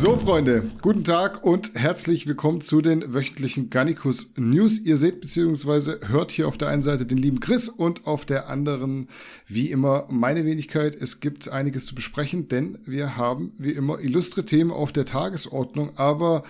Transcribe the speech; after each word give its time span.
So, 0.00 0.16
Freunde, 0.16 0.66
guten 0.80 1.04
Tag 1.04 1.44
und 1.44 1.72
herzlich 1.74 2.26
willkommen 2.26 2.62
zu 2.62 2.80
den 2.80 3.12
wöchentlichen 3.12 3.68
Garnicus 3.68 4.32
News. 4.38 4.78
Ihr 4.78 4.96
seht 4.96 5.20
bzw. 5.20 6.06
hört 6.08 6.30
hier 6.30 6.48
auf 6.48 6.56
der 6.56 6.68
einen 6.68 6.80
Seite 6.80 7.04
den 7.04 7.18
lieben 7.18 7.38
Chris 7.38 7.68
und 7.68 8.06
auf 8.06 8.24
der 8.24 8.48
anderen, 8.48 9.08
wie 9.46 9.70
immer, 9.70 10.06
meine 10.08 10.46
Wenigkeit. 10.46 10.94
Es 10.94 11.20
gibt 11.20 11.50
einiges 11.50 11.84
zu 11.84 11.94
besprechen, 11.94 12.48
denn 12.48 12.78
wir 12.86 13.18
haben, 13.18 13.52
wie 13.58 13.72
immer, 13.72 14.00
illustre 14.00 14.46
Themen 14.46 14.70
auf 14.70 14.90
der 14.90 15.04
Tagesordnung. 15.04 15.98
Aber 15.98 16.44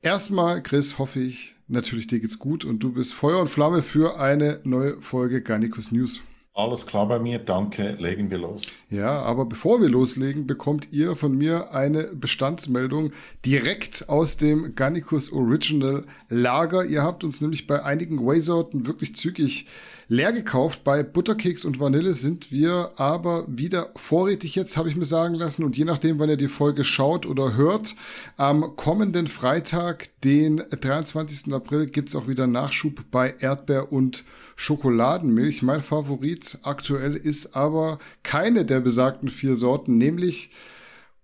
erstmal, 0.00 0.62
Chris, 0.62 0.98
hoffe 0.98 1.20
ich, 1.20 1.56
natürlich 1.66 2.06
dir 2.06 2.20
geht's 2.20 2.38
gut 2.38 2.64
und 2.64 2.78
du 2.78 2.92
bist 2.92 3.12
Feuer 3.12 3.38
und 3.38 3.48
Flamme 3.48 3.82
für 3.82 4.18
eine 4.18 4.60
neue 4.64 4.98
Folge 5.02 5.42
Garnicus 5.42 5.92
News. 5.92 6.22
Alles 6.58 6.86
klar 6.86 7.06
bei 7.06 7.20
mir, 7.20 7.38
danke. 7.38 7.94
Legen 8.00 8.32
wir 8.32 8.38
los. 8.38 8.72
Ja, 8.90 9.22
aber 9.22 9.46
bevor 9.46 9.80
wir 9.80 9.88
loslegen, 9.88 10.48
bekommt 10.48 10.88
ihr 10.90 11.14
von 11.14 11.38
mir 11.38 11.72
eine 11.72 12.10
Bestandsmeldung 12.14 13.12
direkt 13.46 14.08
aus 14.08 14.38
dem 14.38 14.74
Gannicus 14.74 15.32
Original 15.32 16.04
Lager. 16.28 16.84
Ihr 16.84 17.04
habt 17.04 17.22
uns 17.22 17.40
nämlich 17.40 17.68
bei 17.68 17.84
einigen 17.84 18.26
Whey-Sorten 18.26 18.88
wirklich 18.88 19.14
zügig 19.14 19.66
leer 20.08 20.32
gekauft. 20.32 20.84
Bei 20.84 21.02
Butterkeks 21.02 21.64
und 21.64 21.78
Vanille 21.78 22.14
sind 22.14 22.50
wir 22.50 22.92
aber 22.96 23.44
wieder 23.46 23.90
vorrätig 23.94 24.54
jetzt, 24.54 24.76
habe 24.76 24.88
ich 24.88 24.96
mir 24.96 25.04
sagen 25.04 25.34
lassen. 25.34 25.62
Und 25.62 25.76
je 25.76 25.84
nachdem, 25.84 26.18
wann 26.18 26.30
ihr 26.30 26.36
die 26.36 26.48
Folge 26.48 26.84
schaut 26.84 27.26
oder 27.26 27.56
hört, 27.56 27.94
am 28.36 28.74
kommenden 28.76 29.26
Freitag, 29.26 30.08
den 30.22 30.56
23. 30.70 31.52
April, 31.52 31.86
gibt's 31.86 32.16
auch 32.16 32.26
wieder 32.26 32.46
Nachschub 32.46 33.04
bei 33.10 33.34
Erdbeer 33.38 33.92
und 33.92 34.24
Schokoladenmilch. 34.56 35.62
Mein 35.62 35.82
Favorit 35.82 36.58
aktuell 36.62 37.14
ist 37.14 37.54
aber 37.54 37.98
keine 38.22 38.64
der 38.64 38.80
besagten 38.80 39.28
vier 39.28 39.54
Sorten, 39.54 39.98
nämlich 39.98 40.50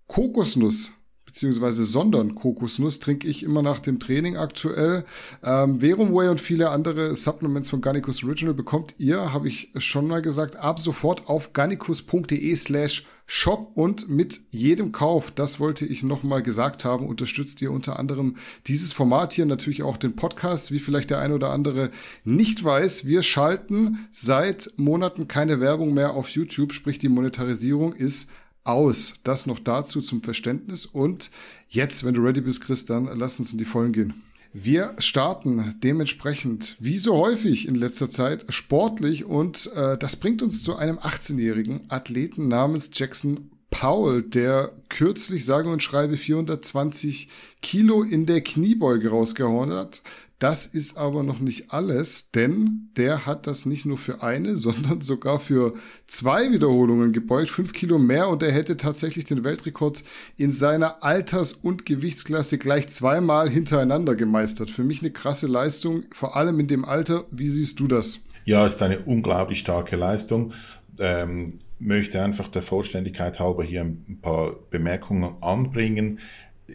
Kokosnuss 0.07 0.91
beziehungsweise 1.35 1.83
sondern 1.83 2.33
Kokosnuss 2.33 2.99
trinke 2.99 3.27
ich 3.27 3.43
immer 3.43 3.61
nach 3.61 3.81
dem 3.81 3.99
Training 3.99 4.37
aktuell. 4.37 5.03
Ähm, 5.43 5.81
Verum 5.81 6.13
Whey 6.13 6.29
und 6.29 6.39
viele 6.39 6.69
andere 6.69 7.13
Supplements 7.13 7.69
von 7.69 7.81
Garnicus 7.81 8.23
Original 8.23 8.53
bekommt 8.53 8.95
ihr, 8.99 9.33
habe 9.33 9.49
ich 9.49 9.69
schon 9.75 10.07
mal 10.07 10.21
gesagt, 10.21 10.55
ab 10.55 10.79
sofort 10.79 11.27
auf 11.27 11.51
garnicus.de 11.51 12.55
slash 12.55 13.05
Shop 13.27 13.71
und 13.73 14.07
mit 14.07 14.39
jedem 14.51 14.91
Kauf, 14.93 15.31
das 15.31 15.59
wollte 15.59 15.85
ich 15.85 16.03
nochmal 16.03 16.41
gesagt 16.41 16.85
haben, 16.85 17.07
unterstützt 17.07 17.61
ihr 17.61 17.71
unter 17.71 17.99
anderem 17.99 18.37
dieses 18.67 18.93
Format 18.93 19.33
hier, 19.33 19.45
natürlich 19.45 19.83
auch 19.83 19.97
den 19.97 20.15
Podcast, 20.15 20.71
wie 20.71 20.79
vielleicht 20.79 21.09
der 21.09 21.19
eine 21.19 21.33
oder 21.33 21.49
andere 21.49 21.89
nicht 22.23 22.63
weiß. 22.63 23.05
Wir 23.05 23.23
schalten 23.23 24.07
seit 24.11 24.71
Monaten 24.77 25.27
keine 25.27 25.59
Werbung 25.59 25.93
mehr 25.93 26.13
auf 26.13 26.29
YouTube, 26.29 26.71
sprich 26.71 26.99
die 26.99 27.09
Monetarisierung 27.09 27.93
ist 27.93 28.29
aus. 28.65 29.13
Das 29.23 29.45
noch 29.45 29.59
dazu 29.59 30.01
zum 30.01 30.21
Verständnis. 30.21 30.85
Und 30.85 31.31
jetzt, 31.69 32.03
wenn 32.03 32.13
du 32.13 32.21
ready 32.21 32.41
bist, 32.41 32.61
Chris, 32.61 32.85
dann 32.85 33.05
lass 33.17 33.39
uns 33.39 33.53
in 33.53 33.57
die 33.57 33.65
Vollen 33.65 33.93
gehen. 33.93 34.13
Wir 34.57 34.95
starten 34.99 35.75
dementsprechend, 35.83 36.77
wie 36.79 36.97
so 36.97 37.17
häufig 37.17 37.67
in 37.67 37.75
letzter 37.75 38.09
Zeit, 38.09 38.45
sportlich 38.47 39.25
und 39.25 39.69
äh, 39.75 39.97
das 39.97 40.15
bringt 40.15 40.41
uns 40.41 40.63
zu 40.63 40.77
einem 40.77 40.97
18-jährigen 40.97 41.91
Athleten 41.91 42.47
namens 42.47 42.89
Jackson 42.93 43.51
Powell, 43.69 44.21
der 44.21 44.71
kürzlich 44.87 45.43
sage 45.43 45.69
und 45.69 45.83
schreibe 45.83 46.15
420 46.15 47.27
Kilo 47.61 48.03
in 48.03 48.25
der 48.25 48.39
Kniebeuge 48.39 49.09
rausgehauen 49.09 49.73
hat. 49.73 50.01
Das 50.39 50.65
ist 50.65 50.97
aber 50.97 51.23
noch 51.23 51.39
nicht 51.39 51.71
alles, 51.71 52.29
denn 52.31 52.89
der 52.97 53.25
hat 53.25 53.47
das 53.47 53.65
nicht 53.65 53.85
nur 53.85 53.97
für 53.97 54.21
eine, 54.21 54.57
sondern 54.57 55.01
sogar 55.01 55.39
für 55.39 55.73
zwei 56.07 56.51
Wiederholungen 56.51 57.13
gebeugt, 57.13 57.49
fünf 57.49 57.71
Kilo 57.73 57.97
mehr 57.97 58.27
und 58.29 58.43
er 58.43 58.51
hätte 58.51 58.75
tatsächlich 58.77 59.25
den 59.25 59.43
Weltrekord 59.43 60.03
in 60.35 60.51
seiner 60.51 61.03
Alters- 61.03 61.53
und 61.53 61.85
Gewichtsklasse 61.85 62.57
gleich 62.57 62.89
zweimal 62.89 63.49
hintereinander 63.49 64.15
gemeistert. 64.15 64.69
Für 64.69 64.83
mich 64.83 65.01
eine 65.01 65.11
krasse 65.11 65.47
Leistung, 65.47 66.03
vor 66.11 66.35
allem 66.35 66.59
in 66.59 66.67
dem 66.67 66.83
Alter. 66.83 67.25
Wie 67.31 67.47
siehst 67.47 67.79
du 67.79 67.87
das? 67.87 68.19
Ja, 68.43 68.65
ist 68.65 68.81
eine 68.83 68.99
unglaublich 68.99 69.59
starke 69.59 69.95
Leistung. 69.95 70.53
Ähm, 70.99 71.59
möchte 71.79 72.21
einfach 72.21 72.47
der 72.47 72.61
Vollständigkeit 72.61 73.39
halber 73.39 73.63
hier 73.63 73.81
ein 73.81 74.19
paar 74.21 74.55
Bemerkungen 74.69 75.33
anbringen. 75.41 76.19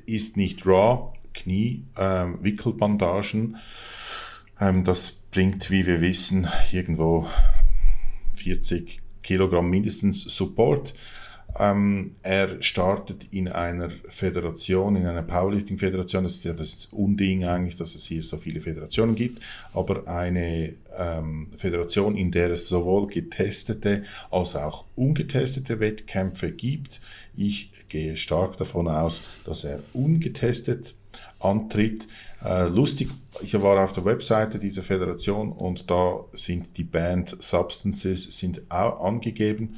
Ist 0.06 0.37
nicht 0.37 0.66
raw, 0.66 1.12
Kniewickelbandagen. 1.43 3.56
Ähm, 4.61 4.61
ähm, 4.61 4.84
das 4.84 5.23
bringt, 5.31 5.71
wie 5.71 5.87
wir 5.87 6.01
wissen, 6.01 6.49
irgendwo 6.73 7.27
40 8.34 9.01
Kilogramm 9.23 9.71
mindestens 9.71 10.23
Support. 10.23 10.95
Ähm, 11.59 12.15
er 12.23 12.62
startet 12.62 13.33
in 13.33 13.49
einer 13.49 13.91
Föderation, 13.91 14.97
in 14.97 15.06
einer 15.06 15.23
Powerlifting-Föderation. 15.23 16.23
Das 16.23 16.37
ist 16.37 16.45
ja 16.45 16.53
das 16.53 16.87
Unding 16.93 17.45
eigentlich, 17.45 17.75
dass 17.75 17.95
es 17.95 18.05
hier 18.05 18.22
so 18.22 18.37
viele 18.37 18.61
Föderationen 18.61 19.17
gibt, 19.17 19.41
aber 19.72 20.07
eine 20.07 20.75
ähm, 20.97 21.49
Föderation, 21.57 22.15
in 22.15 22.31
der 22.31 22.51
es 22.51 22.69
sowohl 22.69 23.09
getestete 23.09 24.05
als 24.31 24.55
auch 24.55 24.84
ungetestete 24.95 25.81
Wettkämpfe 25.81 26.53
gibt. 26.53 27.01
Ich 27.34 27.71
gehe 27.89 28.17
stark 28.17 28.57
davon 28.57 28.87
aus, 28.87 29.22
dass 29.45 29.65
er 29.65 29.81
ungetestet 29.93 30.95
antritt. 31.41 32.06
Äh, 32.45 32.69
lustig, 32.69 33.11
ich 33.41 33.61
war 33.61 33.83
auf 33.83 33.93
der 33.93 34.05
Webseite 34.05 34.59
dieser 34.59 34.83
Föderation 34.83 35.53
und 35.53 35.91
da 35.91 36.21
sind 36.33 36.77
die 36.77 36.84
Band 36.84 37.37
Substances 37.39 38.25
sind 38.39 38.62
auch 38.71 39.05
angegeben. 39.05 39.77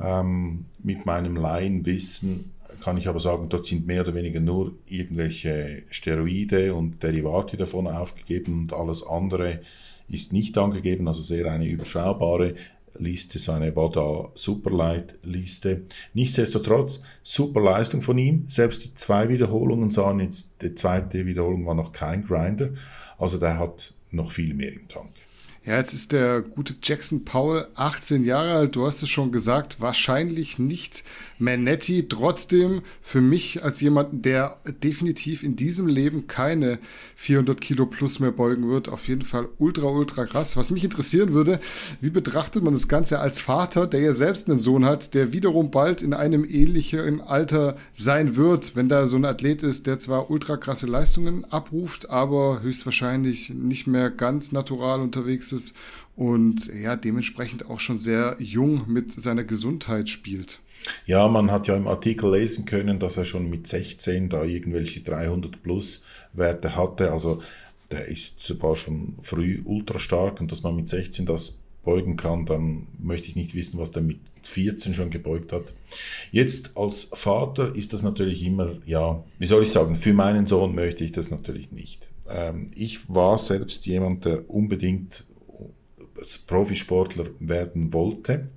Ähm, 0.00 0.66
mit 0.82 1.06
meinem 1.06 1.36
Laienwissen 1.36 2.52
kann 2.80 2.98
ich 2.98 3.08
aber 3.08 3.20
sagen, 3.20 3.48
dort 3.48 3.64
sind 3.64 3.86
mehr 3.86 4.02
oder 4.02 4.14
weniger 4.14 4.40
nur 4.40 4.72
irgendwelche 4.86 5.82
Steroide 5.90 6.74
und 6.74 7.02
Derivate 7.02 7.56
davon 7.56 7.86
aufgegeben 7.86 8.60
und 8.60 8.72
alles 8.72 9.06
andere 9.06 9.60
ist 10.08 10.32
nicht 10.32 10.56
angegeben, 10.58 11.08
also 11.08 11.20
sehr 11.20 11.50
eine 11.50 11.66
überschaubare 11.66 12.54
Liste, 12.98 13.38
so 13.38 13.52
eine 13.52 13.74
Wada 13.76 14.30
Superlight 14.34 15.18
Liste. 15.22 15.82
Nichtsdestotrotz, 16.14 17.02
super 17.22 17.60
Leistung 17.60 18.02
von 18.02 18.18
ihm. 18.18 18.44
Selbst 18.48 18.84
die 18.84 18.94
zwei 18.94 19.28
Wiederholungen 19.28 19.90
sahen 19.90 20.20
jetzt, 20.20 20.50
die 20.62 20.74
zweite 20.74 21.26
Wiederholung 21.26 21.66
war 21.66 21.74
noch 21.74 21.92
kein 21.92 22.22
Grinder. 22.22 22.70
Also 23.18 23.38
der 23.38 23.58
hat 23.58 23.94
noch 24.10 24.30
viel 24.30 24.54
mehr 24.54 24.72
im 24.72 24.88
Tank. 24.88 25.10
Ja, 25.66 25.78
jetzt 25.78 25.94
ist 25.94 26.12
der 26.12 26.42
gute 26.42 26.76
Jackson 26.80 27.24
Powell 27.24 27.66
18 27.74 28.22
Jahre 28.22 28.52
alt. 28.52 28.76
Du 28.76 28.86
hast 28.86 29.02
es 29.02 29.10
schon 29.10 29.32
gesagt, 29.32 29.80
wahrscheinlich 29.80 30.60
nicht 30.60 31.02
Manetti. 31.38 32.08
Trotzdem 32.08 32.82
für 33.02 33.20
mich 33.20 33.62
als 33.64 33.80
jemanden, 33.80 34.22
der 34.22 34.58
definitiv 34.82 35.42
in 35.42 35.56
diesem 35.56 35.86
Leben 35.86 36.26
keine 36.26 36.78
400 37.16 37.60
Kilo 37.60 37.86
plus 37.86 38.20
mehr 38.20 38.32
beugen 38.32 38.68
wird, 38.68 38.88
auf 38.88 39.08
jeden 39.08 39.22
Fall 39.22 39.48
ultra, 39.58 39.86
ultra 39.86 40.26
krass. 40.26 40.56
Was 40.56 40.70
mich 40.70 40.84
interessieren 40.84 41.32
würde, 41.32 41.60
wie 42.00 42.10
betrachtet 42.10 42.62
man 42.62 42.72
das 42.72 42.88
Ganze 42.88 43.18
als 43.20 43.38
Vater, 43.38 43.86
der 43.86 44.00
ja 44.00 44.12
selbst 44.12 44.48
einen 44.48 44.58
Sohn 44.58 44.84
hat, 44.84 45.14
der 45.14 45.32
wiederum 45.32 45.70
bald 45.70 46.02
in 46.02 46.14
einem 46.14 46.44
ähnlichen 46.44 47.20
Alter 47.20 47.76
sein 47.92 48.36
wird, 48.36 48.76
wenn 48.76 48.88
da 48.88 49.06
so 49.06 49.16
ein 49.16 49.24
Athlet 49.24 49.62
ist, 49.62 49.86
der 49.86 49.98
zwar 49.98 50.30
ultra 50.30 50.56
krasse 50.56 50.86
Leistungen 50.86 51.44
abruft, 51.44 52.10
aber 52.10 52.62
höchstwahrscheinlich 52.62 53.50
nicht 53.50 53.86
mehr 53.86 54.10
ganz 54.10 54.52
natural 54.52 55.00
unterwegs 55.00 55.52
ist 55.52 55.74
und 56.16 56.72
ja, 56.74 56.96
dementsprechend 56.96 57.66
auch 57.66 57.80
schon 57.80 57.98
sehr 57.98 58.36
jung 58.38 58.84
mit 58.86 59.12
seiner 59.12 59.44
Gesundheit 59.44 60.08
spielt. 60.08 60.60
Ja, 61.06 61.28
man 61.28 61.50
hat 61.50 61.68
ja 61.68 61.76
im 61.76 61.88
Artikel 61.88 62.30
lesen 62.32 62.64
können, 62.64 62.98
dass 62.98 63.16
er 63.16 63.24
schon 63.24 63.50
mit 63.50 63.66
16 63.66 64.28
da 64.28 64.44
irgendwelche 64.44 65.00
300 65.00 65.62
plus 65.62 66.04
Werte 66.32 66.76
hatte. 66.76 67.12
Also 67.12 67.42
der 67.90 68.06
ist 68.06 68.62
war 68.62 68.76
schon 68.76 69.16
früh 69.20 69.62
ultra 69.64 69.98
stark 69.98 70.40
und 70.40 70.50
dass 70.50 70.62
man 70.62 70.76
mit 70.76 70.88
16 70.88 71.26
das 71.26 71.58
beugen 71.84 72.16
kann, 72.16 72.44
dann 72.46 72.88
möchte 72.98 73.28
ich 73.28 73.36
nicht 73.36 73.54
wissen, 73.54 73.78
was 73.78 73.92
der 73.92 74.02
mit 74.02 74.18
14 74.42 74.92
schon 74.92 75.08
gebeugt 75.10 75.52
hat. 75.52 75.72
Jetzt 76.32 76.72
als 76.76 77.08
Vater 77.12 77.74
ist 77.74 77.92
das 77.92 78.02
natürlich 78.02 78.44
immer, 78.44 78.76
ja, 78.84 79.22
wie 79.38 79.46
soll 79.46 79.62
ich 79.62 79.70
sagen, 79.70 79.94
für 79.94 80.12
meinen 80.12 80.48
Sohn 80.48 80.74
möchte 80.74 81.04
ich 81.04 81.12
das 81.12 81.30
natürlich 81.30 81.70
nicht. 81.70 82.10
Ähm, 82.28 82.66
ich 82.74 83.08
war 83.08 83.38
selbst 83.38 83.86
jemand, 83.86 84.24
der 84.24 84.50
unbedingt 84.50 85.24
als 86.18 86.38
Profisportler 86.38 87.26
werden 87.38 87.92
wollte 87.92 88.48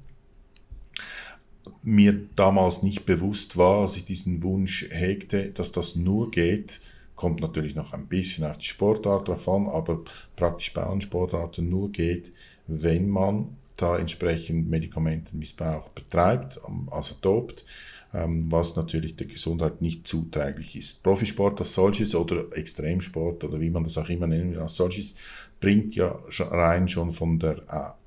mir 1.83 2.27
damals 2.36 2.83
nicht 2.83 3.06
bewusst 3.06 3.57
war, 3.57 3.81
als 3.81 3.98
ich 3.98 4.06
diesen 4.06 4.44
Wunsch 4.44 4.88
hegte, 4.92 5.51
dass 5.51 5.71
das 5.71 5.95
nur 5.95 6.31
geht, 6.31 6.81
kommt 7.16 7.42
natürlich 7.42 7.75
noch 7.75 7.94
ein 7.94 8.07
bisschen 8.07 8.45
auf 8.45 8.57
die 8.57 8.66
Sportart 8.66 9.30
an, 9.30 9.68
aber 9.68 10.01
praktisch 10.36 10.74
bei 10.74 10.83
allen 10.83 11.01
Sportarten 11.01 11.69
nur 11.69 11.92
geht, 11.92 12.31
wenn 12.68 13.10
man 13.10 13.57
da 13.75 13.98
entsprechend 13.98 14.69
Medikamentenmissbrauch 14.69 15.89
betreibt, 15.89 16.60
also 16.92 17.16
dopt, 17.21 17.66
ähm, 18.13 18.51
was 18.51 18.75
natürlich 18.75 19.16
der 19.16 19.27
Gesundheit 19.27 19.81
nicht 19.81 20.07
zuträglich 20.07 20.75
ist. 20.75 21.04
Profisport 21.04 21.60
als 21.60 21.74
solches 21.74 22.16
oder 22.16 22.45
Extremsport 22.56 23.44
oder 23.44 23.60
wie 23.60 23.69
man 23.69 23.83
das 23.83 23.98
auch 23.98 24.10
immer 24.10 24.27
nennen 24.27 24.54
will 24.54 24.60
als 24.60 24.75
solches, 24.75 25.16
bringt 25.60 25.95
ja 25.95 26.19
rein 26.39 26.88
schon 26.88 27.12
von 27.12 27.38
der 27.38 27.57
äh, 27.69 27.99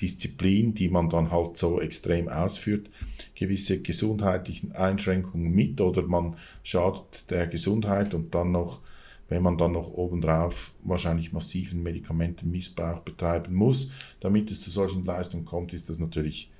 Disziplin, 0.00 0.74
die 0.74 0.88
man 0.88 1.08
dann 1.08 1.30
halt 1.30 1.56
so 1.56 1.80
extrem 1.80 2.28
ausführt, 2.28 2.88
gewisse 3.34 3.80
gesundheitlichen 3.80 4.72
Einschränkungen 4.72 5.52
mit 5.52 5.80
oder 5.80 6.02
man 6.02 6.36
schadet 6.62 7.30
der 7.30 7.46
Gesundheit 7.46 8.14
und 8.14 8.34
dann 8.34 8.52
noch, 8.52 8.80
wenn 9.28 9.42
man 9.42 9.58
dann 9.58 9.72
noch 9.72 9.90
obendrauf 9.90 10.74
wahrscheinlich 10.82 11.32
massiven 11.32 11.82
Medikamentenmissbrauch 11.82 13.00
betreiben 13.00 13.54
muss, 13.54 13.92
damit 14.20 14.50
es 14.50 14.60
zu 14.60 14.70
solchen 14.70 15.04
Leistungen 15.04 15.44
kommt, 15.44 15.72
ist 15.72 15.88
das 15.88 15.98
natürlich 15.98 16.50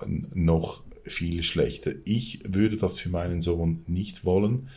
äh, 0.00 0.06
noch 0.34 0.82
viel 1.04 1.42
schlechter. 1.42 1.92
Ich 2.04 2.40
würde 2.48 2.76
das 2.76 2.98
für 2.98 3.10
meinen 3.10 3.42
Sohn 3.42 3.82
nicht 3.86 4.24
wollen. 4.24 4.68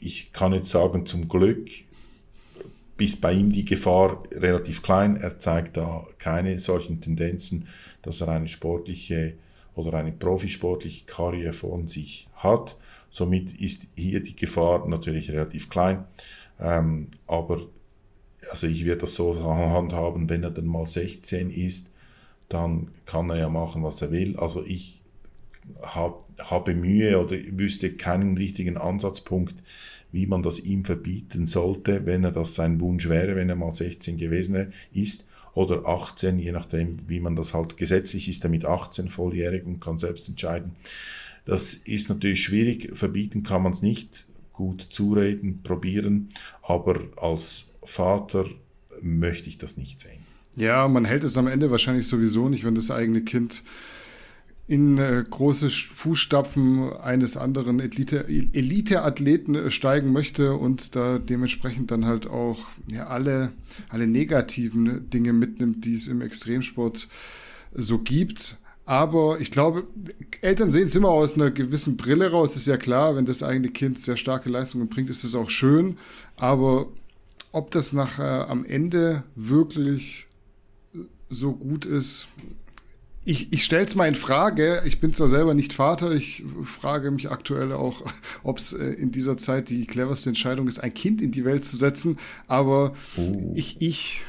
Ich 0.00 0.32
kann 0.32 0.52
jetzt 0.52 0.70
sagen, 0.70 1.06
zum 1.06 1.28
Glück 1.28 1.68
ist 2.98 3.20
bei 3.20 3.32
ihm 3.32 3.52
die 3.52 3.64
Gefahr 3.64 4.22
relativ 4.32 4.82
klein. 4.82 5.16
Er 5.16 5.38
zeigt 5.38 5.76
da 5.76 6.06
keine 6.18 6.58
solchen 6.60 7.00
Tendenzen, 7.00 7.68
dass 8.02 8.20
er 8.20 8.28
eine 8.28 8.48
sportliche 8.48 9.34
oder 9.74 9.98
eine 9.98 10.12
profisportliche 10.12 11.04
Karriere 11.04 11.52
von 11.52 11.86
sich 11.86 12.28
hat. 12.36 12.76
Somit 13.10 13.60
ist 13.60 13.88
hier 13.96 14.22
die 14.22 14.34
Gefahr 14.34 14.88
natürlich 14.88 15.30
relativ 15.30 15.68
klein. 15.68 16.04
Ähm, 16.58 17.08
aber 17.26 17.60
also 18.50 18.66
ich 18.66 18.84
werde 18.84 19.02
das 19.02 19.14
so 19.14 19.34
handhaben, 19.42 20.28
wenn 20.30 20.42
er 20.42 20.50
dann 20.50 20.66
mal 20.66 20.86
16 20.86 21.50
ist, 21.50 21.90
dann 22.48 22.92
kann 23.04 23.28
er 23.30 23.38
ja 23.38 23.48
machen, 23.48 23.82
was 23.82 24.00
er 24.02 24.12
will. 24.12 24.36
Also 24.38 24.64
ich 24.64 25.02
hab, 25.82 26.28
habe 26.38 26.74
Mühe 26.74 27.18
oder 27.18 27.36
wüsste 27.52 27.92
keinen 27.92 28.36
richtigen 28.36 28.76
Ansatzpunkt, 28.76 29.62
wie 30.12 30.26
man 30.26 30.42
das 30.42 30.60
ihm 30.60 30.84
verbieten 30.84 31.46
sollte, 31.46 32.06
wenn 32.06 32.24
er 32.24 32.32
das 32.32 32.54
sein 32.54 32.80
Wunsch 32.80 33.08
wäre, 33.08 33.36
wenn 33.36 33.48
er 33.48 33.56
mal 33.56 33.72
16 33.72 34.16
gewesen 34.16 34.72
ist 34.92 35.26
oder 35.54 35.86
18, 35.86 36.38
je 36.38 36.52
nachdem, 36.52 36.96
wie 37.08 37.20
man 37.20 37.36
das 37.36 37.54
halt 37.54 37.76
gesetzlich 37.76 38.28
ist, 38.28 38.44
er 38.44 38.50
mit 38.50 38.64
18 38.64 39.08
volljährig 39.08 39.64
und 39.64 39.80
kann 39.80 39.98
selbst 39.98 40.28
entscheiden. 40.28 40.72
Das 41.44 41.74
ist 41.74 42.08
natürlich 42.08 42.42
schwierig, 42.42 42.90
verbieten 42.92 43.42
kann 43.42 43.62
man 43.62 43.72
es 43.72 43.82
nicht, 43.82 44.28
gut 44.52 44.80
zureden, 44.80 45.62
probieren, 45.62 46.28
aber 46.62 47.00
als 47.16 47.72
Vater 47.82 48.46
möchte 49.02 49.48
ich 49.48 49.58
das 49.58 49.76
nicht 49.76 50.00
sehen. 50.00 50.24
Ja, 50.56 50.88
man 50.88 51.04
hält 51.04 51.22
es 51.24 51.36
am 51.36 51.46
Ende 51.46 51.70
wahrscheinlich 51.70 52.08
sowieso 52.08 52.48
nicht, 52.48 52.64
wenn 52.64 52.74
das 52.74 52.90
eigene 52.90 53.22
Kind 53.22 53.62
in 54.68 54.98
äh, 54.98 55.24
große 55.28 55.70
Fußstapfen 55.70 56.92
eines 56.94 57.36
anderen 57.36 57.78
Elite-Athleten 57.78 59.54
äh, 59.54 59.70
steigen 59.70 60.12
möchte 60.12 60.54
und 60.54 60.96
da 60.96 61.18
dementsprechend 61.18 61.92
dann 61.92 62.04
halt 62.04 62.26
auch 62.26 62.66
ja, 62.90 63.06
alle, 63.06 63.52
alle 63.88 64.08
negativen 64.08 65.08
Dinge 65.10 65.32
mitnimmt, 65.32 65.84
die 65.84 65.94
es 65.94 66.08
im 66.08 66.20
Extremsport 66.20 67.06
so 67.74 67.98
gibt. 67.98 68.56
Aber 68.86 69.40
ich 69.40 69.52
glaube, 69.52 69.86
Eltern 70.40 70.70
sehen 70.70 70.86
es 70.86 70.96
immer 70.96 71.08
aus 71.08 71.34
einer 71.34 71.50
gewissen 71.50 71.96
Brille 71.96 72.30
raus. 72.30 72.56
Ist 72.56 72.66
ja 72.66 72.76
klar, 72.76 73.16
wenn 73.16 73.26
das 73.26 73.42
eigene 73.42 73.68
Kind 73.68 74.00
sehr 74.00 74.16
starke 74.16 74.48
Leistungen 74.48 74.88
bringt, 74.88 75.10
ist 75.10 75.24
es 75.24 75.34
auch 75.34 75.50
schön. 75.50 75.98
Aber 76.36 76.86
ob 77.52 77.70
das 77.70 77.92
nachher 77.92 78.48
am 78.48 78.64
Ende 78.64 79.24
wirklich 79.34 80.26
so 81.28 81.52
gut 81.52 81.84
ist, 81.84 82.28
ich, 83.26 83.52
ich 83.52 83.64
stelle 83.64 83.84
es 83.84 83.94
mal 83.96 84.06
in 84.06 84.14
Frage. 84.14 84.82
Ich 84.86 85.00
bin 85.00 85.12
zwar 85.12 85.28
selber 85.28 85.52
nicht 85.52 85.72
Vater, 85.72 86.12
ich 86.12 86.44
frage 86.64 87.10
mich 87.10 87.30
aktuell 87.30 87.72
auch, 87.72 88.02
ob 88.44 88.58
es 88.58 88.72
äh, 88.72 88.84
in 88.84 89.10
dieser 89.10 89.36
Zeit 89.36 89.68
die 89.68 89.84
cleverste 89.84 90.30
Entscheidung 90.30 90.68
ist, 90.68 90.78
ein 90.78 90.94
Kind 90.94 91.20
in 91.20 91.32
die 91.32 91.44
Welt 91.44 91.64
zu 91.64 91.76
setzen. 91.76 92.18
Aber 92.46 92.94
oh. 93.16 93.52
ich, 93.54 93.82
ich, 93.82 94.24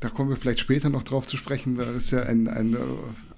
da 0.00 0.08
kommen 0.08 0.30
wir 0.30 0.36
vielleicht 0.36 0.60
später 0.60 0.88
noch 0.88 1.02
drauf 1.02 1.26
zu 1.26 1.36
sprechen. 1.36 1.76
Das 1.76 1.88
ist 1.88 2.10
ja 2.10 2.22
ein, 2.22 2.48
ein 2.48 2.72
äh, 2.72 2.78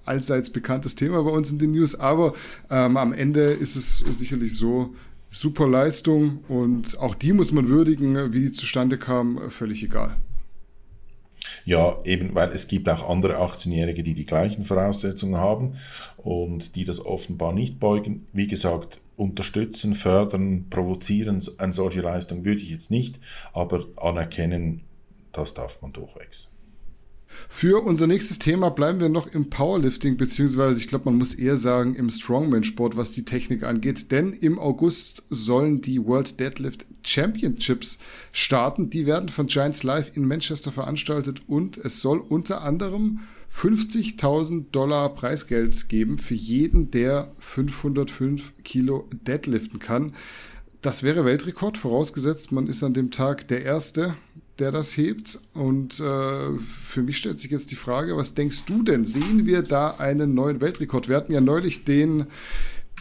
allseits 0.04 0.50
bekanntes 0.50 0.94
Thema 0.94 1.22
bei 1.24 1.30
uns 1.30 1.50
in 1.50 1.58
den 1.58 1.72
News. 1.72 1.96
Aber 1.96 2.34
ähm, 2.70 2.96
am 2.96 3.12
Ende 3.12 3.42
ist 3.42 3.74
es 3.74 3.98
sicherlich 3.98 4.56
so, 4.56 4.94
super 5.28 5.66
Leistung 5.66 6.44
und 6.46 6.98
auch 7.00 7.16
die 7.16 7.32
muss 7.32 7.50
man 7.50 7.68
würdigen, 7.68 8.32
wie 8.32 8.40
die 8.40 8.52
zustande 8.52 8.98
kam, 8.98 9.50
völlig 9.50 9.82
egal. 9.82 10.14
Ja, 11.64 11.98
eben, 12.04 12.34
weil 12.34 12.50
es 12.50 12.68
gibt 12.68 12.88
auch 12.88 13.08
andere 13.08 13.38
18-Jährige, 13.38 14.02
die 14.02 14.14
die 14.14 14.26
gleichen 14.26 14.64
Voraussetzungen 14.64 15.36
haben 15.36 15.76
und 16.16 16.76
die 16.76 16.84
das 16.84 17.04
offenbar 17.04 17.52
nicht 17.52 17.78
beugen. 17.78 18.26
Wie 18.32 18.46
gesagt, 18.46 19.00
unterstützen, 19.16 19.94
fördern, 19.94 20.66
provozieren, 20.70 21.42
eine 21.58 21.72
solche 21.72 22.00
Leistung 22.00 22.44
würde 22.44 22.62
ich 22.62 22.70
jetzt 22.70 22.90
nicht, 22.90 23.20
aber 23.52 23.84
anerkennen, 23.96 24.82
das 25.32 25.54
darf 25.54 25.80
man 25.82 25.92
durchwegs. 25.92 26.53
Für 27.48 27.84
unser 27.84 28.06
nächstes 28.06 28.38
Thema 28.38 28.70
bleiben 28.70 29.00
wir 29.00 29.08
noch 29.08 29.26
im 29.26 29.50
Powerlifting, 29.50 30.16
beziehungsweise 30.16 30.80
ich 30.80 30.88
glaube, 30.88 31.06
man 31.06 31.18
muss 31.18 31.34
eher 31.34 31.56
sagen 31.56 31.94
im 31.94 32.10
Strongman-Sport, 32.10 32.96
was 32.96 33.10
die 33.10 33.24
Technik 33.24 33.62
angeht. 33.62 34.10
Denn 34.12 34.32
im 34.32 34.58
August 34.58 35.24
sollen 35.30 35.80
die 35.80 36.04
World 36.04 36.40
Deadlift 36.40 36.86
Championships 37.04 37.98
starten. 38.32 38.90
Die 38.90 39.06
werden 39.06 39.28
von 39.28 39.46
Giants 39.46 39.82
Live 39.82 40.16
in 40.16 40.26
Manchester 40.26 40.72
veranstaltet 40.72 41.42
und 41.46 41.76
es 41.78 42.00
soll 42.00 42.18
unter 42.18 42.62
anderem 42.62 43.20
50.000 43.56 44.70
Dollar 44.72 45.14
Preisgeld 45.14 45.88
geben 45.88 46.18
für 46.18 46.34
jeden, 46.34 46.90
der 46.90 47.30
505 47.38 48.52
Kilo 48.64 49.08
deadliften 49.12 49.78
kann. 49.78 50.12
Das 50.82 51.02
wäre 51.02 51.24
Weltrekord, 51.24 51.78
vorausgesetzt, 51.78 52.52
man 52.52 52.66
ist 52.66 52.82
an 52.82 52.92
dem 52.92 53.10
Tag 53.10 53.48
der 53.48 53.62
Erste 53.62 54.16
der 54.58 54.70
das 54.70 54.96
hebt. 54.96 55.40
Und 55.52 56.00
äh, 56.00 56.58
für 56.58 57.02
mich 57.02 57.16
stellt 57.16 57.38
sich 57.38 57.50
jetzt 57.50 57.70
die 57.70 57.76
Frage, 57.76 58.16
was 58.16 58.34
denkst 58.34 58.64
du 58.66 58.82
denn? 58.82 59.04
Sehen 59.04 59.46
wir 59.46 59.62
da 59.62 59.92
einen 59.92 60.34
neuen 60.34 60.60
Weltrekord? 60.60 61.08
Wir 61.08 61.16
hatten 61.16 61.32
ja 61.32 61.40
neulich 61.40 61.84
den 61.84 62.26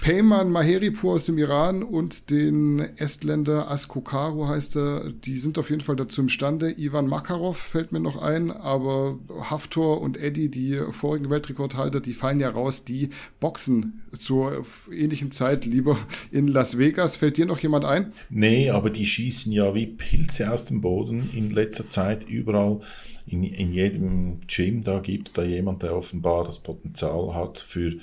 Peyman 0.01 0.49
Maheripur 0.49 1.13
aus 1.13 1.25
dem 1.27 1.37
Iran 1.37 1.81
und 1.81 2.29
den 2.29 2.79
Estländer 2.97 3.71
Askokaru 3.71 4.47
heißt 4.47 4.75
er, 4.75 5.11
die 5.11 5.37
sind 5.37 5.57
auf 5.57 5.69
jeden 5.69 5.81
Fall 5.81 5.95
dazu 5.95 6.21
imstande. 6.21 6.77
Ivan 6.77 7.07
Makarov 7.07 7.57
fällt 7.57 7.93
mir 7.93 8.01
noch 8.01 8.21
ein, 8.21 8.51
aber 8.51 9.17
Haftor 9.49 10.01
und 10.01 10.17
Eddie, 10.17 10.49
die 10.49 10.77
vorigen 10.91 11.29
Weltrekordhalter, 11.29 12.01
die 12.01 12.11
fallen 12.13 12.41
ja 12.41 12.49
raus, 12.49 12.83
die 12.83 13.11
boxen 13.39 14.01
zur 14.11 14.65
ähnlichen 14.91 15.31
Zeit 15.31 15.63
lieber 15.65 15.97
in 16.31 16.49
Las 16.49 16.77
Vegas. 16.77 17.15
Fällt 17.15 17.37
dir 17.37 17.45
noch 17.45 17.59
jemand 17.59 17.85
ein? 17.85 18.11
Nee, 18.29 18.71
aber 18.71 18.89
die 18.89 19.05
schießen 19.05 19.53
ja 19.53 19.73
wie 19.73 19.87
Pilze 19.87 20.51
aus 20.51 20.65
dem 20.65 20.81
Boden 20.81 21.29
in 21.33 21.49
letzter 21.49 21.89
Zeit 21.89 22.27
überall. 22.27 22.81
In, 23.25 23.43
in 23.43 23.71
jedem 23.71 24.41
Gym, 24.47 24.83
da 24.83 24.99
gibt 24.99 25.37
da 25.37 25.43
jemand, 25.43 25.81
der 25.81 25.95
offenbar 25.95 26.43
das 26.43 26.59
Potenzial 26.59 27.33
hat 27.33 27.57
für 27.57 27.93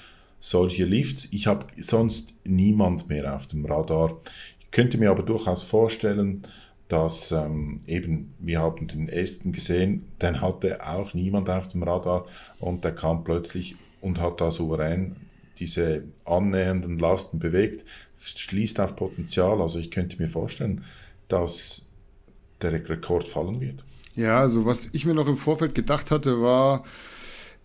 solche 0.40 0.84
Lifts. 0.84 1.28
Ich 1.32 1.46
habe 1.46 1.66
sonst 1.76 2.34
niemand 2.44 3.08
mehr 3.08 3.34
auf 3.34 3.46
dem 3.46 3.64
Radar. 3.66 4.18
Ich 4.58 4.70
könnte 4.70 4.98
mir 4.98 5.10
aber 5.10 5.22
durchaus 5.22 5.62
vorstellen, 5.62 6.42
dass 6.88 7.30
ähm, 7.30 7.78
eben, 7.86 8.32
wir 8.40 8.60
haben 8.60 8.88
den 8.88 9.08
Esten 9.08 9.52
gesehen, 9.52 10.06
den 10.20 10.40
hatte 10.40 10.84
auch 10.84 11.14
niemand 11.14 11.48
auf 11.48 11.68
dem 11.68 11.84
Radar 11.84 12.26
und 12.58 12.84
der 12.84 12.94
kam 12.94 13.22
plötzlich 13.22 13.76
und 14.00 14.20
hat 14.20 14.40
da 14.40 14.50
souverän 14.50 15.14
diese 15.60 16.04
annähernden 16.24 16.98
Lasten 16.98 17.38
bewegt. 17.38 17.84
Das 18.16 18.30
schließt 18.30 18.80
auf 18.80 18.96
Potenzial. 18.96 19.60
Also 19.60 19.78
ich 19.78 19.90
könnte 19.90 20.20
mir 20.20 20.28
vorstellen, 20.28 20.82
dass 21.28 21.86
der 22.60 22.72
Rekord 22.72 23.28
fallen 23.28 23.60
wird. 23.60 23.84
Ja, 24.16 24.40
also 24.40 24.64
was 24.64 24.88
ich 24.92 25.06
mir 25.06 25.14
noch 25.14 25.28
im 25.28 25.36
Vorfeld 25.36 25.74
gedacht 25.74 26.10
hatte, 26.10 26.40
war, 26.40 26.84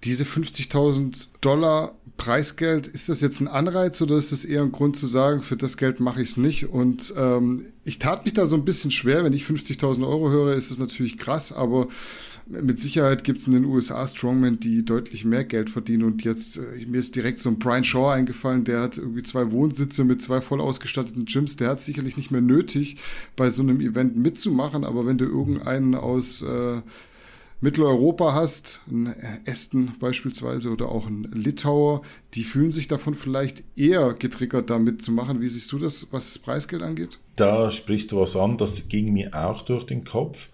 diese 0.05 0.23
50.000 0.23 1.29
Dollar 1.41 1.95
Preisgeld, 2.17 2.87
ist 2.87 3.09
das 3.09 3.19
jetzt 3.19 3.41
ein 3.41 3.47
Anreiz 3.47 4.01
oder 4.01 4.15
ist 4.15 4.31
das 4.31 4.45
eher 4.45 4.61
ein 4.61 4.71
Grund 4.71 4.95
zu 4.95 5.05
sagen, 5.05 5.41
für 5.41 5.57
das 5.57 5.75
Geld 5.75 5.99
mache 5.99 6.21
ich 6.21 6.29
es 6.29 6.37
nicht? 6.37 6.69
Und 6.69 7.13
ähm, 7.17 7.65
ich 7.83 7.99
tat 7.99 8.23
mich 8.23 8.33
da 8.33 8.45
so 8.45 8.55
ein 8.55 8.63
bisschen 8.63 8.91
schwer, 8.91 9.25
wenn 9.25 9.33
ich 9.33 9.43
50.000 9.43 10.07
Euro 10.07 10.29
höre, 10.29 10.53
ist 10.53 10.71
das 10.71 10.79
natürlich 10.79 11.17
krass, 11.17 11.51
aber 11.51 11.87
mit 12.47 12.79
Sicherheit 12.79 13.23
gibt 13.23 13.39
es 13.39 13.47
in 13.47 13.53
den 13.53 13.65
USA 13.65 14.05
Strongmen, 14.07 14.59
die 14.59 14.85
deutlich 14.85 15.25
mehr 15.25 15.43
Geld 15.43 15.69
verdienen. 15.69 16.03
Und 16.03 16.23
jetzt, 16.23 16.57
äh, 16.57 16.85
mir 16.85 16.99
ist 16.99 17.15
direkt 17.15 17.39
so 17.39 17.49
ein 17.49 17.57
Brian 17.57 17.83
Shaw 17.83 18.11
eingefallen, 18.11 18.63
der 18.63 18.81
hat 18.81 18.97
irgendwie 18.97 19.23
zwei 19.23 19.51
Wohnsitze 19.51 20.03
mit 20.03 20.21
zwei 20.21 20.41
voll 20.41 20.61
ausgestatteten 20.61 21.25
Gyms. 21.25 21.57
Der 21.57 21.69
hat 21.69 21.79
sicherlich 21.79 22.17
nicht 22.17 22.29
mehr 22.29 22.41
nötig, 22.41 22.97
bei 23.35 23.49
so 23.49 23.63
einem 23.63 23.81
Event 23.81 24.15
mitzumachen. 24.15 24.83
Aber 24.83 25.07
wenn 25.07 25.17
du 25.17 25.25
irgendeinen 25.25 25.95
aus 25.95 26.43
äh, 26.43 26.81
Mitteleuropa 27.61 28.33
hast, 28.33 28.81
einen 28.87 29.15
Esten 29.45 29.93
beispielsweise 29.99 30.69
oder 30.69 30.89
auch 30.89 31.07
einen 31.07 31.23
Litauer, 31.31 32.01
die 32.33 32.43
fühlen 32.43 32.71
sich 32.71 32.87
davon 32.87 33.15
vielleicht 33.15 33.63
eher 33.75 34.13
getriggert, 34.13 34.69
da 34.69 34.77
mitzumachen. 34.77 35.41
Wie 35.41 35.47
siehst 35.47 35.71
du 35.71 35.79
das, 35.79 36.07
was 36.11 36.33
das 36.33 36.39
Preisgeld 36.39 36.83
angeht? 36.83 37.19
Da 37.37 37.71
sprichst 37.71 38.11
du 38.11 38.19
was 38.19 38.35
an, 38.35 38.57
das 38.57 38.87
ging 38.87 39.13
mir 39.13 39.33
auch 39.33 39.61
durch 39.61 39.85
den 39.85 40.03
Kopf. 40.03 40.49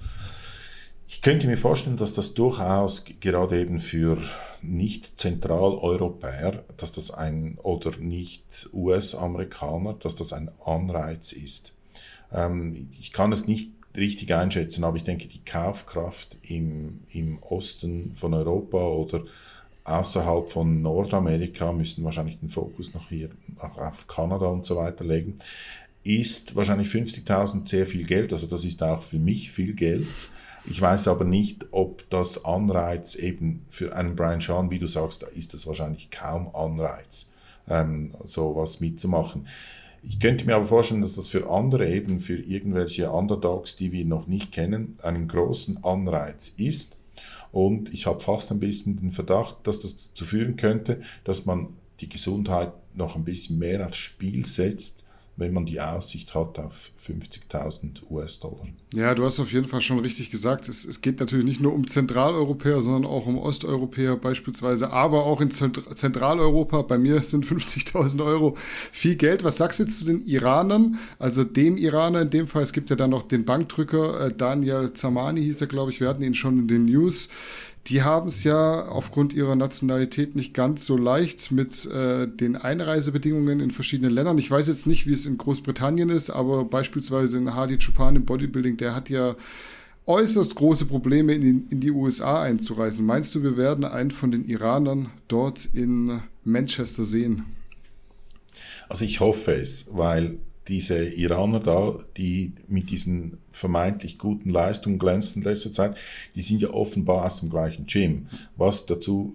Ich 1.08 1.22
könnte 1.22 1.48
mir 1.48 1.58
vorstellen, 1.58 1.98
dass 1.98 2.13
das 2.13 2.36
durchaus 2.36 3.03
gerade 3.20 3.60
eben 3.60 3.81
für 3.81 4.17
nicht 4.62 5.20
Zentraleuropäer, 5.20 6.63
dass 6.77 6.93
das 6.93 7.12
ein 7.12 7.58
oder 7.63 7.91
nicht 7.98 8.70
US-Amerikaner, 8.72 9.93
dass 9.93 10.15
das 10.15 10.31
ein 10.31 10.50
Anreiz 10.63 11.34
ist. 11.34 11.74
Ähm, 12.31 12.88
ich 12.98 13.12
kann 13.12 13.34
es 13.34 13.46
nicht 13.46 13.72
richtig 13.96 14.34
einschätzen, 14.34 14.84
aber 14.84 14.98
ich 14.98 15.04
denke, 15.04 15.28
die 15.28 15.44
Kaufkraft 15.44 16.40
im, 16.44 17.02
im 17.12 17.42
Osten 17.44 18.14
von 18.14 18.34
Europa 18.34 18.78
oder 18.78 19.24
außerhalb 19.84 20.50
von 20.50 20.82
Nordamerika 20.82 21.72
müssen 21.72 22.04
wahrscheinlich 22.04 22.40
den 22.40 22.50
Fokus 22.50 22.94
noch 22.94 23.10
hier 23.10 23.30
auch 23.60 23.78
auf 23.78 24.08
Kanada 24.08 24.46
und 24.46 24.66
so 24.66 24.76
weiter 24.76 25.04
legen, 25.04 25.36
ist 26.04 26.56
wahrscheinlich 26.56 26.88
50.000 26.88 27.68
sehr 27.68 27.86
viel 27.86 28.06
Geld. 28.06 28.32
Also 28.34 28.48
das 28.48 28.64
ist 28.64 28.82
auch 28.82 29.02
für 29.02 29.20
mich 29.20 29.52
viel 29.52 29.76
Geld. 29.76 30.30
Ich 30.66 30.80
weiß 30.80 31.08
aber 31.08 31.26
nicht, 31.26 31.68
ob 31.72 32.08
das 32.10 32.46
Anreiz 32.46 33.16
eben 33.16 33.66
für 33.68 33.96
einen 33.96 34.16
Brian 34.16 34.42
Sean, 34.42 34.70
wie 34.70 34.80
du 34.80 34.88
sagst, 34.88 35.24
da 35.24 35.28
ist 35.28 35.54
das 35.54 35.66
wahrscheinlich 35.66 36.12
kaum 36.12 36.54
Anreiz, 36.56 37.30
ähm, 37.68 38.16
sowas 38.24 38.80
mitzumachen. 38.80 39.48
Ich 40.03 40.20
könnte 40.20 40.46
mir 40.46 40.55
aber 40.55 40.65
vorstellen, 40.65 41.01
dass 41.01 41.15
das 41.15 41.29
für 41.29 41.50
andere 41.50 41.88
eben, 41.88 42.20
für 42.20 42.38
irgendwelche 42.38 43.12
Underdogs, 43.12 43.75
die 43.75 43.91
wir 43.91 44.05
noch 44.05 44.25
nicht 44.27 44.51
kennen, 44.51 44.98
einen 45.03 45.27
großen 45.27 45.84
Anreiz 45.84 46.50
ist. 46.50 46.98
Und 47.51 47.93
ich 47.93 48.08
habe 48.08 48.20
fast 48.20 48.51
ein 48.51 48.60
bisschen 48.60 49.00
den 49.00 49.12
Verdacht, 49.12 49.58
dass 49.63 49.79
das 49.79 50.10
dazu 50.10 50.25
führen 50.25 50.55
könnte, 50.55 51.01
dass 51.24 51.46
man 51.46 51.67
die 52.00 52.10
Gesundheit 52.10 52.74
noch 52.96 53.15
ein 53.15 53.25
bisschen 53.25 53.60
mehr 53.60 53.86
aufs 53.86 53.98
Spiel 53.98 54.46
setzt, 54.46 55.05
wenn 55.42 55.54
man 55.54 55.66
die 55.66 55.82
Aussicht 55.82 56.36
hat 56.36 56.60
auf 56.60 56.92
50.000 56.98 58.04
US-Dollar. 58.10 58.68
Ja, 58.94 59.16
du 59.16 59.26
hast 59.26 59.40
auf 59.40 59.52
jeden 59.52 59.68
Fall 59.68 59.82
schon 59.82 60.00
richtig 60.00 60.30
gesagt. 60.30 60.70
Es, 60.70 60.86
es, 60.86 61.02
geht 61.02 61.20
natürlich 61.20 61.46
nicht 61.46 61.62
nur 61.62 61.74
um 61.74 61.88
Zentraleuropäer, 61.88 62.80
sondern 62.80 63.10
auch 63.10 63.26
um 63.26 63.38
Osteuropäer 63.38 64.18
beispielsweise, 64.18 64.92
aber 64.92 65.26
auch 65.26 65.42
in 65.42 65.50
Zentraleuropa. 65.50 66.84
Bei 66.84 66.98
mir 66.98 67.24
sind 67.24 67.46
50.000 67.46 68.24
Euro 68.24 68.56
viel 68.92 69.16
Geld. 69.16 69.44
Was 69.44 69.58
sagst 69.58 69.80
du 69.80 69.84
jetzt 69.84 70.00
zu 70.00 70.06
den 70.06 70.24
Iranern? 70.24 71.00
Also 71.18 71.44
dem 71.44 71.76
Iraner 71.76 72.22
in 72.22 72.30
dem 72.30 72.48
Fall. 72.48 72.62
Es 72.62 72.72
gibt 72.72 72.92
ja 72.92 72.96
dann 72.96 73.10
noch 73.10 73.24
den 73.24 73.44
Bankdrücker, 73.44 74.28
äh, 74.28 74.34
Daniel 74.34 74.94
Zamani 74.94 75.42
hieß 75.42 75.62
er, 75.62 75.68
glaube 75.68 75.90
ich. 75.90 76.00
Wir 76.00 76.08
hatten 76.08 76.22
ihn 76.22 76.36
schon 76.36 76.60
in 76.60 76.68
den 76.68 76.86
News 76.86 77.30
die 77.88 78.04
haben 78.04 78.28
es 78.28 78.44
ja 78.44 78.86
aufgrund 78.88 79.34
ihrer 79.34 79.56
Nationalität 79.56 80.36
nicht 80.36 80.54
ganz 80.54 80.86
so 80.86 80.98
leicht 80.98 81.52
mit 81.52 81.86
äh, 81.88 82.28
den 82.28 82.56
Einreisebedingungen 82.56 83.60
in 83.60 83.72
verschiedenen 83.72 84.14
Ländern. 84.14 84.38
Ich 84.38 84.52
weiß 84.52 84.68
jetzt 84.68 84.86
nicht, 84.86 85.08
wie 85.08 85.14
es 85.14 85.26
in 85.26 85.38
Großbritannien 85.38 86.10
ist, 86.10 86.30
aber 86.30 86.66
beispielsweise 86.66 87.38
in 87.38 87.56
Hardy 87.56 87.80
Chupan 87.80 88.16
im 88.16 88.26
Bodybuilding, 88.26 88.78
der 88.78 88.94
hat 88.96 89.10
ja 89.10 89.36
äußerst 90.06 90.56
große 90.56 90.86
Probleme 90.86 91.34
in 91.34 91.68
in 91.70 91.80
die 91.80 91.92
USA 91.92 92.44
einzureisen. 92.44 93.06
Meinst 93.06 93.34
du, 93.34 93.44
wir 93.44 93.58
werden 93.58 93.84
einen 93.86 94.12
von 94.12 94.32
den 94.32 94.46
Iranern 94.46 95.10
dort 95.28 95.66
in 95.74 96.22
Manchester 96.44 97.04
sehen? 97.04 97.46
Also 98.90 99.06
ich 99.06 99.20
hoffe 99.22 99.54
es, 99.54 99.86
weil 99.92 100.38
diese 100.68 101.03
Iraner 101.03 101.60
da, 101.60 101.98
die 102.18 102.53
mit 102.68 102.89
diesen 102.91 103.38
vermeintlich 103.50 104.18
guten 104.18 104.50
Leistungen 104.50 105.00
glänzen 105.00 105.41
in 105.41 105.48
letzter 105.48 105.72
Zeit, 105.72 105.98
die 106.36 106.41
sind 106.41 106.62
ja 106.62 106.70
offenbar 106.70 107.25
aus 107.25 107.39
dem 107.39 107.50
gleichen 107.50 107.86
Gym, 107.86 108.27
was 108.56 108.86
dazu 108.86 109.34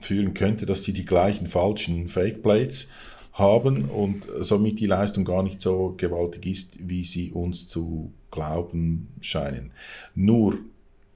führen 0.00 0.34
könnte, 0.34 0.66
dass 0.66 0.84
sie 0.84 0.92
die 0.92 1.04
gleichen 1.04 1.46
falschen 1.46 2.08
Fake 2.08 2.42
Plates 2.42 2.88
haben 3.32 3.84
und 3.84 4.26
somit 4.40 4.80
die 4.80 4.86
Leistung 4.86 5.24
gar 5.24 5.42
nicht 5.42 5.60
so 5.60 5.94
gewaltig 5.96 6.46
ist, 6.46 6.88
wie 6.88 7.04
sie 7.04 7.32
uns 7.32 7.68
zu 7.68 8.12
glauben 8.30 9.08
scheinen. 9.20 9.72
Nur 10.14 10.58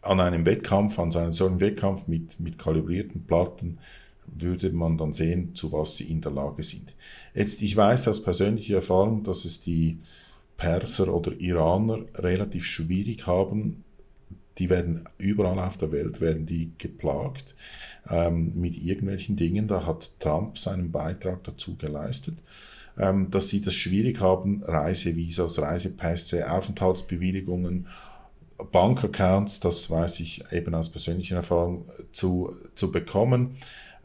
an 0.02 0.20
einem 0.20 0.44
Wettkampf, 0.44 0.99
an 0.99 1.14
einem 1.14 1.32
solchen 1.32 1.61
Wettkampf 1.61 2.06
mit, 2.09 2.38
mit 2.40 2.59
kalibrierten 2.59 3.26
Platten, 3.26 3.78
würde 4.26 4.70
man 4.70 4.97
dann 4.97 5.12
sehen, 5.12 5.54
zu 5.54 5.73
was 5.73 5.97
sie 5.97 6.04
in 6.04 6.20
der 6.20 6.32
Lage 6.32 6.62
sind. 6.62 6.94
Jetzt, 7.34 7.62
ich 7.62 7.76
weiß 7.76 8.08
aus 8.08 8.22
persönlicher 8.22 8.76
Erfahrung, 8.76 9.22
dass 9.22 9.44
es 9.44 9.60
die 9.60 9.99
Perser 10.56 11.12
oder 11.14 11.32
Iraner 11.40 12.04
relativ 12.16 12.66
schwierig 12.66 13.26
haben. 13.26 13.84
Die 14.58 14.68
werden 14.68 15.04
überall 15.16 15.58
auf 15.58 15.76
der 15.76 15.92
Welt 15.92 16.20
werden 16.20 16.44
die 16.44 16.72
geplagt 16.76 17.54
ähm, 18.10 18.52
mit 18.56 18.76
irgendwelchen 18.76 19.37
Dingen. 19.37 19.68
Da 19.68 19.87
hat 19.87 20.18
Trump 20.20 20.58
seinen 20.58 20.92
Beitrag 20.92 21.44
dazu 21.44 21.76
geleistet, 21.76 22.42
ähm, 22.99 23.30
dass 23.30 23.49
sie 23.49 23.60
das 23.60 23.75
schwierig 23.75 24.20
haben, 24.20 24.62
Reisevisas, 24.64 25.58
Reisepässe, 25.60 26.50
Aufenthaltsbewilligungen 26.50 27.87
Bankaccounts, 28.72 29.60
das 29.60 29.88
weiß 29.88 30.20
ich 30.20 30.44
eben 30.52 30.75
aus 30.75 30.90
persönlicher 30.90 31.37
Erfahrung, 31.37 31.87
zu, 32.12 32.52
zu 32.75 32.90
bekommen 32.90 33.56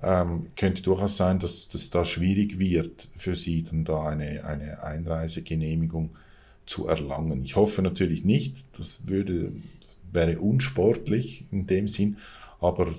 ähm, 0.02 0.48
könnte 0.56 0.82
durchaus 0.82 1.18
sein, 1.18 1.40
dass 1.40 1.70
das 1.70 1.90
da 1.90 2.06
schwierig 2.06 2.60
wird 2.60 3.10
für 3.14 3.36
sie, 3.36 3.64
dann 3.64 3.86
da 3.86 4.08
eine, 4.08 4.46
eine 4.46 4.84
Einreisegenehmigung 4.84 6.12
zu 6.66 6.88
erlangen. 6.88 7.44
Ich 7.44 7.56
hoffe 7.56 7.82
natürlich 7.82 8.24
nicht, 8.24 8.66
das 8.78 9.08
würde, 9.08 9.52
wäre 10.12 10.40
unsportlich 10.40 11.46
in 11.52 11.68
dem 11.68 11.88
Sinn, 11.88 12.18
aber 12.60 12.94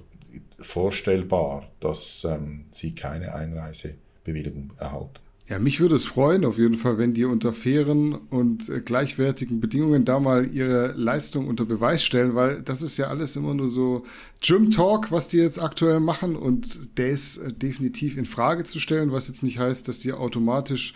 vorstellbar, 0.59 1.69
dass 1.81 2.25
ähm, 2.25 2.67
sie 2.71 2.95
keine 2.95 3.35
Einreisebewilligung 3.35 4.73
erhalten. 4.79 5.26
Ja, 5.49 5.61
mich 5.61 5.79
würde 5.79 5.95
es 5.95 6.07
freuen, 6.07 6.45
auf 6.45 6.59
jeden 6.59 6.77
Fall, 6.77 6.99
wenn 6.99 7.15
die 7.15 7.25
unter 7.25 7.53
fairen 7.53 8.15
und 8.15 8.69
äh, 8.69 8.81
gleichwertigen 8.81 9.61
Bedingungen 9.61 10.05
da 10.05 10.19
mal 10.19 10.45
ihre 10.53 10.93
Leistung 10.97 11.47
unter 11.47 11.65
Beweis 11.65 12.03
stellen, 12.03 12.35
weil 12.35 12.63
das 12.63 12.83
ist 12.83 12.97
ja 12.97 13.07
alles 13.07 13.37
immer 13.37 13.55
nur 13.55 13.69
so 13.69 14.05
Gym 14.43 14.71
Talk, 14.71 15.13
was 15.13 15.29
die 15.29 15.37
jetzt 15.37 15.63
aktuell 15.63 16.01
machen 16.01 16.35
und 16.35 16.99
der 16.99 17.11
ist 17.11 17.37
äh, 17.37 17.53
definitiv 17.53 18.17
in 18.17 18.25
Frage 18.25 18.65
zu 18.65 18.81
stellen, 18.81 19.13
was 19.13 19.29
jetzt 19.29 19.45
nicht 19.45 19.61
heißt, 19.61 19.87
dass 19.87 20.01
die 20.01 20.13
automatisch 20.13 20.95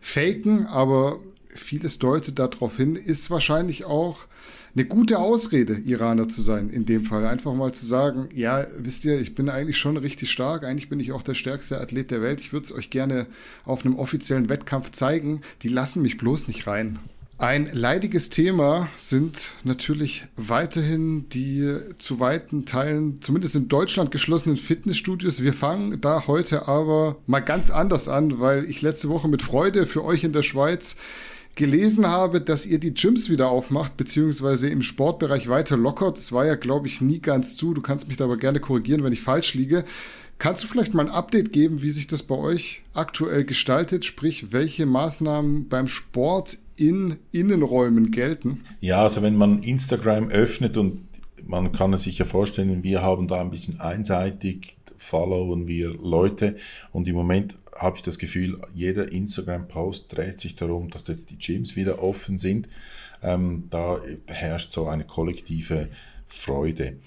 faken, 0.00 0.66
aber 0.66 1.20
vieles 1.54 1.98
deutet 1.98 2.38
darauf 2.38 2.76
hin, 2.76 2.96
ist 2.96 3.30
wahrscheinlich 3.30 3.84
auch 3.84 4.26
eine 4.74 4.84
gute 4.84 5.18
Ausrede, 5.18 5.74
Iraner 5.74 6.28
zu 6.28 6.42
sein, 6.42 6.70
in 6.70 6.86
dem 6.86 7.04
Fall. 7.04 7.26
Einfach 7.26 7.54
mal 7.54 7.72
zu 7.72 7.84
sagen, 7.84 8.28
ja, 8.34 8.66
wisst 8.78 9.04
ihr, 9.04 9.20
ich 9.20 9.34
bin 9.34 9.48
eigentlich 9.48 9.78
schon 9.78 9.96
richtig 9.96 10.30
stark, 10.30 10.64
eigentlich 10.64 10.88
bin 10.88 11.00
ich 11.00 11.12
auch 11.12 11.22
der 11.22 11.34
stärkste 11.34 11.80
Athlet 11.80 12.10
der 12.10 12.22
Welt, 12.22 12.40
ich 12.40 12.52
würde 12.52 12.64
es 12.64 12.72
euch 12.72 12.90
gerne 12.90 13.26
auf 13.64 13.84
einem 13.84 13.96
offiziellen 13.96 14.48
Wettkampf 14.48 14.90
zeigen, 14.92 15.42
die 15.62 15.68
lassen 15.68 16.02
mich 16.02 16.16
bloß 16.16 16.48
nicht 16.48 16.66
rein. 16.66 16.98
Ein 17.42 17.68
leidiges 17.72 18.30
Thema 18.30 18.88
sind 18.96 19.54
natürlich 19.64 20.26
weiterhin 20.36 21.28
die 21.30 21.76
zu 21.98 22.20
weiten 22.20 22.66
Teilen, 22.66 23.20
zumindest 23.20 23.56
in 23.56 23.66
Deutschland 23.66 24.12
geschlossenen 24.12 24.56
Fitnessstudios. 24.56 25.42
Wir 25.42 25.52
fangen 25.52 26.00
da 26.00 26.28
heute 26.28 26.68
aber 26.68 27.16
mal 27.26 27.40
ganz 27.40 27.70
anders 27.70 28.08
an, 28.08 28.38
weil 28.38 28.64
ich 28.66 28.80
letzte 28.80 29.08
Woche 29.08 29.26
mit 29.26 29.42
Freude 29.42 29.88
für 29.88 30.04
euch 30.04 30.22
in 30.22 30.32
der 30.32 30.42
Schweiz 30.42 30.94
gelesen 31.54 32.06
habe, 32.06 32.40
dass 32.40 32.66
ihr 32.66 32.78
die 32.78 32.94
Gyms 32.94 33.28
wieder 33.28 33.48
aufmacht, 33.48 33.96
beziehungsweise 33.96 34.68
im 34.68 34.82
Sportbereich 34.82 35.48
weiter 35.48 35.76
lockert. 35.76 36.18
Das 36.18 36.32
war 36.32 36.46
ja, 36.46 36.54
glaube 36.54 36.86
ich, 36.86 37.00
nie 37.00 37.20
ganz 37.20 37.56
zu. 37.56 37.74
Du 37.74 37.82
kannst 37.82 38.08
mich 38.08 38.16
da 38.16 38.24
aber 38.24 38.36
gerne 38.36 38.60
korrigieren, 38.60 39.04
wenn 39.04 39.12
ich 39.12 39.22
falsch 39.22 39.54
liege. 39.54 39.84
Kannst 40.38 40.64
du 40.64 40.66
vielleicht 40.66 40.94
mal 40.94 41.06
ein 41.06 41.12
Update 41.12 41.52
geben, 41.52 41.82
wie 41.82 41.90
sich 41.90 42.06
das 42.06 42.22
bei 42.22 42.34
euch 42.34 42.82
aktuell 42.94 43.44
gestaltet? 43.44 44.04
Sprich, 44.04 44.52
welche 44.52 44.86
Maßnahmen 44.86 45.68
beim 45.68 45.86
Sport 45.88 46.58
in 46.76 47.18
Innenräumen 47.30 48.10
gelten? 48.10 48.64
Ja, 48.80 49.02
also 49.02 49.22
wenn 49.22 49.36
man 49.36 49.60
Instagram 49.60 50.30
öffnet 50.30 50.76
und 50.76 51.06
man 51.44 51.70
kann 51.72 51.92
es 51.92 52.04
sich 52.04 52.18
ja 52.18 52.24
vorstellen, 52.24 52.82
wir 52.82 53.02
haben 53.02 53.28
da 53.28 53.40
ein 53.40 53.50
bisschen 53.50 53.80
einseitig 53.80 54.76
followen 54.96 55.66
wir 55.68 55.90
Leute 55.90 56.56
und 56.92 57.06
im 57.06 57.14
Moment 57.14 57.58
habe 57.76 57.96
ich 57.96 58.02
das 58.02 58.18
Gefühl, 58.18 58.60
jeder 58.74 59.10
Instagram-Post 59.12 60.16
dreht 60.16 60.40
sich 60.40 60.54
darum, 60.54 60.88
dass 60.88 61.06
jetzt 61.08 61.30
die 61.30 61.38
Gyms 61.38 61.76
wieder 61.76 62.02
offen 62.02 62.38
sind. 62.38 62.68
Ähm, 63.22 63.68
da 63.70 64.00
herrscht 64.26 64.72
so 64.72 64.88
eine 64.88 65.04
kollektive 65.04 65.88
Freude. 66.26 66.98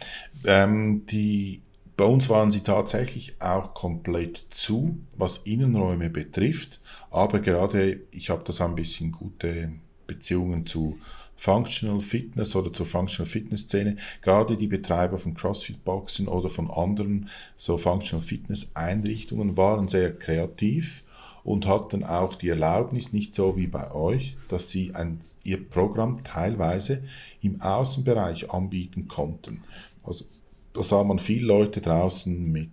Ähm, 0.46 1.06
die, 1.08 1.62
bei 1.98 2.06
uns 2.06 2.30
waren 2.30 2.52
sie 2.52 2.62
tatsächlich 2.62 3.36
auch 3.40 3.74
komplett 3.74 4.46
zu, 4.50 4.98
was 5.18 5.38
Innenräume 5.38 6.10
betrifft, 6.10 6.82
aber 7.10 7.40
gerade 7.40 8.02
ich 8.12 8.30
habe 8.30 8.44
das 8.44 8.62
ein 8.62 8.76
bisschen 8.76 9.12
gute 9.12 9.72
Beziehungen 10.08 10.66
zu 10.66 11.00
Functional 11.36 12.00
Fitness 12.00 12.56
oder 12.56 12.72
zur 12.72 12.86
Functional 12.86 13.30
Fitness 13.30 13.62
Szene, 13.62 13.98
gerade 14.22 14.58
die 14.58 14.68
Betreiber 14.68 15.18
von 15.18 15.34
CrossFit 15.34 15.84
Boxen 15.84 16.28
oder 16.28 16.50
von 16.50 16.72
anderen 16.72 17.30
so 17.56 17.78
Functional 17.78 18.26
Fitness 18.26 18.72
Einrichtungen 18.74 19.58
waren 19.58 19.88
sehr 19.88 20.18
kreativ 20.18 21.04
und 21.44 21.68
hatten 21.68 22.04
auch 22.04 22.34
die 22.34 22.50
Erlaubnis, 22.50 23.14
nicht 23.14 23.36
so 23.36 23.56
wie 23.56 23.68
bei 23.68 23.92
euch, 23.92 24.38
dass 24.50 24.72
sie 24.72 24.96
ein, 24.96 25.20
ihr 25.44 25.64
Programm 25.70 26.24
teilweise 26.24 27.04
im 27.42 27.62
Außenbereich 27.62 28.50
anbieten 28.50 29.08
konnten. 29.08 29.64
Also 30.04 30.26
da 30.76 30.84
sah 30.84 31.04
man 31.04 31.20
viele 31.20 31.46
Leute 31.46 31.80
draußen 31.82 32.52
mit 32.52 32.72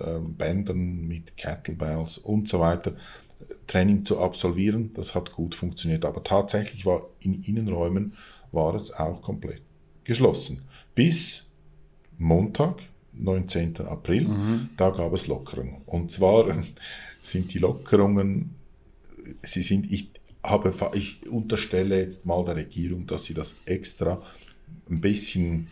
ähm, 0.00 0.34
Bändern, 0.34 1.06
mit 1.06 1.36
Kettlebells 1.36 2.16
und 2.16 2.48
so 2.48 2.60
weiter. 2.60 2.94
Training 3.66 4.04
zu 4.04 4.18
absolvieren. 4.18 4.92
Das 4.94 5.14
hat 5.14 5.32
gut 5.32 5.54
funktioniert. 5.54 6.04
Aber 6.04 6.22
tatsächlich 6.22 6.86
war 6.86 7.06
in 7.20 7.42
Innenräumen 7.42 8.14
war 8.52 8.74
es 8.74 8.92
auch 8.92 9.22
komplett 9.22 9.62
geschlossen. 10.04 10.62
Bis 10.94 11.46
Montag, 12.18 12.76
19. 13.14 13.78
April, 13.86 14.28
mhm. 14.28 14.68
da 14.76 14.90
gab 14.90 15.12
es 15.12 15.26
Lockerungen. 15.26 15.82
Und 15.86 16.10
zwar 16.10 16.52
sind 17.22 17.52
die 17.52 17.58
Lockerungen, 17.58 18.54
sie 19.42 19.62
sind, 19.62 19.90
ich, 19.90 20.10
habe, 20.42 20.72
ich 20.94 21.20
unterstelle 21.30 22.00
jetzt 22.00 22.26
mal 22.26 22.44
der 22.44 22.56
Regierung, 22.56 23.06
dass 23.06 23.24
sie 23.24 23.34
das 23.34 23.56
extra 23.64 24.22
ein 24.90 25.00
bisschen 25.00 25.68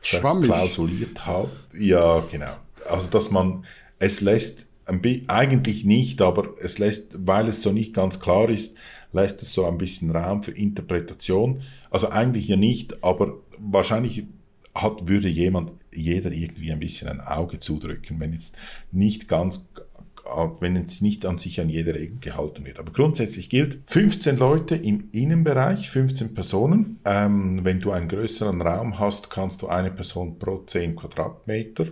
Schwammig. 0.00 0.46
klausuliert 0.46 1.26
hat. 1.26 1.48
Ja, 1.78 2.20
genau. 2.30 2.56
Also, 2.88 3.08
dass 3.10 3.30
man, 3.30 3.64
es 3.98 4.20
lässt, 4.20 4.66
eigentlich 5.28 5.84
nicht, 5.84 6.22
aber 6.22 6.54
es 6.60 6.78
lässt, 6.78 7.26
weil 7.26 7.48
es 7.48 7.62
so 7.62 7.72
nicht 7.72 7.94
ganz 7.94 8.20
klar 8.20 8.48
ist, 8.48 8.76
lässt 9.12 9.42
es 9.42 9.52
so 9.52 9.66
ein 9.66 9.78
bisschen 9.78 10.10
Raum 10.10 10.42
für 10.42 10.52
Interpretation. 10.52 11.62
Also 11.90 12.08
eigentlich 12.08 12.48
ja 12.48 12.56
nicht, 12.56 13.02
aber 13.02 13.38
wahrscheinlich 13.58 14.26
hat, 14.74 15.08
würde 15.08 15.28
jemand, 15.28 15.72
jeder 15.94 16.32
irgendwie 16.32 16.72
ein 16.72 16.80
bisschen 16.80 17.08
ein 17.08 17.20
Auge 17.20 17.58
zudrücken, 17.58 18.20
wenn 18.20 18.32
jetzt 18.32 18.56
nicht 18.92 19.28
ganz 19.28 19.68
wenn 20.60 20.76
es 20.76 21.00
nicht 21.00 21.24
an 21.24 21.38
sich 21.38 21.60
an 21.60 21.68
jeder 21.68 21.94
Regel 21.94 22.18
gehalten 22.20 22.64
wird. 22.66 22.78
Aber 22.78 22.92
grundsätzlich 22.92 23.48
gilt, 23.48 23.78
15 23.86 24.36
Leute 24.36 24.76
im 24.76 25.08
Innenbereich, 25.12 25.88
15 25.88 26.34
Personen. 26.34 26.98
Ähm, 27.04 27.64
wenn 27.64 27.80
du 27.80 27.92
einen 27.92 28.08
größeren 28.08 28.60
Raum 28.60 28.98
hast, 28.98 29.30
kannst 29.30 29.62
du 29.62 29.68
eine 29.68 29.90
Person 29.90 30.38
pro 30.38 30.58
10 30.58 30.96
Quadratmeter 30.96 31.86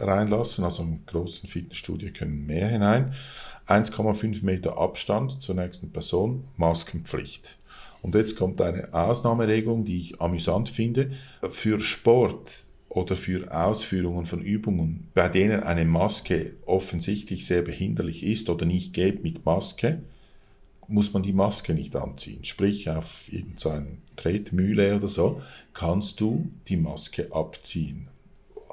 reinlassen. 0.00 0.64
Also 0.64 0.82
im 0.82 1.04
großen 1.06 1.48
Fitnessstudio 1.48 2.10
können 2.12 2.46
mehr 2.46 2.68
hinein. 2.68 3.14
1,5 3.66 4.44
Meter 4.44 4.78
Abstand 4.78 5.42
zur 5.42 5.54
nächsten 5.54 5.92
Person, 5.92 6.44
Maskenpflicht. 6.56 7.58
Und 8.00 8.14
jetzt 8.14 8.36
kommt 8.36 8.60
eine 8.60 8.92
Ausnahmeregelung, 8.94 9.84
die 9.84 9.98
ich 9.98 10.20
amüsant 10.20 10.68
finde. 10.68 11.12
Für 11.50 11.80
Sport 11.80 12.66
oder 12.88 13.16
für 13.16 13.52
Ausführungen 13.52 14.24
von 14.24 14.40
Übungen, 14.40 15.08
bei 15.14 15.28
denen 15.28 15.62
eine 15.62 15.84
Maske 15.84 16.54
offensichtlich 16.64 17.44
sehr 17.44 17.62
behinderlich 17.62 18.24
ist 18.24 18.48
oder 18.48 18.64
nicht 18.64 18.94
geht 18.94 19.22
mit 19.22 19.44
Maske, 19.44 20.02
muss 20.86 21.12
man 21.12 21.22
die 21.22 21.34
Maske 21.34 21.74
nicht 21.74 21.94
anziehen. 21.96 22.44
Sprich, 22.44 22.88
auf 22.88 23.30
irgendeiner 23.30 23.98
Tretmühle 24.16 24.96
oder 24.96 25.08
so, 25.08 25.42
kannst 25.74 26.20
du 26.20 26.50
die 26.68 26.78
Maske 26.78 27.30
abziehen. 27.32 28.08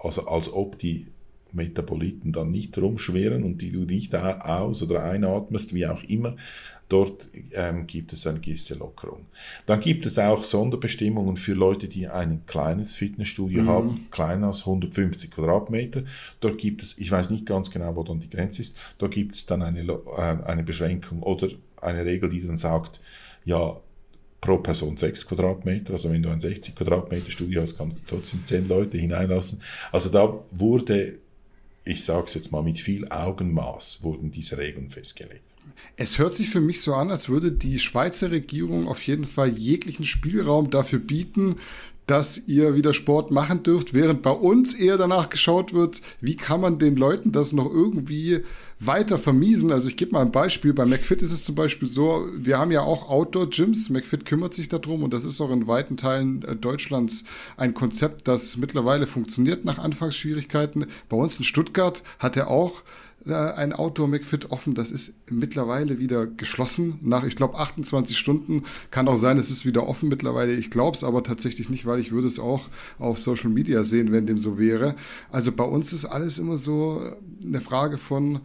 Also 0.01 0.25
als 0.27 0.51
ob 0.51 0.79
die 0.79 1.07
Metaboliten 1.55 2.31
dann 2.31 2.51
nicht 2.51 2.77
rumschwirren 2.77 3.43
und 3.43 3.61
die 3.61 3.71
du 3.71 3.85
nicht 3.85 4.15
aus- 4.15 4.83
oder 4.83 5.03
einatmest, 5.03 5.73
wie 5.73 5.87
auch 5.87 6.03
immer. 6.03 6.35
Dort 6.87 7.29
ähm, 7.53 7.87
gibt 7.87 8.13
es 8.13 8.27
eine 8.27 8.39
gewisse 8.39 8.75
Lockerung. 8.75 9.25
Dann 9.65 9.79
gibt 9.79 10.05
es 10.05 10.19
auch 10.19 10.43
Sonderbestimmungen 10.43 11.35
für 11.35 11.53
Leute, 11.53 11.87
die 11.87 12.07
ein 12.07 12.45
kleines 12.45 12.93
Fitnessstudio 12.93 13.63
mhm. 13.63 13.67
haben, 13.67 14.07
kleiner 14.11 14.47
als 14.47 14.59
150 14.59 15.31
Quadratmeter. 15.31 16.03
Dort 16.41 16.59
gibt 16.59 16.83
es, 16.83 16.97
ich 16.99 17.11
weiß 17.11 17.31
nicht 17.31 17.47
ganz 17.47 17.71
genau, 17.71 17.95
wo 17.95 18.03
dann 18.03 18.19
die 18.19 18.29
Grenze 18.29 18.61
ist, 18.61 18.77
da 18.99 19.07
gibt 19.07 19.33
es 19.33 19.47
dann 19.47 19.63
eine, 19.63 19.81
äh, 19.81 20.21
eine 20.21 20.63
Beschränkung 20.63 21.23
oder 21.23 21.47
eine 21.81 22.05
Regel, 22.05 22.29
die 22.29 22.45
dann 22.45 22.57
sagt, 22.57 23.01
ja, 23.45 23.77
pro 24.45 24.59
Person 24.59 24.95
6 24.95 25.27
Quadratmeter. 25.27 25.93
Also 25.93 26.11
wenn 26.11 26.21
du 26.21 26.29
ein 26.29 26.39
60 26.39 26.75
Quadratmeter 26.75 27.31
Studio 27.31 27.61
hast, 27.61 27.77
kannst 27.77 27.97
du 27.97 28.01
trotzdem 28.05 28.45
10 28.45 28.67
Leute 28.67 28.99
hineinlassen. 28.99 29.59
Also 29.91 30.09
da 30.09 30.39
wurde 30.51 31.17
ich 31.85 32.03
sage 32.03 32.25
es 32.25 32.33
jetzt 32.33 32.51
mal 32.51 32.63
mit 32.63 32.79
viel 32.79 33.07
Augenmaß, 33.09 34.01
wurden 34.01 34.31
diese 34.31 34.57
Regeln 34.57 34.89
festgelegt. 34.89 35.45
Es 35.97 36.17
hört 36.17 36.33
sich 36.33 36.49
für 36.49 36.59
mich 36.59 36.81
so 36.81 36.95
an, 36.95 37.11
als 37.11 37.29
würde 37.29 37.51
die 37.51 37.79
Schweizer 37.79 38.31
Regierung 38.31 38.87
auf 38.87 39.03
jeden 39.03 39.25
Fall 39.25 39.49
jeglichen 39.49 40.05
Spielraum 40.05 40.71
dafür 40.71 40.99
bieten, 40.99 41.57
dass 42.07 42.47
ihr 42.47 42.75
wieder 42.75 42.93
Sport 42.93 43.31
machen 43.31 43.63
dürft, 43.63 43.93
während 43.93 44.21
bei 44.21 44.31
uns 44.31 44.75
eher 44.75 44.97
danach 44.97 45.29
geschaut 45.29 45.73
wird, 45.73 46.01
wie 46.21 46.35
kann 46.35 46.61
man 46.61 46.77
den 46.77 46.95
Leuten 46.95 47.31
das 47.31 47.53
noch 47.53 47.71
irgendwie 47.71 48.41
weiter 48.79 49.17
vermiesen. 49.17 49.71
Also 49.71 49.87
ich 49.87 49.97
gebe 49.97 50.11
mal 50.11 50.21
ein 50.21 50.31
Beispiel. 50.31 50.73
Bei 50.73 50.85
McFit 50.85 51.21
ist 51.21 51.31
es 51.31 51.43
zum 51.43 51.55
Beispiel 51.55 51.87
so, 51.87 52.27
wir 52.35 52.59
haben 52.59 52.71
ja 52.71 52.81
auch 52.81 53.09
Outdoor-Gyms. 53.09 53.89
McFit 53.89 54.25
kümmert 54.25 54.53
sich 54.53 54.69
darum 54.69 55.03
und 55.03 55.13
das 55.13 55.25
ist 55.25 55.41
auch 55.41 55.51
in 55.51 55.67
weiten 55.67 55.97
Teilen 55.97 56.43
äh, 56.43 56.55
Deutschlands 56.55 57.23
ein 57.57 57.73
Konzept, 57.73 58.27
das 58.27 58.57
mittlerweile 58.57 59.07
funktioniert 59.07 59.65
nach 59.65 59.79
Anfangsschwierigkeiten. 59.79 60.87
Bei 61.09 61.17
uns 61.17 61.37
in 61.39 61.45
Stuttgart 61.45 62.03
hat 62.19 62.37
er 62.37 62.49
auch 62.49 62.83
ein 63.33 63.73
Outdoor 63.73 64.07
McFit 64.07 64.51
offen. 64.51 64.75
Das 64.75 64.91
ist 64.91 65.15
mittlerweile 65.29 65.99
wieder 65.99 66.27
geschlossen. 66.27 66.99
Nach, 67.01 67.23
ich 67.23 67.35
glaube, 67.35 67.57
28 67.57 68.17
Stunden. 68.17 68.63
Kann 68.91 69.07
auch 69.07 69.17
sein, 69.17 69.37
es 69.37 69.49
ist 69.49 69.65
wieder 69.65 69.87
offen 69.87 70.09
mittlerweile. 70.09 70.53
Ich 70.53 70.69
glaube 70.69 70.95
es 70.95 71.03
aber 71.03 71.23
tatsächlich 71.23 71.69
nicht, 71.69 71.85
weil 71.85 71.99
ich 71.99 72.11
würde 72.11 72.27
es 72.27 72.39
auch 72.39 72.69
auf 72.99 73.19
Social 73.19 73.49
Media 73.49 73.83
sehen, 73.83 74.11
wenn 74.11 74.27
dem 74.27 74.37
so 74.37 74.57
wäre. 74.59 74.95
Also 75.31 75.51
bei 75.51 75.63
uns 75.63 75.93
ist 75.93 76.05
alles 76.05 76.39
immer 76.39 76.57
so 76.57 77.01
eine 77.43 77.61
Frage 77.61 77.97
von, 77.97 78.41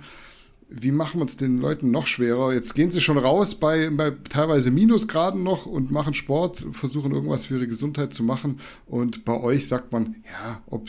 wie 0.71 0.93
machen 0.93 1.21
wir 1.21 1.27
es 1.27 1.37
den 1.37 1.59
Leuten 1.59 1.91
noch 1.91 2.07
schwerer? 2.07 2.53
Jetzt 2.55 2.75
gehen 2.75 2.93
sie 2.93 3.01
schon 3.01 3.19
raus 3.19 3.57
bei, 3.57 3.91
bei 3.91 4.13
teilweise 4.29 4.71
Minusgraden 4.71 5.43
noch 5.43 5.67
und 5.67 5.91
machen 5.91 6.15
Sport, 6.15 6.65
versuchen 6.73 7.13
irgendwas 7.13 7.47
für 7.47 7.57
ihre 7.57 7.67
Gesundheit 7.67 8.15
zu 8.15 8.23
machen. 8.23 8.61
Und 8.87 9.25
bei 9.25 9.39
euch 9.39 9.67
sagt 9.67 9.93
man, 9.93 10.17
ja, 10.25 10.63
ob 10.67 10.89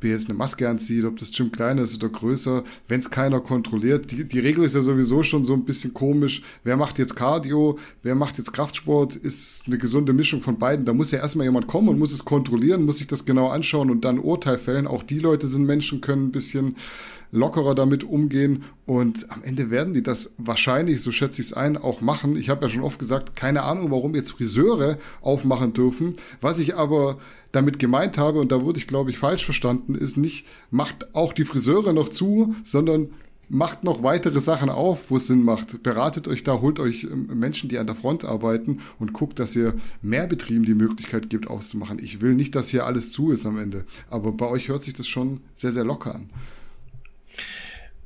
ob 0.00 0.04
ihr 0.04 0.12
jetzt 0.12 0.30
eine 0.30 0.38
Maske 0.38 0.66
anzieht, 0.66 1.04
ob 1.04 1.18
das 1.18 1.30
Gym 1.30 1.52
kleiner 1.52 1.82
ist 1.82 1.94
oder 1.94 2.08
größer, 2.08 2.64
wenn 2.88 3.00
es 3.00 3.10
keiner 3.10 3.38
kontrolliert. 3.40 4.10
Die, 4.10 4.26
die 4.26 4.40
Regel 4.40 4.64
ist 4.64 4.74
ja 4.74 4.80
sowieso 4.80 5.22
schon 5.22 5.44
so 5.44 5.52
ein 5.52 5.66
bisschen 5.66 5.92
komisch. 5.92 6.40
Wer 6.64 6.78
macht 6.78 6.98
jetzt 6.98 7.14
Cardio, 7.14 7.78
wer 8.02 8.14
macht 8.14 8.38
jetzt 8.38 8.54
Kraftsport, 8.54 9.14
ist 9.16 9.64
eine 9.66 9.76
gesunde 9.76 10.14
Mischung 10.14 10.40
von 10.40 10.58
beiden. 10.58 10.86
Da 10.86 10.94
muss 10.94 11.10
ja 11.10 11.18
erstmal 11.18 11.44
jemand 11.44 11.66
kommen 11.66 11.90
und 11.90 11.98
muss 11.98 12.14
es 12.14 12.24
kontrollieren, 12.24 12.86
muss 12.86 12.96
sich 12.96 13.08
das 13.08 13.26
genau 13.26 13.48
anschauen 13.48 13.90
und 13.90 14.06
dann 14.06 14.18
Urteil 14.18 14.56
fällen. 14.56 14.86
Auch 14.86 15.02
die 15.02 15.18
Leute 15.18 15.46
sind 15.48 15.66
Menschen, 15.66 16.00
können 16.00 16.28
ein 16.28 16.32
bisschen 16.32 16.76
lockerer 17.32 17.74
damit 17.74 18.04
umgehen 18.04 18.64
und 18.86 19.30
am 19.30 19.42
Ende 19.42 19.70
werden 19.70 19.94
die 19.94 20.02
das 20.02 20.32
wahrscheinlich, 20.36 21.00
so 21.02 21.12
schätze 21.12 21.40
ich 21.40 21.48
es 21.48 21.52
ein, 21.52 21.76
auch 21.76 22.00
machen. 22.00 22.36
Ich 22.36 22.48
habe 22.48 22.62
ja 22.62 22.68
schon 22.68 22.82
oft 22.82 22.98
gesagt, 22.98 23.36
keine 23.36 23.62
Ahnung, 23.62 23.90
warum 23.90 24.14
jetzt 24.14 24.32
Friseure 24.32 24.98
aufmachen 25.20 25.72
dürfen. 25.72 26.16
Was 26.40 26.58
ich 26.58 26.76
aber 26.76 27.18
damit 27.52 27.78
gemeint 27.78 28.18
habe, 28.18 28.40
und 28.40 28.50
da 28.50 28.62
wurde 28.62 28.78
ich, 28.78 28.86
glaube 28.86 29.10
ich, 29.10 29.18
falsch 29.18 29.44
verstanden, 29.44 29.94
ist 29.94 30.16
nicht, 30.16 30.46
macht 30.70 31.14
auch 31.14 31.32
die 31.32 31.44
Friseure 31.44 31.92
noch 31.92 32.08
zu, 32.08 32.54
sondern 32.64 33.10
macht 33.48 33.82
noch 33.84 34.02
weitere 34.02 34.40
Sachen 34.40 34.70
auf, 34.70 35.10
wo 35.10 35.16
es 35.16 35.26
Sinn 35.26 35.42
macht. 35.42 35.82
Beratet 35.82 36.28
euch 36.28 36.44
da, 36.44 36.60
holt 36.60 36.78
euch 36.78 37.04
ähm, 37.04 37.28
Menschen, 37.34 37.68
die 37.68 37.78
an 37.78 37.86
der 37.86 37.96
Front 37.96 38.24
arbeiten 38.24 38.78
und 38.98 39.12
guckt, 39.12 39.38
dass 39.40 39.56
ihr 39.56 39.74
mehr 40.02 40.28
Betrieben 40.28 40.64
die 40.64 40.74
Möglichkeit 40.74 41.30
gibt, 41.30 41.48
auszumachen. 41.48 41.98
Ich 42.00 42.20
will 42.20 42.34
nicht, 42.34 42.54
dass 42.54 42.68
hier 42.68 42.86
alles 42.86 43.10
zu 43.10 43.32
ist 43.32 43.46
am 43.46 43.58
Ende, 43.58 43.84
aber 44.08 44.32
bei 44.32 44.46
euch 44.46 44.68
hört 44.68 44.84
sich 44.84 44.94
das 44.94 45.08
schon 45.08 45.40
sehr, 45.54 45.72
sehr 45.72 45.84
locker 45.84 46.14
an 46.14 46.30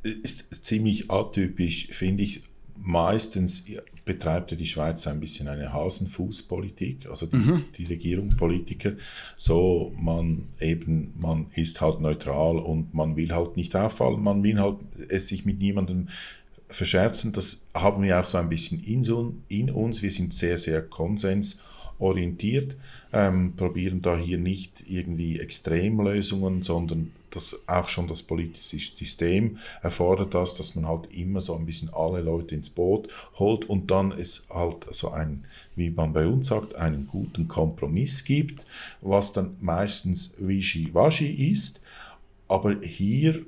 ist 0.03 0.47
ziemlich 0.63 1.11
atypisch, 1.11 1.89
finde 1.91 2.23
ich. 2.23 2.41
Meistens 2.77 3.63
betreibt 4.05 4.51
ja 4.51 4.57
die 4.57 4.67
Schweiz 4.67 5.07
ein 5.07 5.21
bisschen 5.21 5.49
eine 5.49 5.73
Haus-und-Fuß-Politik, 5.73 7.07
also 7.09 7.27
die, 7.27 7.37
mhm. 7.37 7.65
die 7.79 7.85
Regierung, 7.85 8.31
Politiker. 8.37 8.93
So, 9.37 9.93
man 9.99 10.49
eben, 10.61 11.15
man 11.17 11.47
ist 11.55 11.81
halt 11.81 12.01
neutral 12.01 12.59
und 12.59 12.93
man 12.93 13.17
will 13.17 13.33
halt 13.33 13.57
nicht 13.57 13.75
auffallen, 13.75 14.23
man 14.23 14.43
will 14.43 14.61
halt 14.61 14.77
es 15.09 15.29
sich 15.29 15.45
mit 15.45 15.61
niemandem 15.61 16.09
verscherzen. 16.69 17.33
Das 17.33 17.65
haben 17.73 18.03
wir 18.03 18.21
auch 18.21 18.27
so 18.27 18.39
ein 18.39 18.49
bisschen 18.49 18.81
in, 18.81 19.43
in 19.49 19.71
uns. 19.71 20.03
Wir 20.03 20.11
sind 20.11 20.35
sehr, 20.35 20.59
sehr 20.59 20.83
konsensorientiert, 20.83 22.77
ähm, 23.13 23.55
probieren 23.57 24.03
da 24.03 24.19
hier 24.19 24.39
nicht 24.39 24.85
irgendwie 24.89 25.39
Extremlösungen, 25.39 26.63
sondern 26.63 27.13
das 27.35 27.61
auch 27.67 27.89
schon 27.89 28.07
das 28.07 28.23
politische 28.23 28.79
System 28.79 29.59
erfordert 29.83 30.35
das, 30.35 30.55
dass 30.55 30.75
man 30.75 30.87
halt 30.87 31.13
immer 31.15 31.41
so 31.41 31.55
ein 31.55 31.67
bisschen 31.67 31.91
alle 31.93 32.21
Leute 32.21 32.55
ins 32.55 32.71
Boot 32.71 33.09
holt 33.35 33.67
und 33.67 33.91
dann 33.91 34.13
es 34.13 34.45
halt 34.51 34.87
so 34.95 35.11
ein, 35.11 35.45
wie 35.75 35.91
man 35.91 36.13
bei 36.13 36.27
uns 36.27 36.49
sagt, 36.49 36.75
einen 36.75 37.07
guten 37.07 37.49
Kompromiss 37.49 38.25
gibt, 38.25 38.67
was 39.01 39.33
dann 39.33 39.57
meistens 39.61 40.35
wischiwaschi 40.39 41.51
ist. 41.51 41.81
Aber 42.49 42.77
hier 42.83 43.45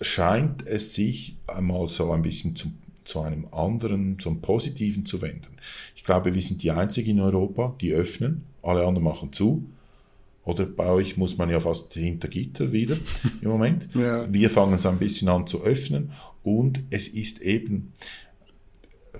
scheint 0.00 0.66
es 0.66 0.94
sich 0.94 1.36
einmal 1.46 1.88
so 1.88 2.10
ein 2.12 2.22
bisschen 2.22 2.56
zum 2.56 2.74
zu 3.08 3.22
einem 3.22 3.48
anderen, 3.52 4.18
zum 4.18 4.40
Positiven 4.42 5.06
zu 5.06 5.22
wenden. 5.22 5.56
Ich 5.96 6.04
glaube, 6.04 6.34
wir 6.34 6.42
sind 6.42 6.62
die 6.62 6.70
Einzigen 6.70 7.12
in 7.12 7.20
Europa, 7.20 7.74
die 7.80 7.92
öffnen, 7.92 8.44
alle 8.62 8.86
anderen 8.86 9.04
machen 9.04 9.32
zu. 9.32 9.64
Oder 10.48 10.64
bei 10.64 10.88
euch 10.88 11.18
muss 11.18 11.36
man 11.36 11.50
ja 11.50 11.60
fast 11.60 11.92
hinter 11.92 12.26
Gitter 12.28 12.72
wieder 12.72 12.96
im 13.42 13.50
Moment. 13.50 13.90
ja. 13.94 14.32
Wir 14.32 14.48
fangen 14.48 14.72
es 14.74 14.86
ein 14.86 14.98
bisschen 14.98 15.28
an 15.28 15.46
zu 15.46 15.62
öffnen 15.62 16.12
und 16.42 16.84
es 16.88 17.06
ist 17.06 17.42
eben, 17.42 17.92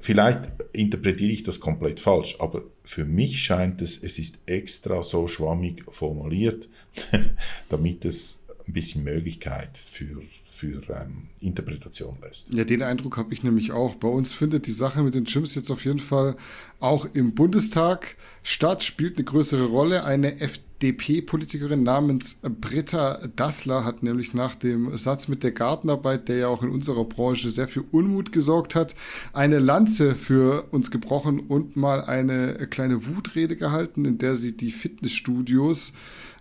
vielleicht 0.01 0.53
interpretiere 0.73 1.31
ich 1.31 1.43
das 1.43 1.61
komplett 1.61 2.01
falsch, 2.01 2.37
aber 2.39 2.63
für 2.83 3.05
mich 3.05 3.43
scheint 3.43 3.83
es, 3.83 4.03
es 4.03 4.19
ist 4.19 4.39
extra 4.47 5.03
so 5.03 5.29
schwammig 5.29 5.85
formuliert, 5.87 6.71
damit 7.69 8.07
es 8.07 8.39
ein 8.67 8.73
bisschen 8.73 9.05
Möglichkeit 9.05 9.77
für, 9.77 10.23
für 10.23 10.81
ähm, 10.89 11.29
Interpretation 11.43 12.17
lässt. 12.23 12.55
Ja, 12.55 12.65
den 12.65 12.83
Eindruck 12.83 13.19
habe 13.19 13.35
ich 13.35 13.43
nämlich 13.43 13.73
auch. 13.73 13.97
Bei 13.97 14.09
uns 14.09 14.33
findet 14.33 14.67
die 14.67 14.73
Sache 14.73 15.03
mit 15.03 15.15
den 15.15 15.25
Gyms 15.25 15.55
jetzt 15.55 15.71
auf 15.71 15.85
jeden 15.85 15.99
Fall 15.99 16.37
auch 16.81 17.07
im 17.13 17.35
Bundestag 17.35 18.17
statt, 18.43 18.83
spielt 18.83 19.17
eine 19.17 19.25
größere 19.25 19.67
Rolle. 19.67 20.05
Eine 20.05 20.41
FDP-Politikerin 20.79 21.83
namens 21.83 22.39
Britta 22.61 23.27
Dassler 23.35 23.85
hat 23.85 24.05
nämlich 24.05 24.33
nach 24.33 24.55
dem 24.55 24.97
Satz 24.97 25.27
mit 25.27 25.43
der 25.43 25.51
Gartenarbeit, 25.51 26.29
der 26.29 26.37
ja 26.37 26.49
auch 26.49 26.63
in 26.63 26.71
unserer 26.71 27.05
Branche 27.05 27.51
sehr 27.51 27.67
viel 27.67 27.85
Unmut 27.91 28.31
gesorgt 28.31 28.77
hat, 28.77 28.95
eine 29.33 29.59
Lanze 29.59 30.15
für 30.15 30.69
uns 30.71 30.93
gebrochen 30.93 31.41
und 31.41 31.77
mal 31.77 32.03
eine 32.05 32.69
kleine 32.71 33.09
Wutrede 33.09 33.57
gehalten, 33.57 34.05
in 34.05 34.19
der 34.19 34.37
sie 34.37 34.57
die 34.57 34.71
Fitnessstudios 34.71 35.95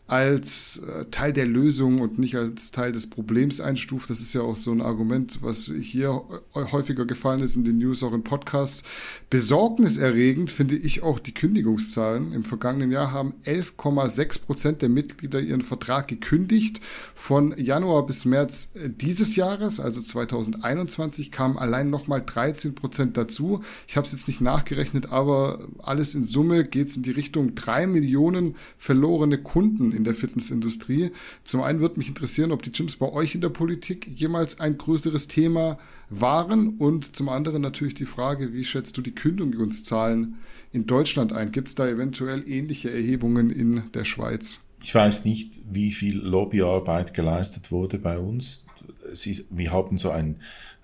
als 0.07 0.81
äh, 0.87 1.05
Teil 1.11 1.33
der 1.33 1.45
Lösung 1.45 1.99
und 1.99 2.17
nicht 2.17 2.35
als 2.35 2.71
Teil 2.71 2.93
des 2.93 3.09
Problems 3.09 3.59
einstuft. 3.59 4.09
Das 4.09 4.21
ist 4.21 4.33
ja 4.33 4.41
auch 4.41 4.55
so 4.55 4.71
ein 4.71 4.81
Argument, 4.81 5.39
was 5.41 5.71
hier 5.79 6.21
häufiger 6.55 7.05
gefallen 7.05 7.41
ist 7.41 7.57
in 7.57 7.65
den 7.65 7.77
News, 7.77 8.03
auch 8.03 8.13
in 8.13 8.23
Podcasts. 8.23 8.83
Besorgniserregend 9.29 10.49
finde 10.49 10.77
ich 10.77 11.03
auch 11.03 11.19
die 11.19 11.33
Kündigungszahlen. 11.33 12.31
Im 12.31 12.45
vergangenen 12.45 12.91
Jahr 12.91 13.11
haben 13.11 13.33
11,6 13.45 14.41
Prozent 14.41 14.81
der 14.81 14.87
Mitglieder 14.87 15.41
ihren 15.41 15.61
Vertrag 15.61 16.07
gekündigt. 16.07 16.79
Von 17.13 17.53
Januar 17.57 18.05
bis 18.05 18.23
März 18.23 18.69
äh, 18.75 18.89
dieses 18.89 19.35
Jahres, 19.35 19.81
also 19.81 20.01
2021, 20.01 21.31
kamen 21.31 21.57
allein 21.57 21.89
nochmal 21.89 22.23
13 22.25 22.75
Prozent 22.75 23.17
dazu. 23.17 23.59
Ich 23.87 23.97
habe 23.97 24.07
es 24.07 24.13
jetzt 24.13 24.29
nicht 24.29 24.39
nachgerechnet, 24.39 25.11
aber 25.11 25.67
alles 25.79 26.15
in 26.15 26.23
Summe 26.23 26.63
geht 26.63 26.87
es 26.87 26.95
in 26.95 27.03
die 27.03 27.11
Richtung 27.11 27.55
drei 27.55 27.87
Millionen 27.87 28.55
verlorene 28.77 29.37
Kunden 29.37 29.96
in 29.97 30.05
der 30.05 30.15
Fitnessindustrie. 30.15 31.11
Zum 31.43 31.61
einen 31.61 31.81
würde 31.81 31.97
mich 31.97 32.07
interessieren, 32.07 32.51
ob 32.53 32.63
die 32.63 32.71
Gyms 32.71 32.95
bei 32.95 33.11
euch 33.11 33.35
in 33.35 33.41
der 33.41 33.49
Politik 33.49 34.07
jemals 34.15 34.59
ein 34.59 34.77
größeres 34.77 35.27
Thema 35.27 35.77
waren 36.09 36.77
und 36.77 37.15
zum 37.15 37.27
anderen 37.27 37.61
natürlich 37.61 37.95
die 37.95 38.05
Frage, 38.05 38.53
wie 38.53 38.63
schätzt 38.63 38.97
du 38.97 39.01
die 39.01 39.13
Kündigungszahlen 39.13 40.35
in 40.71 40.85
Deutschland 40.85 41.33
ein? 41.33 41.51
Gibt 41.51 41.67
es 41.67 41.75
da 41.75 41.87
eventuell 41.87 42.47
ähnliche 42.47 42.91
Erhebungen 42.91 43.49
in 43.49 43.83
der 43.93 44.05
Schweiz? 44.05 44.61
Ich 44.81 44.93
weiß 44.93 45.25
nicht, 45.25 45.53
wie 45.71 45.91
viel 45.91 46.17
Lobbyarbeit 46.17 47.13
geleistet 47.13 47.71
wurde 47.71 47.97
bei 47.97 48.19
uns. 48.19 48.65
Ist, 49.11 49.45
wir 49.49 49.71
haben 49.71 49.97
so 49.97 50.11
ein, 50.11 50.37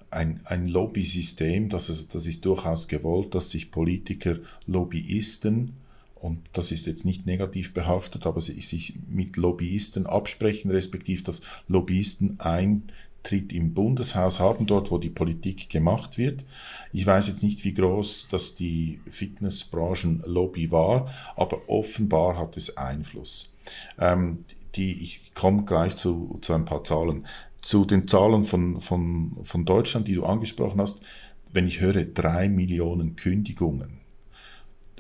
ein, 0.10 0.42
ein 0.46 0.68
Lobby-System, 0.68 1.70
das 1.70 1.90
ist, 1.90 2.16
das 2.16 2.26
ist 2.26 2.44
durchaus 2.44 2.88
gewollt, 2.88 3.36
dass 3.36 3.52
sich 3.52 3.72
Politiker 3.72 4.38
Lobbyisten 4.66 5.74
und 6.24 6.42
das 6.54 6.72
ist 6.72 6.88
jetzt 6.88 7.04
nicht 7.04 7.26
negativ 7.26 7.74
behaftet, 7.74 8.26
aber 8.26 8.40
sie 8.40 8.60
sich 8.62 8.94
mit 9.08 9.36
Lobbyisten 9.36 10.08
absprechen, 10.08 10.72
respektive 10.72 11.22
dass 11.24 11.42
Lobbyisten 11.68 12.40
Eintritt 12.40 13.52
im 13.52 13.74
Bundeshaus 13.74 14.40
haben, 14.40 14.66
dort 14.66 14.90
wo 14.90 14.98
die 14.98 15.10
Politik 15.10 15.70
gemacht 15.70 16.18
wird. 16.18 16.46
Ich 16.94 17.06
weiß 17.06 17.28
jetzt 17.28 17.44
nicht, 17.44 17.66
wie 17.66 17.74
groß 17.74 18.30
das 18.32 18.56
die 18.56 19.02
Fitnessbranchen-Lobby 19.06 20.72
war, 20.72 21.14
aber 21.36 21.68
offenbar 21.68 22.38
hat 22.38 22.56
es 22.56 22.78
Einfluss. 22.78 23.54
Ähm, 24.00 24.46
die, 24.76 25.04
ich 25.04 25.34
komme 25.34 25.66
gleich 25.66 25.98
zu, 25.98 26.40
zu 26.42 26.54
ein 26.54 26.66
paar 26.66 26.86
Zahlen. 26.86 27.28
Zu 27.62 27.84
den 27.86 28.08
Zahlen 28.08 28.46
von, 28.46 28.80
von, 28.80 29.38
von 29.44 29.66
Deutschland, 29.66 30.08
die 30.08 30.16
du 30.16 30.26
angesprochen 30.26 30.80
hast, 30.80 31.02
wenn 31.52 31.68
ich 31.68 31.82
höre 31.82 32.06
drei 32.06 32.48
Millionen 32.50 33.16
Kündigungen, 33.16 34.03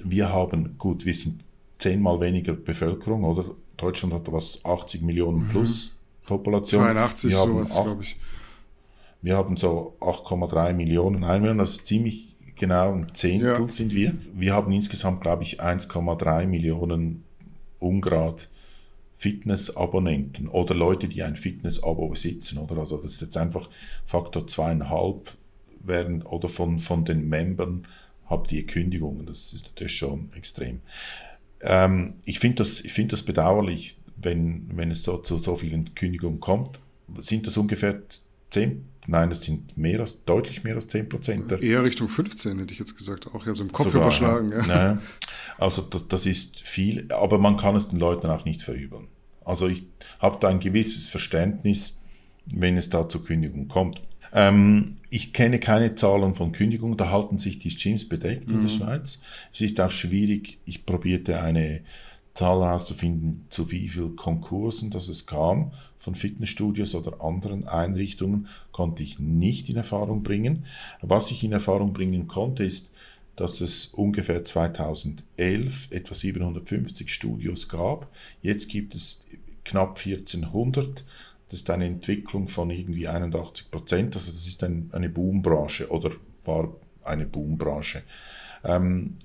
wir 0.01 0.29
haben, 0.29 0.77
gut, 0.77 1.05
wir 1.05 1.13
sind 1.13 1.43
zehnmal 1.77 2.19
weniger 2.19 2.53
Bevölkerung, 2.53 3.23
oder? 3.23 3.45
Deutschland 3.77 4.13
hat 4.13 4.31
was 4.31 4.63
80 4.63 5.01
Millionen 5.01 5.45
mhm. 5.45 5.49
plus 5.49 5.97
mhm. 6.21 6.27
Population. 6.27 6.83
82, 6.83 7.31
wir 7.31 7.37
sowas, 7.37 7.73
glaube 7.73 8.03
ich. 8.03 8.17
Wir 9.21 9.37
haben 9.37 9.57
so 9.57 9.95
8,3 10.01 10.73
Millionen 10.73 11.23
Einwohner, 11.23 11.55
das 11.55 11.75
ist 11.75 11.85
ziemlich 11.85 12.35
genau 12.55 12.93
ein 12.93 13.13
Zehntel 13.13 13.55
ja. 13.59 13.67
sind 13.67 13.93
wir. 13.93 14.13
Wir 14.33 14.53
haben 14.53 14.71
insgesamt, 14.71 15.21
glaube 15.21 15.43
ich, 15.43 15.61
1,3 15.61 16.45
Millionen 16.45 17.23
Ungrad 17.79 18.49
Fitnessabonnenten 19.13 20.49
oder 20.49 20.75
Leute, 20.75 21.07
die 21.07 21.23
ein 21.23 21.35
Fitnessabo 21.35 22.09
besitzen, 22.09 22.57
oder? 22.57 22.77
Also 22.77 22.97
das 22.97 23.13
ist 23.13 23.21
jetzt 23.21 23.37
einfach 23.37 23.69
Faktor 24.05 24.47
zweieinhalb 24.47 25.37
werden 25.81 26.23
oder 26.23 26.47
von, 26.47 26.79
von 26.79 27.05
den 27.05 27.29
Membern 27.29 27.87
habt 28.25 28.51
ihr 28.51 28.65
Kündigungen. 28.65 29.25
Das 29.25 29.53
ist 29.53 29.65
natürlich 29.65 29.95
schon 29.95 30.31
extrem. 30.33 30.81
Ähm, 31.61 32.15
ich 32.25 32.39
finde 32.39 32.57
das, 32.57 32.79
ich 32.81 32.91
finde 32.91 33.11
das 33.11 33.23
bedauerlich, 33.23 33.97
wenn, 34.17 34.69
wenn 34.75 34.91
es 34.91 35.03
so 35.03 35.17
zu 35.17 35.37
so 35.37 35.55
vielen 35.55 35.95
Kündigungen 35.95 36.39
kommt. 36.39 36.79
Sind 37.19 37.47
das 37.47 37.57
ungefähr 37.57 38.01
10, 38.49 38.85
nein, 39.07 39.31
es 39.31 39.41
sind 39.43 39.77
mehr 39.77 39.99
als, 39.99 40.23
deutlich 40.25 40.63
mehr 40.63 40.75
als 40.75 40.87
10 40.87 41.09
Prozent. 41.09 41.51
Eher 41.51 41.83
Richtung 41.83 42.07
15, 42.07 42.59
hätte 42.59 42.73
ich 42.73 42.79
jetzt 42.79 42.95
gesagt, 42.95 43.27
auch 43.27 43.45
ja 43.45 43.53
so 43.53 43.63
im 43.63 43.71
Kopf 43.71 43.87
Sogar, 43.87 44.03
überschlagen. 44.03 44.51
Ja. 44.51 44.67
Ja. 44.67 45.01
Also 45.57 45.81
das, 45.83 46.07
das 46.07 46.25
ist 46.25 46.59
viel, 46.59 47.11
aber 47.11 47.37
man 47.37 47.57
kann 47.57 47.75
es 47.75 47.87
den 47.87 47.99
Leuten 47.99 48.27
auch 48.27 48.45
nicht 48.45 48.61
verübeln. 48.61 49.07
Also 49.45 49.67
ich 49.67 49.85
habe 50.19 50.37
da 50.39 50.47
ein 50.47 50.59
gewisses 50.59 51.05
Verständnis, 51.05 51.97
wenn 52.45 52.77
es 52.77 52.89
da 52.89 53.07
zur 53.07 53.23
Kündigung 53.23 53.67
kommt. 53.67 54.01
Ähm, 54.33 54.93
ich 55.09 55.31
kenne 55.31 55.59
keine 55.59 55.95
Zahlen 55.95 56.33
von 56.33 56.51
Kündigungen, 56.51 56.97
da 56.97 57.11
halten 57.11 57.37
sich 57.37 57.59
die 57.59 57.73
Gyms 57.73 58.09
bedeckt 58.09 58.49
mhm. 58.49 58.55
in 58.55 58.61
der 58.61 58.71
mhm. 58.71 58.75
Schweiz. 58.75 59.21
Es 59.51 59.61
ist 59.61 59.79
auch 59.79 59.91
schwierig, 59.91 60.57
ich 60.65 60.85
probierte 60.85 61.39
eine 61.39 61.81
Zahl 62.33 62.61
herauszufinden, 62.61 63.45
zu 63.49 63.71
wie 63.71 63.87
viel 63.87 64.09
Konkursen 64.09 64.89
das 64.89 65.07
es 65.07 65.27
kam 65.27 65.71
von 65.95 66.15
Fitnessstudios 66.15 66.95
oder 66.95 67.23
anderen 67.23 67.67
Einrichtungen, 67.67 68.47
konnte 68.71 69.03
ich 69.03 69.19
nicht 69.19 69.69
in 69.69 69.77
Erfahrung 69.77 70.23
bringen. 70.23 70.65
Was 71.01 71.29
ich 71.29 71.43
in 71.43 71.51
Erfahrung 71.51 71.93
bringen 71.93 72.27
konnte, 72.27 72.63
ist, 72.63 72.89
dass 73.35 73.61
es 73.61 73.87
ungefähr 73.87 74.43
2011 74.43 75.89
etwa 75.91 76.13
750 76.13 77.13
Studios 77.13 77.69
gab. 77.69 78.11
Jetzt 78.41 78.67
gibt 78.69 78.95
es 78.95 79.25
knapp 79.63 79.99
1400. 80.03 81.05
Das 81.49 81.59
ist 81.59 81.69
eine 81.69 81.85
Entwicklung 81.85 82.47
von 82.47 82.69
irgendwie 82.69 83.07
81 83.07 83.69
Prozent. 83.69 84.15
Also 84.15 84.31
das 84.31 84.47
ist 84.47 84.63
ein, 84.63 84.89
eine 84.91 85.09
Boombranche 85.09 85.89
oder 85.89 86.11
war 86.45 86.73
eine 87.03 87.25
Boombranche. 87.25 88.03
Ähm, 88.63 89.17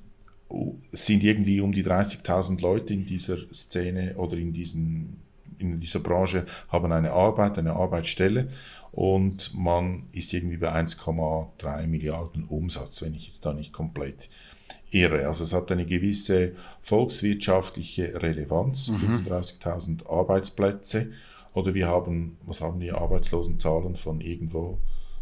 sind 0.93 1.23
irgendwie 1.25 1.61
um 1.61 1.73
die 1.73 1.85
30.000 1.85 2.61
Leute 2.61 2.95
in 2.95 3.05
dieser 3.05 3.37
Szene 3.53 4.15
oder 4.17 4.37
in, 4.37 4.53
diesen, 4.53 5.19
in 5.59 5.79
dieser 5.79 6.01
Branche, 6.01 6.47
haben 6.69 6.91
eine 6.91 7.13
Arbeit, 7.13 7.59
eine 7.59 7.75
Arbeitsstelle 7.75 8.49
und 8.93 9.55
man 9.55 10.05
ist 10.13 10.33
irgendwie 10.33 10.57
bei 10.57 10.73
1,3 10.75 11.87
Milliarden 11.87 12.45
Umsatz, 12.45 13.03
wenn 13.03 13.15
ich 13.15 13.27
jetzt 13.29 13.45
da 13.45 13.53
nicht 13.53 13.73
komplett 13.73 14.31
irre. 14.91 15.27
Also 15.27 15.45
es 15.45 15.53
hat 15.53 15.71
eine 15.71 15.85
gewisse 15.85 16.55
volkswirtschaftliche 16.81 18.23
Relevanz, 18.23 18.89
mhm. 18.89 19.27
35.000 19.27 20.09
Arbeitsplätze 20.09 21.11
oder 21.59 21.75
wir 21.75 21.89
haben, 21.89 22.37
was 22.45 22.61
haben 22.61 22.81
die 22.81 22.93
Arbeitslosenzahlen 22.93 23.97
von 23.97 24.21
irgendwo 24.21 24.79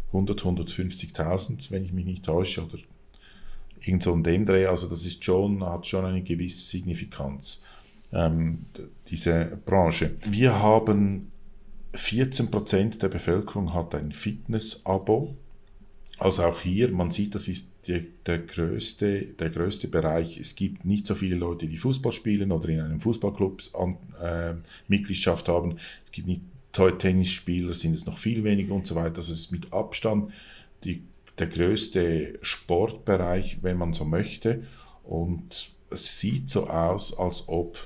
100, 0.07 0.41
150.000, 0.41 1.71
wenn 1.71 1.83
ich 1.83 1.93
mich 1.93 2.05
nicht 2.05 2.25
täusche, 2.25 2.63
oder 2.63 2.77
irgend 3.81 4.03
so 4.03 4.13
in 4.13 4.23
dem 4.23 4.45
Dreh. 4.45 4.65
Also 4.65 4.87
das 4.87 5.05
ist 5.05 5.23
schon, 5.23 5.63
hat 5.63 5.87
schon 5.87 6.05
eine 6.05 6.23
gewisse 6.23 6.67
Signifikanz, 6.67 7.61
ähm, 8.13 8.65
diese 9.09 9.59
Branche. 9.65 10.15
Wir 10.29 10.61
haben 10.61 11.31
14 11.93 12.51
Prozent 12.51 13.01
der 13.01 13.09
Bevölkerung 13.09 13.73
hat 13.73 13.95
ein 13.95 14.11
Fitness-Abo. 14.11 15.35
Also 16.19 16.43
auch 16.43 16.61
hier, 16.61 16.91
man 16.91 17.11
sieht, 17.11 17.35
das 17.35 17.47
ist 17.47 17.71
der, 17.87 18.01
der, 18.25 18.39
größte, 18.39 19.21
der 19.39 19.49
größte 19.51 19.87
Bereich. 19.87 20.39
Es 20.39 20.55
gibt 20.55 20.83
nicht 20.83 21.05
so 21.05 21.13
viele 21.13 21.35
Leute, 21.35 21.67
die 21.67 21.77
Fußball 21.77 22.11
spielen 22.11 22.51
oder 22.51 22.69
in 22.69 22.79
einem 22.79 22.99
Fußballclub 22.99 23.61
äh, 24.21 24.55
Mitgliedschaft 24.87 25.47
haben. 25.47 25.77
Es 26.05 26.11
gibt 26.11 26.27
nicht 26.27 26.41
Tennisspieler, 26.71 27.73
sind 27.73 27.93
es 27.93 28.05
noch 28.05 28.17
viel 28.17 28.43
weniger 28.43 28.73
und 28.73 28.85
so 28.87 28.95
weiter. 28.95 29.11
Das 29.11 29.29
ist 29.29 29.51
mit 29.51 29.73
Abstand 29.73 30.31
die, 30.83 31.03
der 31.37 31.47
größte 31.47 32.39
Sportbereich, 32.41 33.59
wenn 33.61 33.77
man 33.77 33.93
so 33.93 34.05
möchte. 34.05 34.63
Und 35.03 35.71
es 35.89 36.19
sieht 36.19 36.49
so 36.49 36.67
aus, 36.67 37.17
als 37.17 37.47
ob 37.47 37.77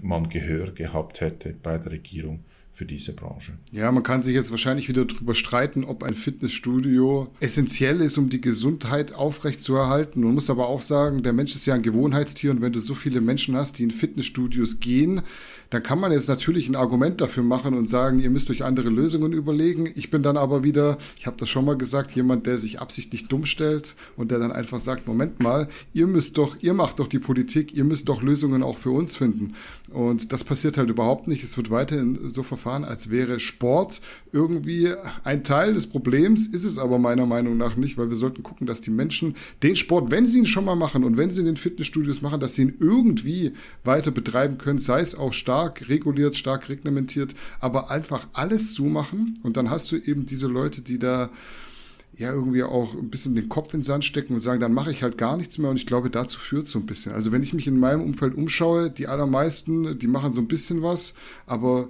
man 0.00 0.28
Gehör 0.28 0.72
gehabt 0.72 1.20
hätte 1.20 1.54
bei 1.54 1.78
der 1.78 1.92
Regierung 1.92 2.44
für 2.72 2.86
diese 2.86 3.12
Branche. 3.12 3.52
Ja, 3.72 3.90
man 3.90 4.02
kann 4.02 4.22
sich 4.22 4.34
jetzt 4.34 4.50
wahrscheinlich 4.50 4.88
wieder 4.88 5.04
darüber 5.04 5.34
streiten, 5.34 5.84
ob 5.84 6.02
ein 6.02 6.14
Fitnessstudio 6.14 7.28
essentiell 7.40 8.00
ist, 8.00 8.16
um 8.16 8.30
die 8.30 8.40
Gesundheit 8.40 9.12
aufrechtzuerhalten. 9.12 10.22
Man 10.22 10.34
muss 10.34 10.50
aber 10.50 10.68
auch 10.68 10.80
sagen, 10.80 11.22
der 11.22 11.32
Mensch 11.32 11.54
ist 11.54 11.66
ja 11.66 11.74
ein 11.74 11.82
Gewohnheitstier 11.82 12.50
und 12.50 12.62
wenn 12.62 12.72
du 12.72 12.80
so 12.80 12.94
viele 12.94 13.20
Menschen 13.20 13.56
hast, 13.56 13.78
die 13.78 13.82
in 13.82 13.90
Fitnessstudios 13.90 14.80
gehen, 14.80 15.22
dann 15.70 15.82
kann 15.82 16.00
man 16.00 16.10
jetzt 16.10 16.28
natürlich 16.28 16.68
ein 16.68 16.76
Argument 16.76 17.20
dafür 17.20 17.44
machen 17.44 17.74
und 17.74 17.86
sagen, 17.86 18.18
ihr 18.18 18.30
müsst 18.30 18.50
euch 18.50 18.64
andere 18.64 18.88
Lösungen 18.88 19.32
überlegen. 19.32 19.88
Ich 19.94 20.10
bin 20.10 20.22
dann 20.22 20.36
aber 20.36 20.64
wieder, 20.64 20.98
ich 21.16 21.26
habe 21.26 21.36
das 21.38 21.48
schon 21.48 21.64
mal 21.64 21.76
gesagt, 21.76 22.12
jemand, 22.12 22.46
der 22.46 22.58
sich 22.58 22.80
absichtlich 22.80 23.28
dumm 23.28 23.46
stellt 23.46 23.94
und 24.16 24.30
der 24.30 24.40
dann 24.40 24.52
einfach 24.52 24.80
sagt, 24.80 25.06
Moment 25.06 25.40
mal, 25.40 25.68
ihr 25.92 26.08
müsst 26.08 26.38
doch, 26.38 26.56
ihr 26.60 26.74
macht 26.74 26.98
doch 26.98 27.06
die 27.06 27.20
Politik, 27.20 27.72
ihr 27.72 27.84
müsst 27.84 28.08
doch 28.08 28.22
Lösungen 28.22 28.62
auch 28.62 28.78
für 28.78 28.90
uns 28.90 29.16
finden. 29.16 29.54
Und 29.90 30.32
das 30.32 30.44
passiert 30.44 30.78
halt 30.78 30.88
überhaupt 30.88 31.26
nicht. 31.26 31.42
Es 31.42 31.56
wird 31.56 31.70
weiterhin 31.70 32.28
so 32.28 32.44
Verfahren, 32.44 32.84
als 32.84 33.10
wäre 33.10 33.40
Sport 33.40 34.00
irgendwie 34.32 34.94
ein 35.24 35.42
Teil 35.42 35.74
des 35.74 35.88
Problems, 35.88 36.46
ist 36.46 36.64
es 36.64 36.78
aber 36.78 36.98
meiner 36.98 37.26
Meinung 37.26 37.56
nach 37.56 37.76
nicht, 37.76 37.98
weil 37.98 38.08
wir 38.08 38.16
sollten 38.16 38.44
gucken, 38.44 38.68
dass 38.68 38.80
die 38.80 38.90
Menschen 38.90 39.34
den 39.64 39.74
Sport, 39.74 40.12
wenn 40.12 40.28
sie 40.28 40.38
ihn 40.38 40.46
schon 40.46 40.64
mal 40.64 40.76
machen 40.76 41.02
und 41.02 41.16
wenn 41.16 41.32
sie 41.32 41.40
in 41.40 41.46
den 41.46 41.56
Fitnessstudios 41.56 42.22
machen, 42.22 42.38
dass 42.38 42.54
sie 42.54 42.62
ihn 42.62 42.74
irgendwie 42.78 43.52
weiter 43.82 44.12
betreiben 44.12 44.58
können, 44.58 44.78
sei 44.78 45.00
es 45.00 45.16
auch 45.16 45.32
stark 45.32 45.88
reguliert, 45.88 46.36
stark 46.36 46.68
reglementiert, 46.68 47.34
aber 47.58 47.90
einfach 47.90 48.28
alles 48.32 48.74
zumachen 48.74 49.34
und 49.42 49.56
dann 49.56 49.70
hast 49.70 49.90
du 49.90 49.96
eben 49.96 50.24
diese 50.24 50.46
Leute, 50.46 50.82
die 50.82 51.00
da 51.00 51.30
ja 52.12 52.32
irgendwie 52.32 52.62
auch 52.62 52.94
ein 52.94 53.10
bisschen 53.10 53.34
den 53.34 53.48
Kopf 53.48 53.72
in 53.72 53.80
den 53.80 53.84
Sand 53.84 54.04
stecken 54.04 54.34
und 54.34 54.40
sagen, 54.40 54.60
dann 54.60 54.74
mache 54.74 54.90
ich 54.90 55.02
halt 55.02 55.16
gar 55.16 55.36
nichts 55.36 55.58
mehr 55.58 55.70
und 55.70 55.76
ich 55.76 55.86
glaube, 55.86 56.10
dazu 56.10 56.38
führt 56.38 56.66
so 56.66 56.78
ein 56.78 56.86
bisschen. 56.86 57.12
Also 57.12 57.32
wenn 57.32 57.42
ich 57.42 57.54
mich 57.54 57.66
in 57.66 57.78
meinem 57.78 58.02
Umfeld 58.02 58.34
umschaue, 58.34 58.90
die 58.90 59.06
allermeisten, 59.06 59.98
die 59.98 60.06
machen 60.06 60.32
so 60.32 60.40
ein 60.40 60.48
bisschen 60.48 60.82
was, 60.82 61.14
aber 61.46 61.88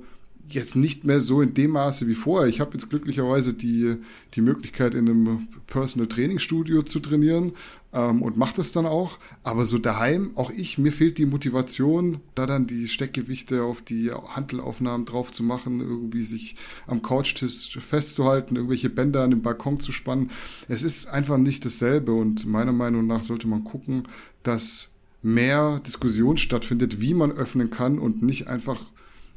jetzt 0.55 0.77
nicht 0.77 1.05
mehr 1.05 1.21
so 1.21 1.41
in 1.41 1.55
dem 1.55 1.73
Maße 1.73 2.07
wie 2.07 2.15
vorher. 2.15 2.49
Ich 2.49 2.61
habe 2.61 2.73
jetzt 2.73 2.91
glücklicherweise 2.91 3.55
die, 3.55 3.97
die 4.35 4.41
Möglichkeit, 4.41 4.95
in 4.95 5.09
einem 5.09 5.49
Personal 5.67 6.09
Training 6.09 6.39
Studio 6.39 6.83
zu 6.83 7.01
trainieren 7.01 7.53
ähm, 7.93 8.23
und 8.23 8.37
mache 8.37 8.57
das 8.57 8.73
dann 8.73 8.87
auch. 8.87 9.19
Aber 9.43 9.65
so 9.65 9.79
daheim, 9.79 10.33
auch 10.37 10.51
ich, 10.51 10.79
mir 10.79 10.93
fehlt 10.93 11.19
die 11.19 11.27
Motivation, 11.27 12.21
da 12.35 12.47
dann 12.47 12.67
die 12.67 12.89
Steckgewichte 12.89 13.63
auf 13.63 13.83
die 13.83 14.11
Handelaufnahmen 14.11 15.07
drauf 15.07 15.33
zu 15.33 15.43
machen, 15.43 15.81
irgendwie 15.81 16.23
sich 16.23 16.57
am 16.87 17.03
Couchtisch 17.03 17.79
festzuhalten, 17.79 18.57
irgendwelche 18.57 18.91
Bänder 18.91 19.23
an 19.23 19.31
den 19.31 19.43
Balkon 19.43 19.81
zu 19.81 19.93
spannen. 19.93 20.31
Es 20.69 20.83
ist 20.83 21.09
einfach 21.09 21.39
nicht 21.39 21.65
dasselbe 21.65 22.13
und 22.13 22.47
meiner 22.47 22.73
Meinung 22.73 23.07
nach 23.07 23.23
sollte 23.23 23.49
man 23.49 23.65
gucken, 23.65 24.09
dass 24.43 24.91
mehr 25.23 25.81
Diskussion 25.81 26.37
stattfindet, 26.39 27.01
wie 27.01 27.15
man 27.15 27.33
öffnen 27.33 27.71
kann 27.71 27.99
und 27.99 28.23
nicht 28.23 28.47
einfach 28.49 28.91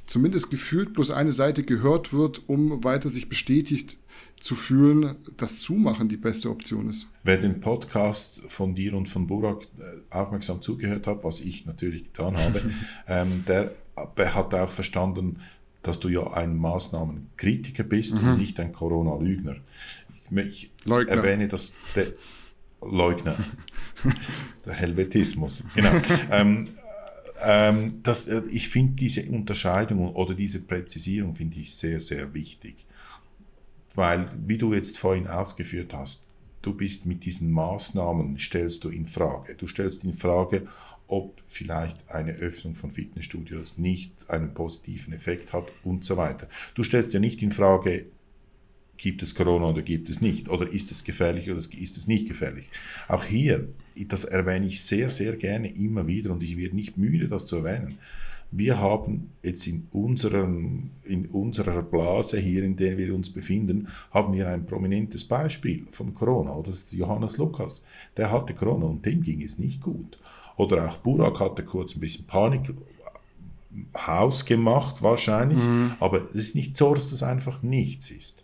zumindest 0.05 0.49
gefühlt 0.49 0.93
bloß 0.93 1.11
eine 1.11 1.33
Seite 1.33 1.63
gehört 1.63 2.13
wird, 2.13 2.47
um 2.47 2.83
weiter 2.83 3.09
sich 3.09 3.29
bestätigt 3.29 3.97
zu 4.39 4.55
fühlen, 4.55 5.15
dass 5.37 5.61
Zumachen 5.61 6.09
die 6.09 6.17
beste 6.17 6.49
Option 6.49 6.89
ist. 6.89 7.07
Wer 7.23 7.37
den 7.37 7.61
Podcast 7.61 8.41
von 8.47 8.75
dir 8.75 8.93
und 8.93 9.07
von 9.07 9.25
Burak 9.25 9.63
äh, 9.79 10.13
aufmerksam 10.13 10.61
zugehört 10.61 11.07
hat, 11.07 11.23
was 11.23 11.39
ich 11.39 11.65
natürlich 11.65 12.03
getan 12.05 12.37
habe, 12.37 12.61
ähm, 13.07 13.45
der 13.47 13.71
hat 13.95 14.53
auch 14.53 14.69
verstanden, 14.69 15.39
dass 15.81 15.99
du 15.99 16.09
ja 16.09 16.31
ein 16.33 16.57
Maßnahmenkritiker 16.57 17.83
bist 17.83 18.15
mhm. 18.15 18.29
und 18.29 18.37
nicht 18.37 18.59
ein 18.59 18.71
Corona-Lügner. 18.71 19.55
Ich, 20.09 20.71
ich 20.85 20.91
erwähne 21.07 21.47
das, 21.47 21.73
der 21.95 22.07
Leugner, 22.81 23.37
der 24.65 24.73
Helvetismus, 24.73 25.63
genau. 25.75 25.91
ähm, 26.31 26.69
ähm, 27.41 28.03
das, 28.03 28.27
äh, 28.27 28.41
ich 28.49 28.69
finde 28.69 28.93
diese 28.93 29.23
Unterscheidung 29.31 30.13
oder 30.13 30.33
diese 30.33 30.61
Präzisierung 30.61 31.35
finde 31.35 31.57
ich 31.57 31.75
sehr, 31.75 31.99
sehr 31.99 32.33
wichtig. 32.33 32.85
Weil, 33.95 34.27
wie 34.45 34.57
du 34.57 34.73
jetzt 34.73 34.97
vorhin 34.97 35.27
ausgeführt 35.27 35.93
hast, 35.93 36.25
du 36.61 36.73
bist 36.73 37.05
mit 37.05 37.25
diesen 37.25 37.51
Maßnahmen, 37.51 38.39
stellst 38.39 38.83
du 38.83 38.89
in 38.89 39.05
Frage. 39.05 39.55
Du 39.55 39.67
stellst 39.67 40.03
in 40.03 40.13
Frage, 40.13 40.67
ob 41.07 41.39
vielleicht 41.45 42.09
eine 42.09 42.31
Öffnung 42.33 42.75
von 42.75 42.89
Fitnessstudios 42.89 43.77
nicht 43.77 44.29
einen 44.29 44.53
positiven 44.53 45.13
Effekt 45.13 45.53
hat 45.53 45.65
und 45.83 46.05
so 46.05 46.17
weiter. 46.17 46.47
Du 46.73 46.83
stellst 46.83 47.13
ja 47.13 47.19
nicht 47.19 47.43
in 47.43 47.51
Frage, 47.51 48.05
gibt 48.97 49.21
es 49.21 49.35
Corona 49.35 49.67
oder 49.67 49.81
gibt 49.81 50.09
es 50.09 50.21
nicht? 50.21 50.49
Oder 50.49 50.67
ist 50.71 50.91
es 50.91 51.03
gefährlich 51.03 51.49
oder 51.49 51.59
ist 51.59 51.97
es 51.97 52.07
nicht 52.07 52.27
gefährlich? 52.27 52.69
Auch 53.07 53.23
hier, 53.23 53.67
das 54.07 54.23
erwähne 54.23 54.67
ich 54.67 54.83
sehr, 54.83 55.09
sehr 55.09 55.35
gerne 55.35 55.69
immer 55.75 56.07
wieder 56.07 56.31
und 56.31 56.43
ich 56.43 56.57
werde 56.57 56.75
nicht 56.75 56.97
müde, 56.97 57.27
das 57.27 57.47
zu 57.47 57.57
erwähnen. 57.57 57.97
Wir 58.55 58.79
haben 58.79 59.31
jetzt 59.43 59.65
in, 59.65 59.87
unserem, 59.91 60.91
in 61.05 61.25
unserer 61.25 61.81
Blase 61.81 62.37
hier, 62.39 62.63
in 62.63 62.75
der 62.75 62.99
wir 62.99 63.15
uns 63.15 63.31
befinden, 63.31 63.87
haben 64.11 64.31
wir 64.33 64.47
ein 64.47 64.67
prominentes 64.67 65.25
Beispiel 65.25 65.87
von 65.89 66.13
Corona. 66.13 66.61
Das 66.61 66.75
ist 66.75 66.93
Johannes 66.93 67.37
Lukas. 67.37 67.83
Der 68.15 68.31
hatte 68.31 68.53
Corona 68.53 68.85
und 68.85 69.03
dem 69.05 69.23
ging 69.23 69.41
es 69.41 69.57
nicht 69.57 69.81
gut. 69.81 70.19
Oder 70.55 70.87
auch 70.87 70.97
Burak 70.97 71.39
hatte 71.39 71.63
kurz 71.63 71.95
ein 71.95 71.99
bisschen 71.99 72.27
Panik, 72.27 72.75
Haus 73.97 74.45
gemacht 74.45 75.01
wahrscheinlich, 75.01 75.57
mhm. 75.57 75.93
aber 75.99 76.21
es 76.21 76.35
ist 76.35 76.55
nicht 76.55 76.77
so, 76.77 76.93
dass 76.93 77.09
das 77.09 77.23
einfach 77.23 77.63
nichts 77.63 78.11
ist. 78.11 78.42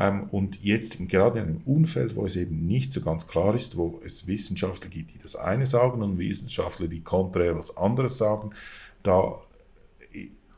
Ähm, 0.00 0.24
und 0.30 0.64
jetzt 0.64 0.98
gerade 1.08 1.40
in 1.40 1.44
einem 1.46 1.62
Umfeld, 1.66 2.16
wo 2.16 2.24
es 2.24 2.34
eben 2.34 2.66
nicht 2.66 2.92
so 2.92 3.02
ganz 3.02 3.26
klar 3.26 3.54
ist, 3.54 3.76
wo 3.76 4.00
es 4.02 4.26
Wissenschaftler 4.26 4.88
gibt, 4.88 5.14
die 5.14 5.18
das 5.18 5.36
eine 5.36 5.66
sagen 5.66 6.02
und 6.02 6.18
Wissenschaftler, 6.18 6.88
die 6.88 7.02
konträr 7.02 7.54
was 7.54 7.76
anderes 7.76 8.16
sagen, 8.16 8.50
da 9.02 9.36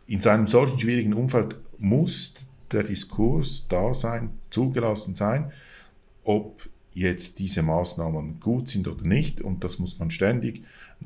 in 0.07 0.21
seinem 0.21 0.47
solchen 0.47 0.79
schwierigen 0.79 1.13
Umfeld 1.13 1.57
muss 1.79 2.35
der 2.71 2.85
Diskurs 2.85 3.67
da 3.69 3.93
sein, 3.93 4.31
zugelassen 4.51 5.15
sein, 5.15 5.53
ob 6.25 6.69
jetzt 6.93 7.39
diese 7.39 7.63
Maßnahmen 7.63 8.39
gut 8.39 8.69
sind 8.69 8.87
oder 8.87 9.05
nicht. 9.05 9.41
Und 9.41 9.65
das 9.65 9.79
muss 9.79 9.99
man 9.99 10.11
ständig 10.11 10.63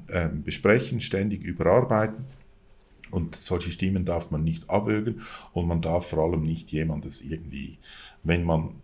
äh, 0.09 0.29
besprechen, 0.29 1.01
ständig 1.01 1.43
überarbeiten. 1.43 2.27
Und 3.11 3.37
solche 3.37 3.71
Stimmen 3.71 4.05
darf 4.05 4.31
man 4.31 4.43
nicht 4.43 4.69
abwürgen 4.69 5.23
und 5.53 5.69
man 5.69 5.81
darf 5.81 6.11
vor 6.11 6.25
allem 6.25 6.43
nicht 6.43 6.73
jemandes 6.73 7.23
irgendwie 7.23 7.79
wenn 8.27 8.45
man 8.45 8.83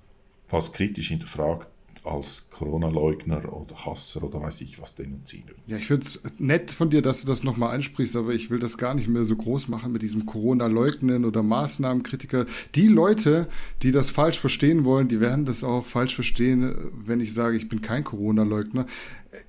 was 0.49 0.73
kritisch 0.73 1.09
hinterfragt, 1.09 1.69
als 2.05 2.49
Corona-Leugner 2.51 3.53
oder 3.53 3.87
Hasser 3.87 4.25
oder 4.25 4.41
weiß 4.41 4.61
ich 4.63 4.81
was 4.81 4.95
denunzieren. 4.95 5.51
Ja, 5.67 5.77
ich 5.77 5.87
finde 5.87 6.05
es 6.05 6.23
nett 6.39 6.71
von 6.71 6.91
dir, 6.91 7.03
dass 7.03 7.23
du 7.23 7.29
das 7.29 7.45
nochmal 7.45 7.75
ansprichst, 7.75 8.17
aber 8.17 8.33
ich 8.33 8.51
will 8.51 8.59
das 8.59 8.77
gar 8.79 8.95
nicht 8.95 9.09
mehr 9.09 9.25
so 9.25 9.37
groß 9.37 9.69
machen 9.69 9.93
mit 9.93 10.03
diesem 10.03 10.27
Corona-Leugnen 10.27 11.25
oder 11.25 11.43
Maßnahmenkritiker. 11.43 12.47
Die 12.75 12.89
Leute, 12.89 13.49
die 13.83 13.93
das 13.93 14.11
falsch 14.11 14.39
verstehen 14.39 14.85
wollen, 14.85 15.09
die 15.09 15.21
werden 15.21 15.45
das 15.45 15.63
auch 15.63 15.87
falsch 15.87 16.15
verstehen, 16.15 16.75
wenn 16.93 17.21
ich 17.21 17.35
sage, 17.35 17.57
ich 17.57 17.69
bin 17.69 17.83
kein 17.83 18.05
Corona-Leugner 18.05 18.87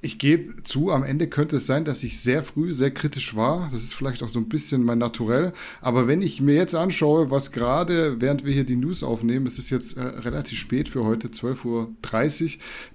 ich 0.02 0.18
gebe 0.18 0.63
zu, 0.63 0.92
am 0.92 1.04
Ende 1.04 1.28
könnte 1.28 1.58
es 1.58 1.68
sein, 1.68 1.84
dass 1.84 2.04
ich 2.04 2.20
sehr 2.20 2.42
früh 2.42 2.74
sehr 2.74 2.92
kritisch 2.92 3.36
war. 3.36 3.68
Das 3.72 3.84
ist 3.84 3.94
vielleicht 3.94 4.24
auch 4.24 4.30
so 4.30 4.39
ein 4.39 4.48
bisschen 4.48 4.84
mein 4.84 4.98
Naturell. 4.98 5.52
Aber 5.82 6.08
wenn 6.08 6.22
ich 6.22 6.39
mir 6.39 6.56
jetzt 6.56 6.76
anschaue, 6.76 7.32
was 7.32 7.52
gerade, 7.52 8.22
während 8.22 8.46
wir 8.46 8.54
hier 8.54 8.63
die 8.63 8.78
News 8.78 9.04
aufnehmen, 9.04 9.46
es 9.46 9.60
ist 9.60 9.70
jetzt 9.70 9.98
äh, 9.98 10.02
relativ 10.02 10.58
spät 10.58 10.88
für 10.88 11.04
heute, 11.04 11.28
12.30 11.28 11.66
Uhr, 11.66 11.94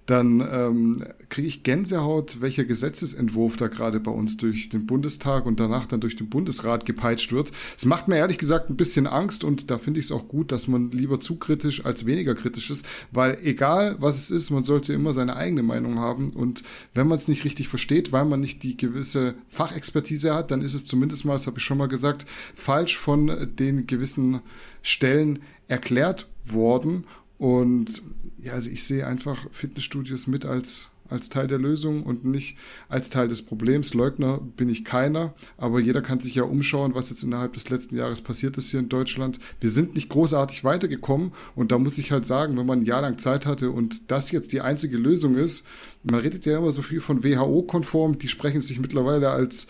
dann 0.06 0.40
ähm, 0.40 1.04
kriege 1.28 1.48
ich 1.48 1.62
Gänsehaut, 1.62 2.40
welcher 2.40 2.64
Gesetzesentwurf 2.64 3.56
da 3.56 3.68
gerade 3.68 4.00
bei 4.00 4.11
uns 4.11 4.37
durch 4.37 4.68
den 4.68 4.87
Bundestag 4.87 5.46
und 5.46 5.61
danach 5.61 5.87
dann 5.87 6.00
durch 6.00 6.16
den 6.16 6.28
Bundesrat 6.28 6.87
gepeitscht 6.87 7.32
wird. 7.32 7.52
Es 7.76 7.84
macht 7.84 8.08
mir 8.08 8.16
ehrlich 8.16 8.38
gesagt 8.38 8.70
ein 8.70 8.76
bisschen 8.76 9.06
Angst 9.06 9.44
und 9.44 9.70
da 9.70 9.78
finde 9.78 10.00
ich 10.00 10.06
es 10.06 10.12
auch 10.12 10.28
gut, 10.28 10.52
dass 10.52 10.68
man 10.68 10.90
lieber 10.90 11.20
zu 11.20 11.37
kritisch 11.37 11.84
als 11.84 12.06
weniger 12.06 12.34
kritisch 12.34 12.70
ist, 12.70 12.87
weil 13.12 13.38
egal 13.42 13.96
was 14.00 14.16
es 14.18 14.30
ist, 14.30 14.50
man 14.50 14.64
sollte 14.64 14.92
immer 14.92 15.12
seine 15.12 15.37
eigene 15.37 15.62
Meinung 15.62 15.98
haben 15.98 16.30
und 16.30 16.62
wenn 16.94 17.06
man 17.06 17.16
es 17.16 17.28
nicht 17.28 17.44
richtig 17.44 17.68
versteht, 17.68 18.12
weil 18.12 18.24
man 18.24 18.40
nicht 18.40 18.62
die 18.62 18.76
gewisse 18.76 19.34
Fachexpertise 19.50 20.34
hat, 20.34 20.50
dann 20.50 20.62
ist 20.62 20.74
es 20.74 20.84
zumindest 20.84 21.24
mal, 21.24 21.34
das 21.34 21.46
habe 21.46 21.58
ich 21.58 21.64
schon 21.64 21.78
mal 21.78 21.88
gesagt, 21.88 22.26
falsch 22.54 22.96
von 22.96 23.48
den 23.58 23.87
gewissen 23.87 24.40
Stellen 24.82 25.40
erklärt 25.68 26.28
worden. 26.44 27.04
Und 27.38 28.03
ja, 28.38 28.53
also 28.53 28.70
ich 28.70 28.85
sehe 28.85 29.07
einfach 29.07 29.46
Fitnessstudios 29.53 30.27
mit 30.27 30.44
als 30.44 30.90
als 31.09 31.29
Teil 31.29 31.46
der 31.46 31.59
Lösung 31.59 32.03
und 32.03 32.24
nicht 32.24 32.57
als 32.88 33.11
Teil 33.11 33.29
des 33.29 33.42
Problems. 33.42 33.94
Leugner 33.94 34.40
bin 34.57 34.68
ich 34.68 34.85
keiner, 34.85 35.35
aber 35.57 35.81
jeder 35.81 36.03
kann 36.03 36.20
sich 36.20 36.35
ja 36.35 36.42
umschauen, 36.42 36.94
was 36.94 37.11
jetzt 37.11 37.22
innerhalb 37.22 37.55
des 37.55 37.70
letzten 37.70 37.96
Jahres 37.96 38.20
passiert 38.20 38.57
ist 38.59 38.70
hier 38.70 38.81
in 38.81 38.88
Deutschland. 38.88 39.38
Wir 39.61 39.70
sind 39.70 39.94
nicht 39.94 40.09
großartig 40.09 40.64
weitergekommen 40.64 41.33
und 41.55 41.72
da 41.72 41.79
muss 41.79 41.98
ich 41.98 42.12
halt 42.12 42.27
sagen, 42.27 42.57
wenn 42.57 42.66
man 42.66 42.81
ein 42.81 42.87
Jahr 42.87 43.03
lang 43.03 43.18
Zeit 43.18 43.46
hatte 43.46 43.70
und 43.70 44.11
das 44.11 44.31
jetzt 44.31 44.53
die 44.53 44.61
einzige 44.61 44.98
Lösung 44.98 45.37
ist, 45.37 45.66
man 46.03 46.20
redet 46.20 46.46
ja 46.46 46.59
immer 46.59 46.72
so 46.72 46.83
viel 46.83 47.01
von 47.01 47.24
WHO-konform, 47.24 48.18
die 48.18 48.29
sprechen 48.29 48.61
sich 48.61 48.79
mittlerweile 48.79 49.31
als 49.31 49.66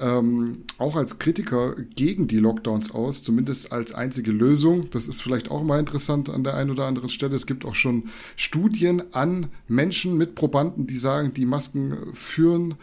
ähm, 0.00 0.64
auch 0.78 0.96
als 0.96 1.18
Kritiker 1.18 1.74
gegen 1.94 2.26
die 2.26 2.38
Lockdowns 2.38 2.90
aus, 2.90 3.22
zumindest 3.22 3.72
als 3.72 3.92
einzige 3.92 4.32
Lösung. 4.32 4.90
Das 4.90 5.08
ist 5.08 5.22
vielleicht 5.22 5.50
auch 5.50 5.62
mal 5.62 5.78
interessant 5.78 6.30
an 6.30 6.44
der 6.44 6.54
einen 6.54 6.70
oder 6.70 6.86
anderen 6.86 7.10
Stelle. 7.10 7.34
Es 7.34 7.46
gibt 7.46 7.64
auch 7.64 7.74
schon 7.74 8.04
Studien 8.36 9.02
an 9.12 9.48
Menschen 9.68 10.16
mit 10.16 10.34
Probanden, 10.34 10.86
die 10.86 10.96
sagen, 10.96 11.30
die 11.30 11.46
Masken 11.46 11.96
führen 12.14 12.74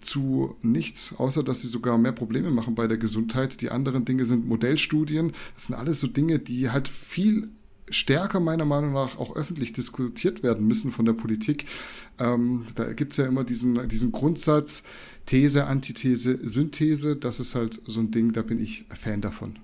zu 0.00 0.56
nichts, 0.62 1.14
außer 1.16 1.42
dass 1.42 1.62
sie 1.62 1.68
sogar 1.68 1.96
mehr 1.96 2.12
Probleme 2.12 2.50
machen 2.50 2.74
bei 2.74 2.86
der 2.86 2.98
Gesundheit. 2.98 3.60
Die 3.60 3.70
anderen 3.70 4.04
Dinge 4.04 4.24
sind 4.24 4.46
Modellstudien. 4.46 5.32
Das 5.54 5.66
sind 5.66 5.76
alles 5.76 6.00
so 6.00 6.06
Dinge, 6.06 6.38
die 6.38 6.70
halt 6.70 6.88
viel 6.88 7.48
stärker 7.88 8.40
meiner 8.40 8.64
Meinung 8.64 8.92
nach 8.92 9.18
auch 9.18 9.36
öffentlich 9.36 9.72
diskutiert 9.72 10.42
werden 10.42 10.66
müssen 10.66 10.90
von 10.90 11.04
der 11.04 11.12
Politik. 11.12 11.66
Ähm, 12.18 12.66
da 12.74 12.92
gibt 12.92 13.12
es 13.12 13.18
ja 13.18 13.26
immer 13.26 13.44
diesen, 13.44 13.88
diesen 13.88 14.12
Grundsatz, 14.12 14.82
These, 15.26 15.66
Antithese, 15.66 16.38
Synthese. 16.42 17.16
Das 17.16 17.40
ist 17.40 17.54
halt 17.54 17.80
so 17.86 18.00
ein 18.00 18.10
Ding, 18.10 18.32
da 18.32 18.42
bin 18.42 18.60
ich 18.60 18.86
Fan 18.90 19.20
davon. 19.20 19.58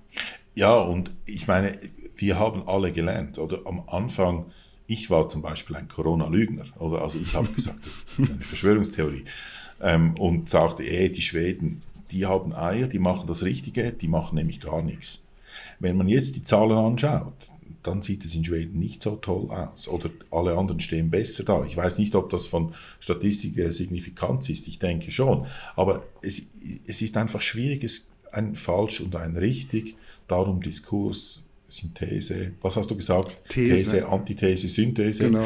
Ja, 0.55 0.75
und 0.77 1.11
ich 1.25 1.47
meine, 1.47 1.71
wir 2.17 2.37
haben 2.37 2.67
alle 2.67 2.91
gelernt, 2.91 3.39
oder 3.39 3.61
am 3.65 3.83
Anfang, 3.87 4.45
ich 4.87 5.09
war 5.09 5.27
zum 5.29 5.41
Beispiel 5.41 5.75
ein 5.75 5.87
Corona-Lügner, 5.87 6.65
oder 6.79 7.01
also 7.01 7.17
ich 7.17 7.33
habe 7.33 7.47
gesagt, 7.49 7.85
das 7.85 7.95
ist 7.95 8.31
eine 8.31 8.43
Verschwörungstheorie 8.43 9.25
ähm, 9.81 10.15
und 10.17 10.49
sagte, 10.49 10.83
ey, 10.83 11.09
die 11.09 11.21
Schweden, 11.21 11.81
die 12.11 12.25
haben 12.25 12.53
Eier, 12.53 12.87
die 12.87 12.99
machen 12.99 13.27
das 13.27 13.43
Richtige, 13.43 13.91
die 13.91 14.07
machen 14.07 14.35
nämlich 14.35 14.59
gar 14.59 14.81
nichts. 14.81 15.23
Wenn 15.79 15.97
man 15.97 16.07
jetzt 16.07 16.35
die 16.35 16.43
Zahlen 16.43 16.77
anschaut, 16.77 17.33
dann 17.83 18.01
sieht 18.01 18.25
es 18.25 18.33
in 18.33 18.43
Schweden 18.43 18.79
nicht 18.79 19.03
so 19.03 19.17
toll 19.17 19.49
aus. 19.51 19.87
Oder 19.87 20.09
alle 20.31 20.57
anderen 20.57 20.79
stehen 20.79 21.11
besser 21.11 21.43
da. 21.43 21.63
Ich 21.65 21.77
weiß 21.77 21.99
nicht, 21.99 22.15
ob 22.15 22.29
das 22.29 22.47
von 22.47 22.73
Statistik 22.99 23.53
Signifikanz 23.71 24.49
ist. 24.49 24.67
Ich 24.67 24.79
denke 24.79 25.11
schon. 25.11 25.45
Aber 25.75 26.05
es, 26.21 26.47
es 26.87 27.01
ist 27.01 27.17
einfach 27.17 27.41
schwierig, 27.41 27.83
es 27.83 28.07
ein 28.31 28.55
falsch 28.55 29.01
und 29.01 29.15
ein 29.15 29.35
richtig. 29.35 29.95
Darum 30.27 30.61
Diskurs, 30.61 31.43
Synthese, 31.67 32.53
was 32.61 32.77
hast 32.77 32.89
du 32.89 32.95
gesagt? 32.95 33.43
These, 33.49 33.75
These 33.75 34.07
Antithese, 34.07 34.67
Synthese. 34.67 35.25
Genau. 35.25 35.45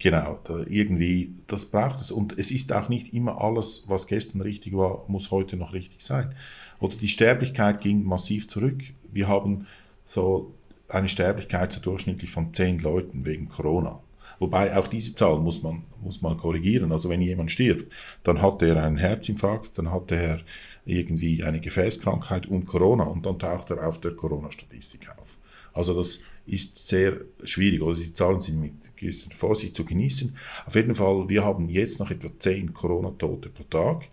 Genau, 0.00 0.40
da 0.42 0.64
irgendwie, 0.68 1.32
das 1.46 1.66
braucht 1.66 2.00
es. 2.00 2.10
Und 2.10 2.36
es 2.38 2.50
ist 2.50 2.72
auch 2.72 2.88
nicht 2.88 3.14
immer 3.14 3.40
alles, 3.40 3.84
was 3.86 4.08
gestern 4.08 4.40
richtig 4.40 4.76
war, 4.76 5.04
muss 5.06 5.30
heute 5.30 5.56
noch 5.56 5.72
richtig 5.72 6.00
sein. 6.00 6.34
Oder 6.80 6.96
die 6.96 7.08
Sterblichkeit 7.08 7.80
ging 7.80 8.04
massiv 8.04 8.48
zurück. 8.48 8.82
Wir 9.12 9.28
haben 9.28 9.66
so 10.04 10.52
eine 10.88 11.08
Sterblichkeit 11.08 11.72
so 11.72 11.80
durchschnittlich 11.80 12.30
von 12.30 12.52
zehn 12.52 12.78
Leuten 12.78 13.26
wegen 13.26 13.48
Corona. 13.48 14.00
Wobei 14.38 14.76
auch 14.76 14.86
diese 14.86 15.14
Zahl 15.14 15.38
muss 15.38 15.62
man, 15.62 15.84
muss 16.02 16.20
man 16.20 16.36
korrigieren. 16.36 16.92
Also 16.92 17.08
wenn 17.08 17.22
jemand 17.22 17.50
stirbt, 17.50 17.90
dann 18.22 18.42
hat 18.42 18.62
er 18.62 18.82
einen 18.82 18.98
Herzinfarkt, 18.98 19.78
dann 19.78 19.90
hat 19.90 20.12
er 20.12 20.40
irgendwie 20.84 21.42
eine 21.42 21.60
Gefäßkrankheit 21.60 22.46
und 22.46 22.66
Corona 22.66 23.04
und 23.04 23.26
dann 23.26 23.38
taucht 23.38 23.70
er 23.70 23.86
auf 23.86 24.00
der 24.00 24.12
Corona-Statistik 24.12 25.08
auf. 25.18 25.38
Also 25.72 25.94
das 25.94 26.20
ist 26.46 26.86
sehr 26.86 27.20
schwierig, 27.42 27.82
oder 27.82 27.96
die 27.96 28.12
Zahlen 28.12 28.40
sind 28.40 28.60
mit 28.60 28.96
gewisser 28.96 29.30
Vorsicht 29.32 29.74
zu 29.74 29.84
genießen. 29.84 30.36
Auf 30.64 30.74
jeden 30.74 30.94
Fall, 30.94 31.28
wir 31.28 31.44
haben 31.44 31.68
jetzt 31.68 31.98
noch 31.98 32.10
etwa 32.10 32.28
zehn 32.38 32.72
Corona-Tote 32.72 33.50
pro 33.50 33.64
Tag 33.64 34.08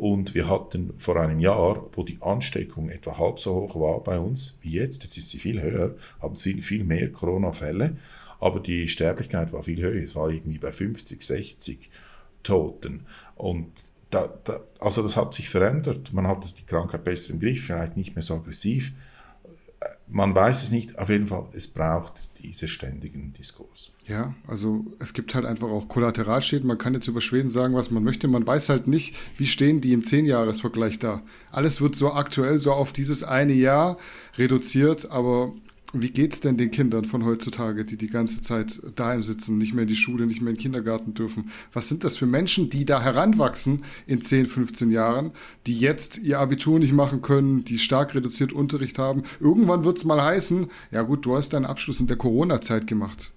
und 0.00 0.34
wir 0.34 0.48
hatten 0.48 0.94
vor 0.96 1.16
einem 1.16 1.40
Jahr, 1.40 1.86
wo 1.92 2.02
die 2.02 2.16
Ansteckung 2.22 2.88
etwa 2.88 3.18
halb 3.18 3.38
so 3.38 3.54
hoch 3.56 3.78
war 3.78 4.02
bei 4.02 4.18
uns 4.18 4.56
wie 4.62 4.70
jetzt, 4.70 5.02
jetzt 5.02 5.18
ist 5.18 5.28
sie 5.28 5.38
viel 5.38 5.60
höher, 5.60 5.94
haben 6.22 6.36
sie 6.36 6.62
viel 6.62 6.84
mehr 6.84 7.12
Corona-Fälle, 7.12 7.98
aber 8.40 8.60
die 8.60 8.88
Sterblichkeit 8.88 9.52
war 9.52 9.60
viel 9.60 9.82
höher. 9.82 10.02
Es 10.02 10.16
war 10.16 10.30
irgendwie 10.30 10.56
bei 10.56 10.72
50, 10.72 11.20
60 11.20 11.90
Toten. 12.42 13.04
Und 13.34 13.70
da, 14.08 14.32
da, 14.42 14.60
also 14.78 15.02
das 15.02 15.18
hat 15.18 15.34
sich 15.34 15.50
verändert. 15.50 16.14
Man 16.14 16.26
hat 16.26 16.58
die 16.58 16.64
Krankheit 16.64 17.04
besser 17.04 17.34
im 17.34 17.40
Griff, 17.40 17.66
vielleicht 17.66 17.98
nicht 17.98 18.14
mehr 18.14 18.22
so 18.22 18.36
aggressiv 18.36 18.94
man 20.08 20.34
weiß 20.34 20.62
es 20.62 20.70
nicht, 20.70 20.98
auf 20.98 21.08
jeden 21.08 21.26
Fall, 21.26 21.46
es 21.52 21.68
braucht 21.68 22.28
diese 22.42 22.68
ständigen 22.68 23.32
Diskurs. 23.32 23.92
Ja, 24.06 24.34
also 24.46 24.84
es 24.98 25.12
gibt 25.12 25.34
halt 25.34 25.44
einfach 25.44 25.68
auch 25.68 25.88
Kollateralschäden. 25.88 26.66
Man 26.66 26.78
kann 26.78 26.94
jetzt 26.94 27.06
über 27.06 27.20
Schweden 27.20 27.48
sagen, 27.48 27.74
was 27.74 27.90
man 27.90 28.02
möchte. 28.02 28.28
Man 28.28 28.46
weiß 28.46 28.70
halt 28.70 28.88
nicht, 28.88 29.14
wie 29.36 29.46
stehen 29.46 29.80
die 29.80 29.92
im 29.92 30.04
Zehnjahresvergleich 30.04 30.98
da. 30.98 31.22
Alles 31.50 31.80
wird 31.80 31.96
so 31.96 32.12
aktuell 32.12 32.58
so 32.58 32.72
auf 32.72 32.92
dieses 32.92 33.24
eine 33.24 33.52
Jahr 33.52 33.98
reduziert, 34.36 35.10
aber 35.10 35.52
wie 35.92 36.10
geht's 36.10 36.40
denn 36.40 36.56
den 36.56 36.70
Kindern 36.70 37.04
von 37.04 37.24
heutzutage, 37.24 37.84
die 37.84 37.96
die 37.96 38.08
ganze 38.08 38.40
Zeit 38.40 38.80
daheim 38.94 39.22
sitzen, 39.22 39.58
nicht 39.58 39.74
mehr 39.74 39.82
in 39.82 39.88
die 39.88 39.96
Schule, 39.96 40.26
nicht 40.26 40.40
mehr 40.40 40.50
in 40.50 40.56
den 40.56 40.62
Kindergarten 40.62 41.14
dürfen? 41.14 41.50
Was 41.72 41.88
sind 41.88 42.04
das 42.04 42.16
für 42.16 42.26
Menschen, 42.26 42.70
die 42.70 42.84
da 42.84 43.02
heranwachsen 43.02 43.84
in 44.06 44.20
10, 44.20 44.46
15 44.46 44.90
Jahren, 44.90 45.32
die 45.66 45.78
jetzt 45.78 46.18
ihr 46.18 46.38
Abitur 46.38 46.78
nicht 46.78 46.92
machen 46.92 47.22
können, 47.22 47.64
die 47.64 47.78
stark 47.78 48.14
reduziert 48.14 48.52
Unterricht 48.52 48.98
haben? 48.98 49.22
Irgendwann 49.40 49.84
wird's 49.84 50.04
mal 50.04 50.22
heißen, 50.22 50.68
ja 50.92 51.02
gut, 51.02 51.26
du 51.26 51.34
hast 51.34 51.52
deinen 51.52 51.66
Abschluss 51.66 52.00
in 52.00 52.06
der 52.06 52.16
Corona-Zeit 52.16 52.86
gemacht 52.86 53.32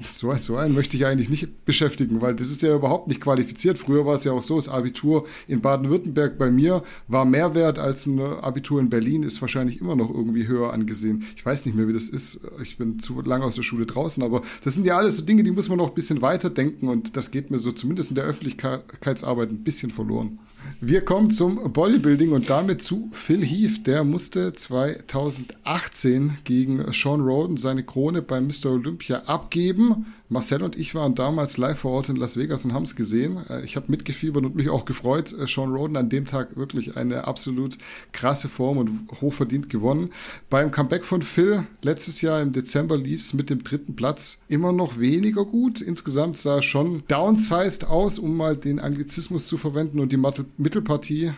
so, 0.00 0.34
so 0.40 0.56
einen 0.56 0.74
möchte 0.74 0.96
ich 0.96 1.06
eigentlich 1.06 1.28
nicht 1.28 1.64
beschäftigen, 1.64 2.20
weil 2.20 2.34
das 2.34 2.50
ist 2.50 2.62
ja 2.62 2.74
überhaupt 2.74 3.08
nicht 3.08 3.20
qualifiziert. 3.20 3.78
Früher 3.78 4.06
war 4.06 4.14
es 4.14 4.24
ja 4.24 4.32
auch 4.32 4.42
so, 4.42 4.56
das 4.56 4.68
Abitur 4.68 5.26
in 5.48 5.60
Baden-Württemberg 5.60 6.38
bei 6.38 6.50
mir 6.50 6.82
war 7.08 7.24
mehr 7.24 7.54
wert 7.54 7.78
als 7.78 8.06
ein 8.06 8.20
Abitur 8.20 8.80
in 8.80 8.90
Berlin, 8.90 9.22
ist 9.22 9.40
wahrscheinlich 9.40 9.80
immer 9.80 9.96
noch 9.96 10.10
irgendwie 10.10 10.46
höher 10.46 10.72
angesehen. 10.72 11.24
Ich 11.36 11.44
weiß 11.44 11.66
nicht 11.66 11.74
mehr, 11.74 11.88
wie 11.88 11.92
das 11.92 12.08
ist. 12.08 12.40
Ich 12.62 12.78
bin 12.78 12.98
zu 12.98 13.20
lange 13.20 13.44
aus 13.44 13.56
der 13.56 13.62
Schule 13.62 13.86
draußen, 13.86 14.22
aber 14.22 14.42
das 14.64 14.74
sind 14.74 14.86
ja 14.86 14.96
alles 14.96 15.16
so 15.16 15.24
Dinge, 15.24 15.42
die 15.42 15.50
muss 15.50 15.68
man 15.68 15.78
noch 15.78 15.88
ein 15.88 15.94
bisschen 15.94 16.22
weiter 16.22 16.50
denken 16.50 16.88
und 16.88 17.16
das 17.16 17.30
geht 17.30 17.50
mir 17.50 17.58
so 17.58 17.72
zumindest 17.72 18.10
in 18.10 18.16
der 18.16 18.24
Öffentlichkeitsarbeit 18.24 19.50
ein 19.50 19.64
bisschen 19.64 19.90
verloren. 19.90 20.38
Wir 20.80 21.04
kommen 21.04 21.30
zum 21.30 21.72
Bodybuilding 21.72 22.32
und 22.32 22.50
damit 22.50 22.82
zu 22.82 23.08
Phil 23.12 23.44
Heath. 23.44 23.86
Der 23.86 24.04
musste 24.04 24.52
2018 24.52 26.38
gegen 26.44 26.92
Sean 26.92 27.20
Roden 27.20 27.56
seine 27.56 27.84
Krone 27.84 28.22
bei 28.22 28.40
Mr. 28.40 28.66
Olympia 28.66 29.22
abgeben. 29.26 29.81
Marcel 30.28 30.62
und 30.62 30.76
ich 30.76 30.94
waren 30.94 31.14
damals 31.14 31.58
live 31.58 31.78
vor 31.78 31.92
Ort 31.92 32.08
in 32.08 32.16
Las 32.16 32.36
Vegas 32.36 32.64
und 32.64 32.72
haben 32.72 32.84
es 32.84 32.96
gesehen. 32.96 33.38
Äh, 33.48 33.64
ich 33.64 33.76
habe 33.76 33.90
mitgefiebert 33.90 34.44
und 34.44 34.54
mich 34.54 34.70
auch 34.70 34.84
gefreut. 34.84 35.32
Äh, 35.32 35.46
Sean 35.46 35.72
Roden 35.72 35.96
an 35.96 36.08
dem 36.08 36.26
Tag 36.26 36.56
wirklich 36.56 36.96
eine 36.96 37.26
absolut 37.26 37.78
krasse 38.12 38.48
Form 38.48 38.78
und 38.78 38.90
hochverdient 39.20 39.68
gewonnen. 39.68 40.10
Beim 40.50 40.70
Comeback 40.70 41.04
von 41.04 41.22
Phil 41.22 41.66
letztes 41.82 42.20
Jahr 42.22 42.40
im 42.40 42.52
Dezember 42.52 42.96
lief 42.96 43.20
es 43.20 43.34
mit 43.34 43.50
dem 43.50 43.62
dritten 43.62 43.96
Platz 43.96 44.38
immer 44.48 44.72
noch 44.72 44.98
weniger 44.98 45.44
gut. 45.44 45.80
Insgesamt 45.80 46.36
sah 46.36 46.62
schon 46.62 47.02
downsized 47.08 47.86
aus, 47.86 48.18
um 48.18 48.36
mal 48.36 48.56
den 48.56 48.80
Anglizismus 48.80 49.46
zu 49.46 49.58
verwenden 49.58 50.00
und 50.00 50.12
die 50.12 50.20
Mittelpartie 50.56 51.32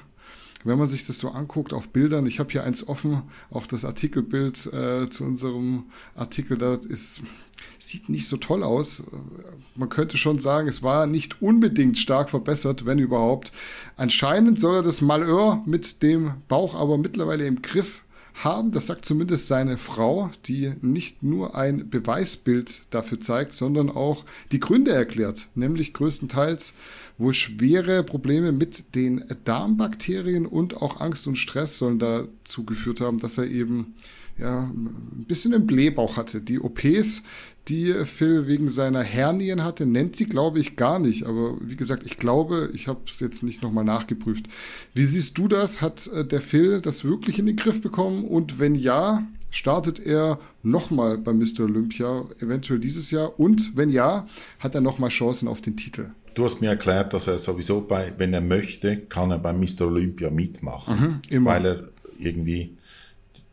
wenn 0.64 0.78
man 0.78 0.88
sich 0.88 1.06
das 1.06 1.18
so 1.18 1.30
anguckt 1.30 1.72
auf 1.72 1.90
Bildern, 1.90 2.26
ich 2.26 2.40
habe 2.40 2.50
hier 2.50 2.64
eins 2.64 2.88
offen, 2.88 3.22
auch 3.50 3.66
das 3.66 3.84
Artikelbild 3.84 4.72
äh, 4.72 5.08
zu 5.10 5.24
unserem 5.24 5.84
Artikel, 6.14 6.58
da 6.58 6.74
ist 6.74 7.22
sieht 7.78 8.08
nicht 8.08 8.26
so 8.26 8.36
toll 8.36 8.62
aus. 8.62 9.04
Man 9.74 9.88
könnte 9.88 10.16
schon 10.16 10.38
sagen, 10.38 10.68
es 10.68 10.82
war 10.82 11.06
nicht 11.06 11.42
unbedingt 11.42 11.98
stark 11.98 12.30
verbessert, 12.30 12.86
wenn 12.86 12.98
überhaupt. 12.98 13.52
Anscheinend 13.96 14.60
soll 14.60 14.76
er 14.76 14.82
das 14.82 15.00
Malheur 15.00 15.62
mit 15.66 16.02
dem 16.02 16.34
Bauch 16.48 16.74
aber 16.74 16.98
mittlerweile 16.98 17.46
im 17.46 17.62
Griff 17.62 18.02
haben. 18.34 18.72
Das 18.72 18.86
sagt 18.86 19.04
zumindest 19.04 19.46
seine 19.46 19.78
Frau, 19.78 20.30
die 20.46 20.72
nicht 20.80 21.22
nur 21.22 21.54
ein 21.54 21.88
Beweisbild 21.88 22.82
dafür 22.90 23.20
zeigt, 23.20 23.52
sondern 23.52 23.90
auch 23.90 24.24
die 24.52 24.60
Gründe 24.60 24.92
erklärt, 24.92 25.48
nämlich 25.54 25.94
größtenteils 25.94 26.74
wohl 27.16 27.34
schwere 27.34 28.02
Probleme 28.02 28.50
mit 28.50 28.94
den 28.96 29.24
Darmbakterien 29.44 30.46
und 30.46 30.82
auch 30.82 31.00
Angst 31.00 31.28
und 31.28 31.36
Stress 31.36 31.78
sollen 31.78 32.00
dazu 32.00 32.64
geführt 32.64 33.00
haben, 33.00 33.18
dass 33.18 33.38
er 33.38 33.46
eben 33.46 33.94
ja, 34.36 34.64
ein 34.64 35.24
bisschen 35.28 35.54
einen 35.54 35.66
Blähbauch 35.66 36.16
hatte. 36.16 36.40
Die 36.40 36.58
OPs, 36.58 37.22
die 37.68 38.04
Phil 38.04 38.46
wegen 38.46 38.68
seiner 38.68 39.02
Hernien 39.02 39.64
hatte, 39.64 39.86
nennt 39.86 40.16
sie, 40.16 40.26
glaube 40.26 40.58
ich, 40.58 40.76
gar 40.76 40.98
nicht. 40.98 41.24
Aber 41.24 41.56
wie 41.60 41.76
gesagt, 41.76 42.04
ich 42.04 42.18
glaube, 42.18 42.70
ich 42.74 42.88
habe 42.88 43.00
es 43.06 43.20
jetzt 43.20 43.42
nicht 43.42 43.62
nochmal 43.62 43.84
nachgeprüft. 43.84 44.46
Wie 44.92 45.04
siehst 45.04 45.38
du 45.38 45.48
das? 45.48 45.80
Hat 45.80 46.06
äh, 46.08 46.24
der 46.24 46.40
Phil 46.40 46.80
das 46.80 47.04
wirklich 47.04 47.38
in 47.38 47.46
den 47.46 47.56
Griff 47.56 47.80
bekommen? 47.80 48.24
Und 48.24 48.58
wenn 48.58 48.74
ja, 48.74 49.26
startet 49.50 49.98
er 49.98 50.38
nochmal 50.62 51.16
bei 51.16 51.32
Mr. 51.32 51.60
Olympia, 51.60 52.24
eventuell 52.40 52.80
dieses 52.80 53.10
Jahr? 53.10 53.38
Und 53.38 53.76
wenn 53.76 53.90
ja, 53.90 54.26
hat 54.58 54.74
er 54.74 54.80
nochmal 54.80 55.10
Chancen 55.10 55.48
auf 55.48 55.60
den 55.60 55.76
Titel? 55.76 56.10
Du 56.34 56.44
hast 56.44 56.60
mir 56.60 56.68
erklärt, 56.68 57.12
dass 57.14 57.28
er 57.28 57.38
sowieso 57.38 57.80
bei, 57.80 58.12
wenn 58.18 58.34
er 58.34 58.40
möchte, 58.40 58.98
kann 58.98 59.30
er 59.30 59.38
bei 59.38 59.52
Mr. 59.52 59.82
Olympia 59.82 60.30
mitmachen. 60.30 61.22
Mhm. 61.30 61.44
Weil 61.44 61.64
er 61.64 61.88
irgendwie 62.18 62.76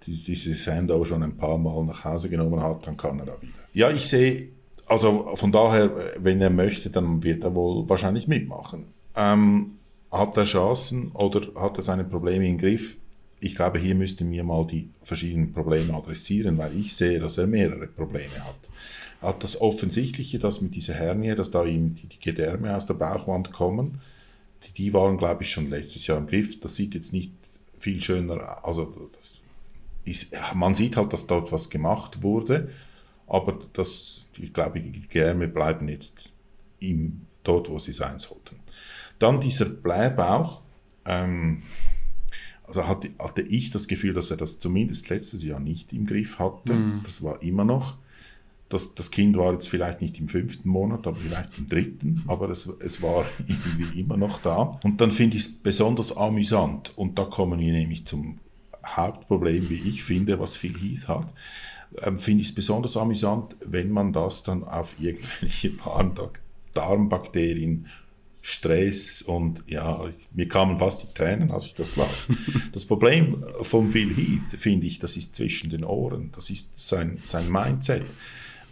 diese 0.06 0.54
Sandow 0.54 1.06
schon 1.06 1.24
ein 1.24 1.38
paar 1.38 1.58
Mal 1.58 1.86
nach 1.86 2.04
Hause 2.04 2.30
genommen 2.30 2.62
hat, 2.62 2.88
dann 2.88 2.98
kann 2.98 3.20
er 3.20 3.26
da 3.26 3.42
wieder. 3.42 3.54
Ja, 3.74 3.90
ich 3.90 4.08
sehe, 4.08 4.50
also 4.88 5.36
von 5.36 5.52
daher, 5.52 5.92
wenn 6.20 6.42
er 6.42 6.50
möchte, 6.50 6.90
dann 6.90 7.24
wird 7.24 7.44
er 7.44 7.56
wohl 7.56 7.88
wahrscheinlich 7.90 8.28
mitmachen. 8.28 8.88
Ähm, 9.16 9.78
hat 10.12 10.36
er 10.38 10.44
Chancen 10.44 11.12
oder 11.14 11.42
hat 11.56 11.78
er 11.78 11.82
seine 11.82 12.04
Probleme 12.04 12.48
im 12.48 12.58
Griff? 12.58 13.00
Ich 13.40 13.56
glaube, 13.56 13.80
hier 13.80 13.96
müssten 13.96 14.30
wir 14.30 14.44
mal 14.44 14.68
die 14.68 14.90
verschiedenen 15.02 15.54
Probleme 15.54 15.94
adressieren, 15.94 16.58
weil 16.58 16.76
ich 16.76 16.96
sehe, 16.96 17.20
dass 17.20 17.38
er 17.38 17.48
mehrere 17.48 17.88
Probleme 17.88 18.36
hat. 18.44 18.70
Hat 19.22 19.44
das 19.44 19.60
Offensichtliche, 19.62 20.40
dass 20.40 20.62
mit 20.62 20.76
dieser 20.76 20.94
Hernie, 20.96 21.36
dass 21.36 21.52
da 21.52 21.64
ihm 21.64 21.96
die, 21.96 22.08
die 22.08 22.20
Gedärme 22.20 22.76
aus 22.76 22.86
der 22.86 22.96
Bauchwand 22.96 23.52
kommen, 23.52 24.02
die, 24.64 24.74
die 24.74 24.94
waren, 24.94 25.18
glaube 25.18 25.44
ich, 25.44 25.52
schon 25.52 25.70
letztes 25.70 26.06
Jahr 26.06 26.18
im 26.18 26.28
Griff. 26.28 26.60
Das 26.60 26.76
sieht 26.76 26.94
jetzt 26.94 27.14
nicht 27.14 27.32
viel 27.80 28.02
schöner, 28.02 28.64
also 28.64 28.94
das 29.12 29.41
ist, 30.06 30.32
man 30.56 30.74
sieht 30.74 30.98
halt, 30.98 31.14
dass 31.14 31.28
dort 31.28 31.52
was 31.52 31.70
gemacht 31.70 32.24
wurde, 32.24 32.70
aber 33.28 33.60
das, 33.74 34.28
ich 34.38 34.52
glaube, 34.52 34.82
die 34.82 35.08
Gärme 35.08 35.48
bleiben 35.48 35.88
jetzt 35.88 36.34
im, 36.80 37.22
dort, 37.44 37.70
wo 37.70 37.80
sie 37.80 37.94
sein 37.94 38.20
sollten. 38.20 38.58
Dann 39.20 39.40
dieser 39.40 39.66
Blähbauch, 39.66 40.62
ähm, 41.06 41.62
also 42.64 42.88
hatte, 42.88 43.10
hatte 43.20 43.42
ich 43.42 43.70
das 43.70 43.88
Gefühl, 43.88 44.14
dass 44.14 44.32
er 44.32 44.38
das 44.38 44.60
zumindest 44.60 45.10
letztes 45.10 45.44
Jahr 45.44 45.60
nicht 45.60 45.94
im 45.94 46.06
Griff 46.06 46.40
hatte. 46.40 46.74
Mhm. 46.74 47.02
Das 47.04 47.22
war 47.22 47.42
immer 47.42 47.64
noch. 47.64 47.98
Das, 48.70 48.96
das 48.96 49.12
Kind 49.12 49.36
war 49.36 49.52
jetzt 49.52 49.68
vielleicht 49.68 50.02
nicht 50.02 50.18
im 50.20 50.30
fünften 50.30 50.70
Monat, 50.70 51.06
aber 51.06 51.18
vielleicht 51.18 51.58
im 51.58 51.68
dritten, 51.68 52.24
aber 52.28 52.50
es, 52.50 52.70
es 52.80 53.02
war 53.02 53.26
irgendwie 53.48 54.00
immer 54.00 54.16
noch 54.16 54.40
da. 54.42 54.80
Und 54.84 55.02
dann 55.02 55.12
finde 55.12 55.36
ich 55.36 55.44
es 55.44 55.54
besonders 55.54 56.16
amüsant. 56.16 56.98
Und 56.98 57.20
da 57.20 57.26
kommen 57.26 57.60
wir 57.60 57.74
nämlich 57.74 58.06
zum 58.06 58.40
Hauptproblem, 58.86 59.70
wie 59.70 59.90
ich 59.90 60.04
finde, 60.04 60.40
was 60.40 60.56
viel 60.56 60.78
hieß 60.78 61.08
hat, 61.08 61.34
ähm, 62.04 62.18
finde 62.18 62.42
ich 62.42 62.50
es 62.50 62.56
besonders 62.56 62.98
amüsant, 62.98 63.56
wenn 63.66 63.92
man 63.92 64.14
das 64.14 64.44
dann 64.44 64.64
auf 64.64 64.96
irgendwelche 65.00 65.72
Darmbakterien 66.74 67.88
Stress 68.44 69.22
und 69.22 69.64
ja, 69.68 70.04
mir 70.34 70.48
kamen 70.48 70.80
fast 70.80 71.04
die 71.04 71.14
Tränen, 71.14 71.52
als 71.52 71.68
ich 71.68 71.74
das 71.76 71.96
las. 71.96 72.28
Das 72.72 72.86
Problem 72.86 73.44
von 73.62 73.90
Phil 73.90 74.16
Heath, 74.16 74.60
finde 74.60 74.88
ich, 74.88 74.98
das 74.98 75.16
ist 75.16 75.36
zwischen 75.36 75.70
den 75.70 75.84
Ohren, 75.84 76.32
das 76.34 76.50
ist 76.50 76.72
sein, 76.80 77.20
sein 77.22 77.52
Mindset. 77.52 78.04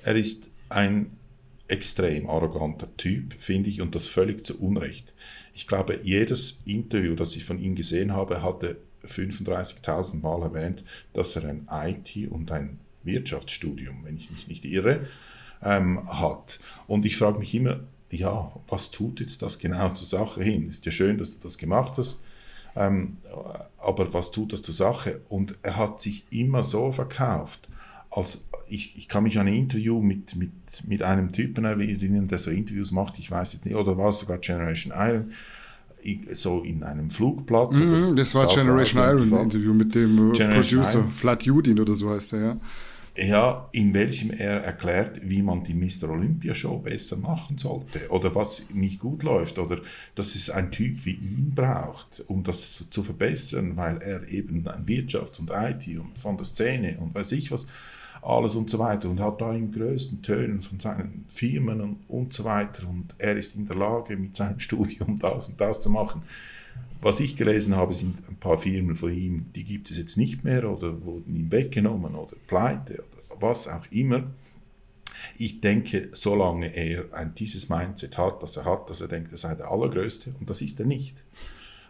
Er 0.03 0.15
ist 0.15 0.49
ein 0.69 1.11
extrem 1.67 2.27
arroganter 2.27 2.87
Typ, 2.97 3.35
finde 3.37 3.69
ich, 3.69 3.81
und 3.81 3.93
das 3.93 4.07
völlig 4.07 4.43
zu 4.43 4.59
Unrecht. 4.59 5.13
Ich 5.53 5.67
glaube, 5.67 5.99
jedes 6.01 6.61
Interview, 6.65 7.15
das 7.15 7.35
ich 7.35 7.43
von 7.43 7.59
ihm 7.59 7.75
gesehen 7.75 8.13
habe, 8.13 8.41
hatte 8.41 8.77
35.000 9.05 10.21
Mal 10.21 10.41
erwähnt, 10.43 10.83
dass 11.13 11.35
er 11.35 11.45
ein 11.45 11.67
IT 11.71 12.29
und 12.29 12.51
ein 12.51 12.79
Wirtschaftsstudium, 13.03 14.03
wenn 14.03 14.17
ich 14.17 14.29
mich 14.29 14.47
nicht 14.47 14.65
irre, 14.65 15.07
ähm, 15.63 16.07
hat. 16.07 16.59
Und 16.87 17.05
ich 17.05 17.17
frage 17.17 17.39
mich 17.39 17.53
immer, 17.53 17.81
ja, 18.11 18.51
was 18.67 18.91
tut 18.91 19.19
jetzt 19.19 19.41
das 19.41 19.59
genau 19.59 19.89
zur 19.89 20.07
Sache 20.07 20.43
hin? 20.43 20.67
Ist 20.67 20.85
ja 20.85 20.91
schön, 20.91 21.17
dass 21.17 21.35
du 21.35 21.43
das 21.43 21.57
gemacht 21.57 21.97
hast, 21.97 22.21
ähm, 22.75 23.17
aber 23.77 24.13
was 24.13 24.31
tut 24.31 24.53
das 24.53 24.61
zur 24.61 24.73
Sache? 24.73 25.21
Und 25.29 25.57
er 25.63 25.77
hat 25.77 25.99
sich 25.99 26.25
immer 26.31 26.63
so 26.63 26.91
verkauft, 26.91 27.67
als 28.11 28.43
ich, 28.67 28.97
ich 28.97 29.07
kann 29.07 29.23
mich 29.23 29.37
an 29.39 29.47
ein 29.47 29.53
Interview 29.53 30.01
mit, 30.01 30.35
mit, 30.35 30.51
mit 30.87 31.03
einem 31.03 31.31
Typen 31.31 31.65
erinnern, 31.65 32.27
der 32.27 32.37
so 32.37 32.51
Interviews 32.51 32.91
macht, 32.91 33.19
ich 33.19 33.29
weiß 33.29 33.53
jetzt 33.53 33.65
nicht, 33.65 33.75
oder 33.75 33.97
war 33.97 34.09
es 34.09 34.19
sogar 34.19 34.39
Generation 34.39 34.93
Iron, 34.95 35.31
so 36.33 36.61
in 36.61 36.83
einem 36.83 37.09
Flugplatz. 37.09 37.79
Mm, 37.79 38.15
das 38.15 38.33
war 38.35 38.47
Generation 38.47 39.03
Iron 39.03 39.43
Interview 39.43 39.73
mit 39.73 39.93
dem 39.95 40.29
äh, 40.29 40.33
Generation 40.33 40.81
Producer, 40.81 40.99
Iron. 40.99 41.11
Flat 41.11 41.43
Judin 41.43 41.79
oder 41.79 41.95
so 41.95 42.09
heißt 42.09 42.33
er, 42.33 42.39
ja 42.39 42.57
ja, 43.27 43.67
in 43.71 43.93
welchem 43.93 44.31
er 44.31 44.61
erklärt, 44.61 45.19
wie 45.23 45.41
man 45.41 45.63
die 45.63 45.73
Mr. 45.73 46.09
Olympia 46.09 46.55
Show 46.55 46.77
besser 46.77 47.17
machen 47.17 47.57
sollte 47.57 48.07
oder 48.09 48.33
was 48.35 48.63
nicht 48.73 48.99
gut 48.99 49.23
läuft 49.23 49.59
oder 49.59 49.81
dass 50.15 50.35
es 50.35 50.49
ein 50.49 50.71
Typ 50.71 51.05
wie 51.05 51.15
ihn 51.15 51.51
braucht, 51.53 52.23
um 52.27 52.43
das 52.43 52.75
zu, 52.75 52.89
zu 52.89 53.03
verbessern, 53.03 53.75
weil 53.77 53.97
er 53.97 54.27
eben 54.29 54.65
ein 54.67 54.85
Wirtschafts- 54.85 55.39
und 55.39 55.51
IT 55.51 55.99
und 55.99 56.17
von 56.17 56.37
der 56.37 56.45
Szene 56.45 56.97
und 56.99 57.13
weiß 57.13 57.31
ich 57.33 57.51
was 57.51 57.67
alles 58.21 58.55
und 58.55 58.69
so 58.69 58.79
weiter 58.79 59.09
und 59.09 59.19
hat 59.19 59.41
da 59.41 59.53
in 59.53 59.71
größten 59.71 60.21
Tönen 60.21 60.61
von 60.61 60.79
seinen 60.79 61.25
Firmen 61.29 61.81
und, 61.81 61.97
und 62.07 62.33
so 62.33 62.43
weiter 62.43 62.87
und 62.87 63.15
er 63.17 63.35
ist 63.35 63.55
in 63.55 63.67
der 63.67 63.75
Lage 63.75 64.17
mit 64.17 64.35
seinem 64.35 64.59
Studium 64.59 65.17
das 65.17 65.49
und 65.49 65.59
das 65.59 65.79
zu 65.79 65.89
machen. 65.89 66.23
Was 67.01 67.21
ich 67.21 67.37
gelesen 67.37 67.77
habe, 67.77 67.93
sind 67.93 68.27
ein 68.27 68.35
paar 68.35 68.57
Firmen 68.57 68.95
von 68.95 69.13
ihm, 69.13 69.45
die 69.55 69.63
gibt 69.63 69.89
es 69.89 69.97
jetzt 69.97 70.17
nicht 70.17 70.43
mehr 70.43 70.69
oder 70.69 71.03
wurden 71.05 71.33
ihm 71.35 71.51
weggenommen 71.51 72.15
oder 72.15 72.35
pleite 72.47 72.95
oder 72.95 73.41
was 73.41 73.69
auch 73.69 73.85
immer. 73.89 74.23
Ich 75.37 75.61
denke, 75.61 76.09
solange 76.11 76.75
er 76.75 77.13
ein, 77.13 77.33
dieses 77.35 77.69
Mindset 77.69 78.17
hat, 78.17 78.43
das 78.43 78.57
er 78.57 78.65
hat, 78.65 78.89
dass 78.89 78.99
er 79.01 79.07
denkt, 79.07 79.31
er 79.31 79.37
sei 79.37 79.55
der 79.55 79.71
Allergrößte, 79.71 80.33
und 80.39 80.49
das 80.49 80.61
ist 80.61 80.79
er 80.79 80.85
nicht. 80.85 81.23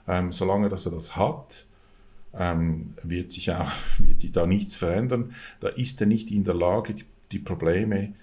Ähm, 0.07 0.32
solange 0.32 0.69
dass 0.69 0.86
er 0.86 0.91
das 0.91 1.15
hat, 1.15 1.65
ähm, 2.34 2.93
wird, 3.03 3.32
sich 3.32 3.51
auch, 3.51 3.71
wird 3.99 4.19
sich 4.19 4.32
da 4.32 4.45
nichts 4.45 4.75
verändern. 4.75 5.34
Da 5.59 5.69
ist 5.69 6.01
er 6.01 6.07
nicht 6.07 6.32
in 6.32 6.43
der 6.43 6.55
Lage, 6.55 6.93
die, 6.93 7.05
die 7.32 7.39
Probleme 7.39 8.13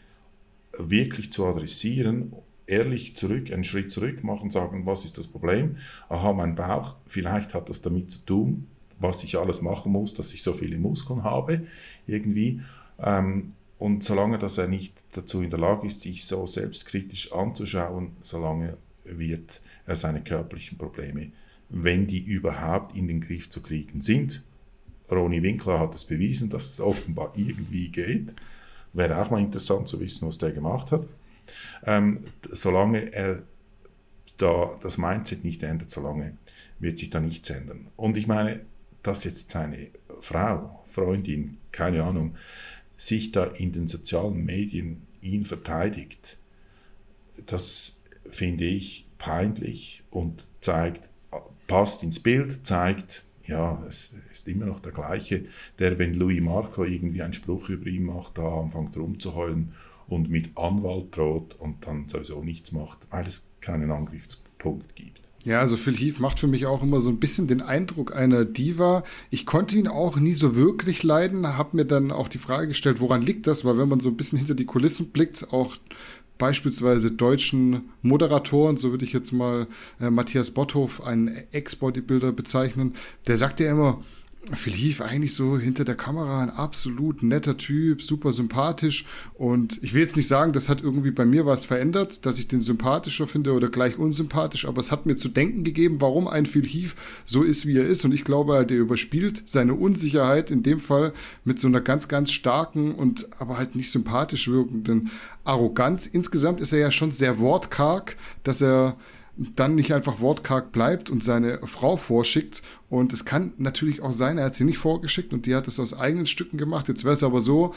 wirklich 0.78 1.32
zu 1.32 1.46
adressieren 1.46 2.32
ehrlich 2.66 3.16
zurück, 3.16 3.52
einen 3.52 3.64
Schritt 3.64 3.90
zurück 3.90 4.24
machen, 4.24 4.50
sagen, 4.50 4.86
was 4.86 5.04
ist 5.04 5.18
das 5.18 5.28
Problem? 5.28 5.76
Aha, 6.08 6.32
mein 6.32 6.54
Bauch, 6.54 6.96
vielleicht 7.06 7.54
hat 7.54 7.68
das 7.68 7.82
damit 7.82 8.10
zu 8.10 8.18
tun, 8.20 8.66
was 8.98 9.22
ich 9.24 9.38
alles 9.38 9.62
machen 9.62 9.92
muss, 9.92 10.14
dass 10.14 10.32
ich 10.32 10.42
so 10.42 10.52
viele 10.52 10.78
Muskeln 10.78 11.22
habe, 11.22 11.66
irgendwie. 12.06 12.60
Ähm, 12.98 13.52
und 13.78 14.02
solange 14.02 14.38
dass 14.38 14.58
er 14.58 14.68
nicht 14.68 15.04
dazu 15.12 15.42
in 15.42 15.50
der 15.50 15.58
Lage 15.58 15.86
ist, 15.86 16.00
sich 16.00 16.24
so 16.24 16.46
selbstkritisch 16.46 17.32
anzuschauen, 17.32 18.12
solange 18.22 18.76
wird 19.04 19.62
er 19.84 19.96
seine 19.96 20.22
körperlichen 20.22 20.78
Probleme, 20.78 21.30
wenn 21.68 22.06
die 22.06 22.22
überhaupt 22.22 22.96
in 22.96 23.08
den 23.08 23.20
Griff 23.20 23.48
zu 23.48 23.62
kriegen 23.62 24.00
sind. 24.00 24.42
Roni 25.10 25.42
Winkler 25.42 25.78
hat 25.78 25.94
es 25.94 26.04
bewiesen, 26.04 26.48
dass 26.50 26.68
es 26.68 26.80
offenbar 26.80 27.32
irgendwie 27.36 27.88
geht. 27.90 28.34
Wäre 28.92 29.20
auch 29.20 29.30
mal 29.30 29.40
interessant 29.40 29.88
zu 29.88 30.00
wissen, 30.00 30.26
was 30.26 30.38
der 30.38 30.52
gemacht 30.52 30.90
hat. 30.92 31.06
Ähm, 31.84 32.24
solange 32.50 33.12
er 33.12 33.42
da 34.36 34.76
das 34.82 34.98
Mindset 34.98 35.44
nicht 35.44 35.62
ändert, 35.62 35.90
solange 35.90 36.36
wird 36.78 36.98
sich 36.98 37.10
da 37.10 37.20
nichts 37.20 37.50
ändern. 37.50 37.88
Und 37.96 38.16
ich 38.16 38.26
meine, 38.26 38.64
dass 39.02 39.24
jetzt 39.24 39.50
seine 39.50 39.90
Frau, 40.20 40.80
Freundin, 40.84 41.58
keine 41.72 42.02
Ahnung, 42.02 42.36
sich 42.96 43.32
da 43.32 43.44
in 43.44 43.72
den 43.72 43.88
sozialen 43.88 44.44
Medien 44.44 45.02
ihn 45.20 45.44
verteidigt, 45.44 46.38
das 47.46 47.96
finde 48.24 48.64
ich 48.64 49.06
peinlich 49.18 50.02
und 50.10 50.48
zeigt, 50.60 51.10
passt 51.66 52.02
ins 52.02 52.20
Bild, 52.20 52.66
zeigt, 52.66 53.24
ja, 53.44 53.82
es 53.86 54.14
ist 54.32 54.48
immer 54.48 54.66
noch 54.66 54.80
der 54.80 54.92
gleiche, 54.92 55.46
der, 55.78 55.98
wenn 55.98 56.14
Louis 56.14 56.40
Marco 56.40 56.84
irgendwie 56.84 57.22
einen 57.22 57.32
Spruch 57.32 57.68
über 57.68 57.86
ihn 57.86 58.04
macht, 58.04 58.38
da 58.38 58.60
anfängt 58.60 58.96
rumzuheulen 58.96 59.72
und 60.08 60.30
mit 60.30 60.56
Anwalt 60.56 61.16
droht 61.16 61.54
und 61.58 61.86
dann 61.86 62.08
sowieso 62.08 62.42
nichts 62.42 62.72
macht, 62.72 63.08
weil 63.10 63.26
es 63.26 63.48
keinen 63.60 63.90
Angriffspunkt 63.90 64.94
gibt. 64.94 65.20
Ja, 65.46 65.60
also 65.60 65.76
Phil 65.76 65.96
Heath 65.96 66.18
macht 66.18 66.40
für 66.40 66.48
mich 66.48 66.66
auch 66.66 66.82
immer 66.82 67.00
so 67.00 67.08
ein 67.08 67.20
bisschen 67.20 67.46
den 67.46 67.62
Eindruck 67.62 68.16
einer 68.16 68.44
Diva. 68.44 69.04
Ich 69.30 69.46
konnte 69.46 69.76
ihn 69.76 69.86
auch 69.86 70.16
nie 70.16 70.32
so 70.32 70.56
wirklich 70.56 71.04
leiden, 71.04 71.46
habe 71.56 71.76
mir 71.76 71.84
dann 71.84 72.10
auch 72.10 72.26
die 72.26 72.38
Frage 72.38 72.66
gestellt, 72.66 72.98
woran 72.98 73.22
liegt 73.22 73.46
das? 73.46 73.64
Weil 73.64 73.78
wenn 73.78 73.88
man 73.88 74.00
so 74.00 74.08
ein 74.08 74.16
bisschen 74.16 74.38
hinter 74.38 74.56
die 74.56 74.64
Kulissen 74.64 75.10
blickt, 75.10 75.52
auch 75.52 75.76
beispielsweise 76.38 77.10
deutschen 77.10 77.90
Moderatoren, 78.02 78.76
so 78.76 78.90
würde 78.90 79.04
ich 79.04 79.12
jetzt 79.12 79.32
mal 79.32 79.66
äh, 80.00 80.10
Matthias 80.10 80.50
Botthoff, 80.50 81.02
einen 81.02 81.28
Ex-Bodybuilder 81.52 82.32
bezeichnen, 82.32 82.94
der 83.26 83.36
sagt 83.36 83.60
ja 83.60 83.70
immer, 83.70 84.02
Phil 84.54 84.72
Heath 84.72 85.00
eigentlich 85.00 85.34
so 85.34 85.58
hinter 85.58 85.84
der 85.84 85.96
Kamera 85.96 86.42
ein 86.42 86.50
absolut 86.50 87.22
netter 87.22 87.56
Typ, 87.56 88.00
super 88.02 88.30
sympathisch. 88.30 89.04
Und 89.34 89.82
ich 89.82 89.92
will 89.92 90.02
jetzt 90.02 90.16
nicht 90.16 90.28
sagen, 90.28 90.52
das 90.52 90.68
hat 90.68 90.82
irgendwie 90.82 91.10
bei 91.10 91.24
mir 91.24 91.46
was 91.46 91.64
verändert, 91.64 92.24
dass 92.26 92.38
ich 92.38 92.46
den 92.46 92.60
sympathischer 92.60 93.26
finde 93.26 93.52
oder 93.52 93.68
gleich 93.68 93.98
unsympathisch, 93.98 94.66
aber 94.66 94.80
es 94.80 94.92
hat 94.92 95.06
mir 95.06 95.16
zu 95.16 95.28
denken 95.28 95.64
gegeben, 95.64 96.00
warum 96.00 96.28
ein 96.28 96.46
Phil 96.46 96.66
Heath 96.66 96.94
so 97.24 97.42
ist, 97.42 97.66
wie 97.66 97.76
er 97.76 97.86
ist. 97.86 98.04
Und 98.04 98.12
ich 98.12 98.24
glaube, 98.24 98.64
der 98.64 98.78
überspielt 98.78 99.42
seine 99.46 99.74
Unsicherheit 99.74 100.50
in 100.50 100.62
dem 100.62 100.78
Fall 100.78 101.12
mit 101.44 101.58
so 101.58 101.66
einer 101.66 101.80
ganz, 101.80 102.06
ganz 102.06 102.30
starken 102.30 102.94
und 102.94 103.28
aber 103.40 103.58
halt 103.58 103.74
nicht 103.74 103.90
sympathisch 103.90 104.48
wirkenden 104.48 105.10
Arroganz. 105.44 106.06
Insgesamt 106.06 106.60
ist 106.60 106.72
er 106.72 106.78
ja 106.78 106.92
schon 106.92 107.10
sehr 107.10 107.38
wortkarg, 107.38 108.16
dass 108.44 108.62
er 108.62 108.96
dann 109.36 109.74
nicht 109.74 109.92
einfach 109.92 110.20
wortkarg 110.20 110.72
bleibt 110.72 111.10
und 111.10 111.22
seine 111.22 111.60
Frau 111.66 111.96
vorschickt. 111.96 112.62
Und 112.88 113.12
es 113.12 113.24
kann 113.24 113.52
natürlich 113.58 114.02
auch 114.02 114.12
sein, 114.12 114.38
er 114.38 114.46
hat 114.46 114.54
sie 114.54 114.64
nicht 114.64 114.78
vorgeschickt 114.78 115.32
und 115.32 115.46
die 115.46 115.54
hat 115.54 115.68
es 115.68 115.78
aus 115.78 115.98
eigenen 115.98 116.26
Stücken 116.26 116.56
gemacht. 116.56 116.88
Jetzt 116.88 117.04
wäre 117.04 117.14
es 117.14 117.22
aber 117.22 117.40
so, 117.40 117.74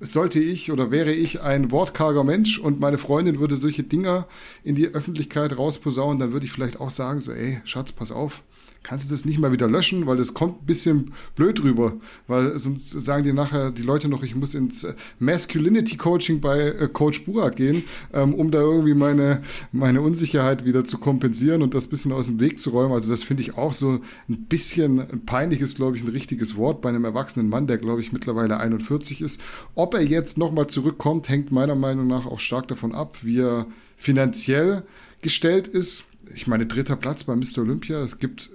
sollte 0.00 0.40
ich 0.40 0.72
oder 0.72 0.90
wäre 0.90 1.12
ich 1.12 1.42
ein 1.42 1.70
wortkarger 1.70 2.24
Mensch 2.24 2.58
und 2.58 2.80
meine 2.80 2.98
Freundin 2.98 3.40
würde 3.40 3.56
solche 3.56 3.82
Dinger 3.82 4.26
in 4.64 4.74
die 4.74 4.88
Öffentlichkeit 4.88 5.56
rausposaunen, 5.56 6.18
dann 6.18 6.32
würde 6.32 6.46
ich 6.46 6.52
vielleicht 6.52 6.80
auch 6.80 6.90
sagen, 6.90 7.20
so, 7.20 7.32
ey, 7.32 7.60
Schatz, 7.64 7.92
pass 7.92 8.12
auf, 8.12 8.42
kannst 8.88 9.10
du 9.10 9.14
das 9.14 9.26
nicht 9.26 9.38
mal 9.38 9.52
wieder 9.52 9.68
löschen, 9.68 10.06
weil 10.06 10.16
das 10.16 10.32
kommt 10.32 10.62
ein 10.62 10.66
bisschen 10.66 11.12
blöd 11.34 11.62
rüber, 11.62 11.92
weil 12.26 12.58
sonst 12.58 12.88
sagen 12.88 13.22
die 13.22 13.34
nachher 13.34 13.70
die 13.70 13.82
Leute 13.82 14.08
noch, 14.08 14.22
ich 14.22 14.34
muss 14.34 14.54
ins 14.54 14.84
äh, 14.84 14.94
Masculinity 15.18 15.98
Coaching 15.98 16.40
bei 16.40 16.58
äh, 16.58 16.88
Coach 16.90 17.24
Burak 17.24 17.56
gehen, 17.56 17.82
ähm, 18.14 18.32
um 18.32 18.50
da 18.50 18.60
irgendwie 18.60 18.94
meine, 18.94 19.42
meine 19.72 20.00
Unsicherheit 20.00 20.64
wieder 20.64 20.86
zu 20.86 20.96
kompensieren 20.96 21.60
und 21.60 21.74
das 21.74 21.86
bisschen 21.86 22.12
aus 22.12 22.28
dem 22.28 22.40
Weg 22.40 22.58
zu 22.58 22.70
räumen. 22.70 22.94
Also 22.94 23.10
das 23.10 23.22
finde 23.22 23.42
ich 23.42 23.58
auch 23.58 23.74
so 23.74 24.00
ein 24.26 24.46
bisschen 24.46 25.22
peinlich 25.26 25.60
ist, 25.60 25.76
glaube 25.76 25.98
ich, 25.98 26.02
ein 26.02 26.08
richtiges 26.08 26.56
Wort 26.56 26.80
bei 26.80 26.88
einem 26.88 27.04
erwachsenen 27.04 27.50
Mann, 27.50 27.66
der, 27.66 27.76
glaube 27.76 28.00
ich, 28.00 28.14
mittlerweile 28.14 28.58
41 28.58 29.20
ist. 29.20 29.38
Ob 29.74 29.92
er 29.92 30.02
jetzt 30.02 30.38
nochmal 30.38 30.68
zurückkommt, 30.68 31.28
hängt 31.28 31.52
meiner 31.52 31.74
Meinung 31.74 32.06
nach 32.06 32.24
auch 32.24 32.40
stark 32.40 32.68
davon 32.68 32.94
ab, 32.94 33.18
wie 33.20 33.40
er 33.40 33.66
finanziell 33.98 34.82
gestellt 35.20 35.68
ist. 35.68 36.04
Ich 36.34 36.46
meine, 36.46 36.64
dritter 36.64 36.96
Platz 36.96 37.24
bei 37.24 37.36
Mr. 37.36 37.58
Olympia. 37.58 38.00
Es 38.00 38.18
gibt 38.18 38.50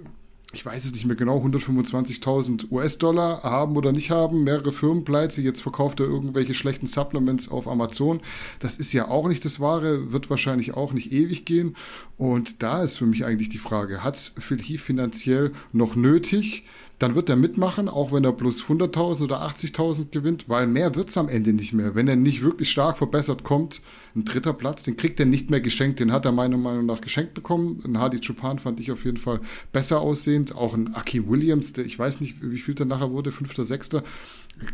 ich 0.54 0.64
weiß 0.64 0.84
es 0.84 0.92
nicht 0.92 1.04
mehr 1.04 1.16
genau, 1.16 1.38
125.000 1.44 2.70
US-Dollar 2.70 3.42
haben 3.42 3.76
oder 3.76 3.92
nicht 3.92 4.10
haben, 4.10 4.44
mehrere 4.44 4.72
Firmen 4.72 5.04
pleite, 5.04 5.42
jetzt 5.42 5.62
verkauft 5.62 6.00
er 6.00 6.06
irgendwelche 6.06 6.54
schlechten 6.54 6.86
Supplements 6.86 7.48
auf 7.48 7.68
Amazon. 7.68 8.20
Das 8.60 8.76
ist 8.76 8.92
ja 8.92 9.08
auch 9.08 9.28
nicht 9.28 9.44
das 9.44 9.60
Wahre, 9.60 10.12
wird 10.12 10.30
wahrscheinlich 10.30 10.74
auch 10.74 10.92
nicht 10.92 11.12
ewig 11.12 11.44
gehen. 11.44 11.76
Und 12.16 12.62
da 12.62 12.82
ist 12.82 12.98
für 12.98 13.06
mich 13.06 13.24
eigentlich 13.24 13.48
die 13.48 13.58
Frage, 13.58 14.04
hat 14.04 14.32
Phil 14.38 14.62
Heath 14.62 14.80
finanziell 14.80 15.52
noch 15.72 15.96
nötig, 15.96 16.64
dann 16.98 17.14
wird 17.14 17.28
er 17.28 17.36
mitmachen, 17.36 17.88
auch 17.88 18.12
wenn 18.12 18.24
er 18.24 18.32
bloß 18.32 18.64
100.000 18.64 19.24
oder 19.24 19.42
80.000 19.42 20.10
gewinnt, 20.10 20.48
weil 20.48 20.66
mehr 20.66 20.94
wird 20.94 21.08
es 21.08 21.16
am 21.16 21.28
Ende 21.28 21.52
nicht 21.52 21.72
mehr. 21.72 21.94
Wenn 21.94 22.06
er 22.06 22.16
nicht 22.16 22.42
wirklich 22.42 22.70
stark 22.70 22.98
verbessert 22.98 23.42
kommt, 23.42 23.82
ein 24.14 24.24
dritter 24.24 24.52
Platz, 24.52 24.84
den 24.84 24.96
kriegt 24.96 25.18
er 25.18 25.26
nicht 25.26 25.50
mehr 25.50 25.60
geschenkt. 25.60 25.98
Den 25.98 26.12
hat 26.12 26.24
er 26.24 26.32
meiner 26.32 26.56
Meinung 26.56 26.86
nach 26.86 27.00
geschenkt 27.00 27.34
bekommen. 27.34 27.82
Ein 27.84 27.98
Hadi 27.98 28.20
Chupan 28.20 28.60
fand 28.60 28.78
ich 28.78 28.92
auf 28.92 29.04
jeden 29.04 29.16
Fall 29.16 29.40
besser 29.72 30.00
aussehend. 30.00 30.54
Auch 30.54 30.74
ein 30.74 30.94
Aki 30.94 31.28
Williams, 31.28 31.72
der 31.72 31.84
ich 31.84 31.98
weiß 31.98 32.20
nicht, 32.20 32.36
wie 32.40 32.58
viel 32.58 32.74
der 32.74 32.86
nachher 32.86 33.10
wurde, 33.10 33.32
fünfter, 33.32 33.64
sechster. 33.64 34.04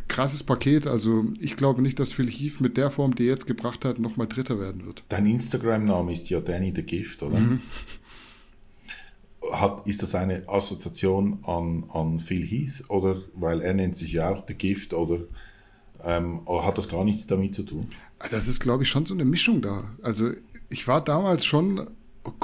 Krasses 0.09 0.43
Paket. 0.43 0.87
Also 0.87 1.25
ich 1.41 1.57
glaube 1.57 1.81
nicht, 1.81 1.99
dass 1.99 2.13
Phil 2.13 2.31
Heath 2.31 2.61
mit 2.61 2.77
der 2.77 2.91
Form, 2.91 3.15
die 3.15 3.25
er 3.25 3.31
jetzt 3.31 3.47
gebracht 3.47 3.87
hat, 3.87 3.99
nochmal 3.99 4.27
Dritter 4.27 4.61
werden 4.61 4.85
wird. 4.85 5.05
Dein 5.09 5.25
Instagram-Name 5.25 6.13
ist 6.13 6.29
ja 6.29 6.41
Danny 6.41 6.73
the 6.75 6.83
Gift, 6.83 7.23
oder? 7.23 7.39
Mhm. 7.39 7.61
Hat, 9.53 9.87
ist 9.89 10.03
das 10.03 10.15
eine 10.15 10.49
Assoziation 10.49 11.39
an, 11.45 11.85
an 11.93 12.21
Phil 12.21 12.47
Heath 12.47 12.85
oder 12.89 13.17
weil 13.35 13.63
er 13.63 13.75
nennt 13.75 13.97
sich 13.97 14.13
ja 14.13 14.29
auch 14.29 14.45
The 14.47 14.55
Gift 14.55 14.93
oder 14.93 15.21
ähm, 16.05 16.41
hat 16.47 16.79
das 16.79 16.89
gar 16.89 17.05
nichts 17.05 17.27
damit 17.27 17.55
zu 17.55 17.63
tun? 17.63 17.87
Das 18.31 18.49
ist, 18.49 18.61
glaube 18.61 18.83
ich, 18.83 18.91
schon 18.91 19.07
so 19.07 19.15
eine 19.15 19.25
Mischung 19.25 19.63
da. 19.63 19.85
Also 20.03 20.31
ich 20.69 20.87
war 20.87 21.03
damals 21.03 21.45
schon 21.45 21.89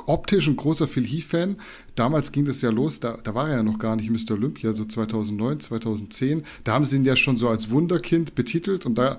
optisch 0.06 0.46
ein 0.46 0.56
großer 0.56 0.88
Phil 0.88 1.06
Heath-Fan. 1.06 1.56
Damals 1.94 2.32
ging 2.32 2.44
das 2.44 2.62
ja 2.62 2.70
los, 2.70 3.00
da, 3.00 3.18
da 3.22 3.34
war 3.34 3.48
er 3.48 3.56
ja 3.56 3.62
noch 3.62 3.78
gar 3.78 3.96
nicht 3.96 4.10
Mr. 4.10 4.34
Olympia, 4.34 4.72
so 4.72 4.84
2009, 4.84 5.60
2010. 5.60 6.44
Da 6.64 6.72
haben 6.72 6.84
sie 6.84 6.96
ihn 6.96 7.04
ja 7.04 7.16
schon 7.16 7.36
so 7.36 7.48
als 7.48 7.70
Wunderkind 7.70 8.34
betitelt 8.34 8.86
und 8.86 8.96
da 8.96 9.18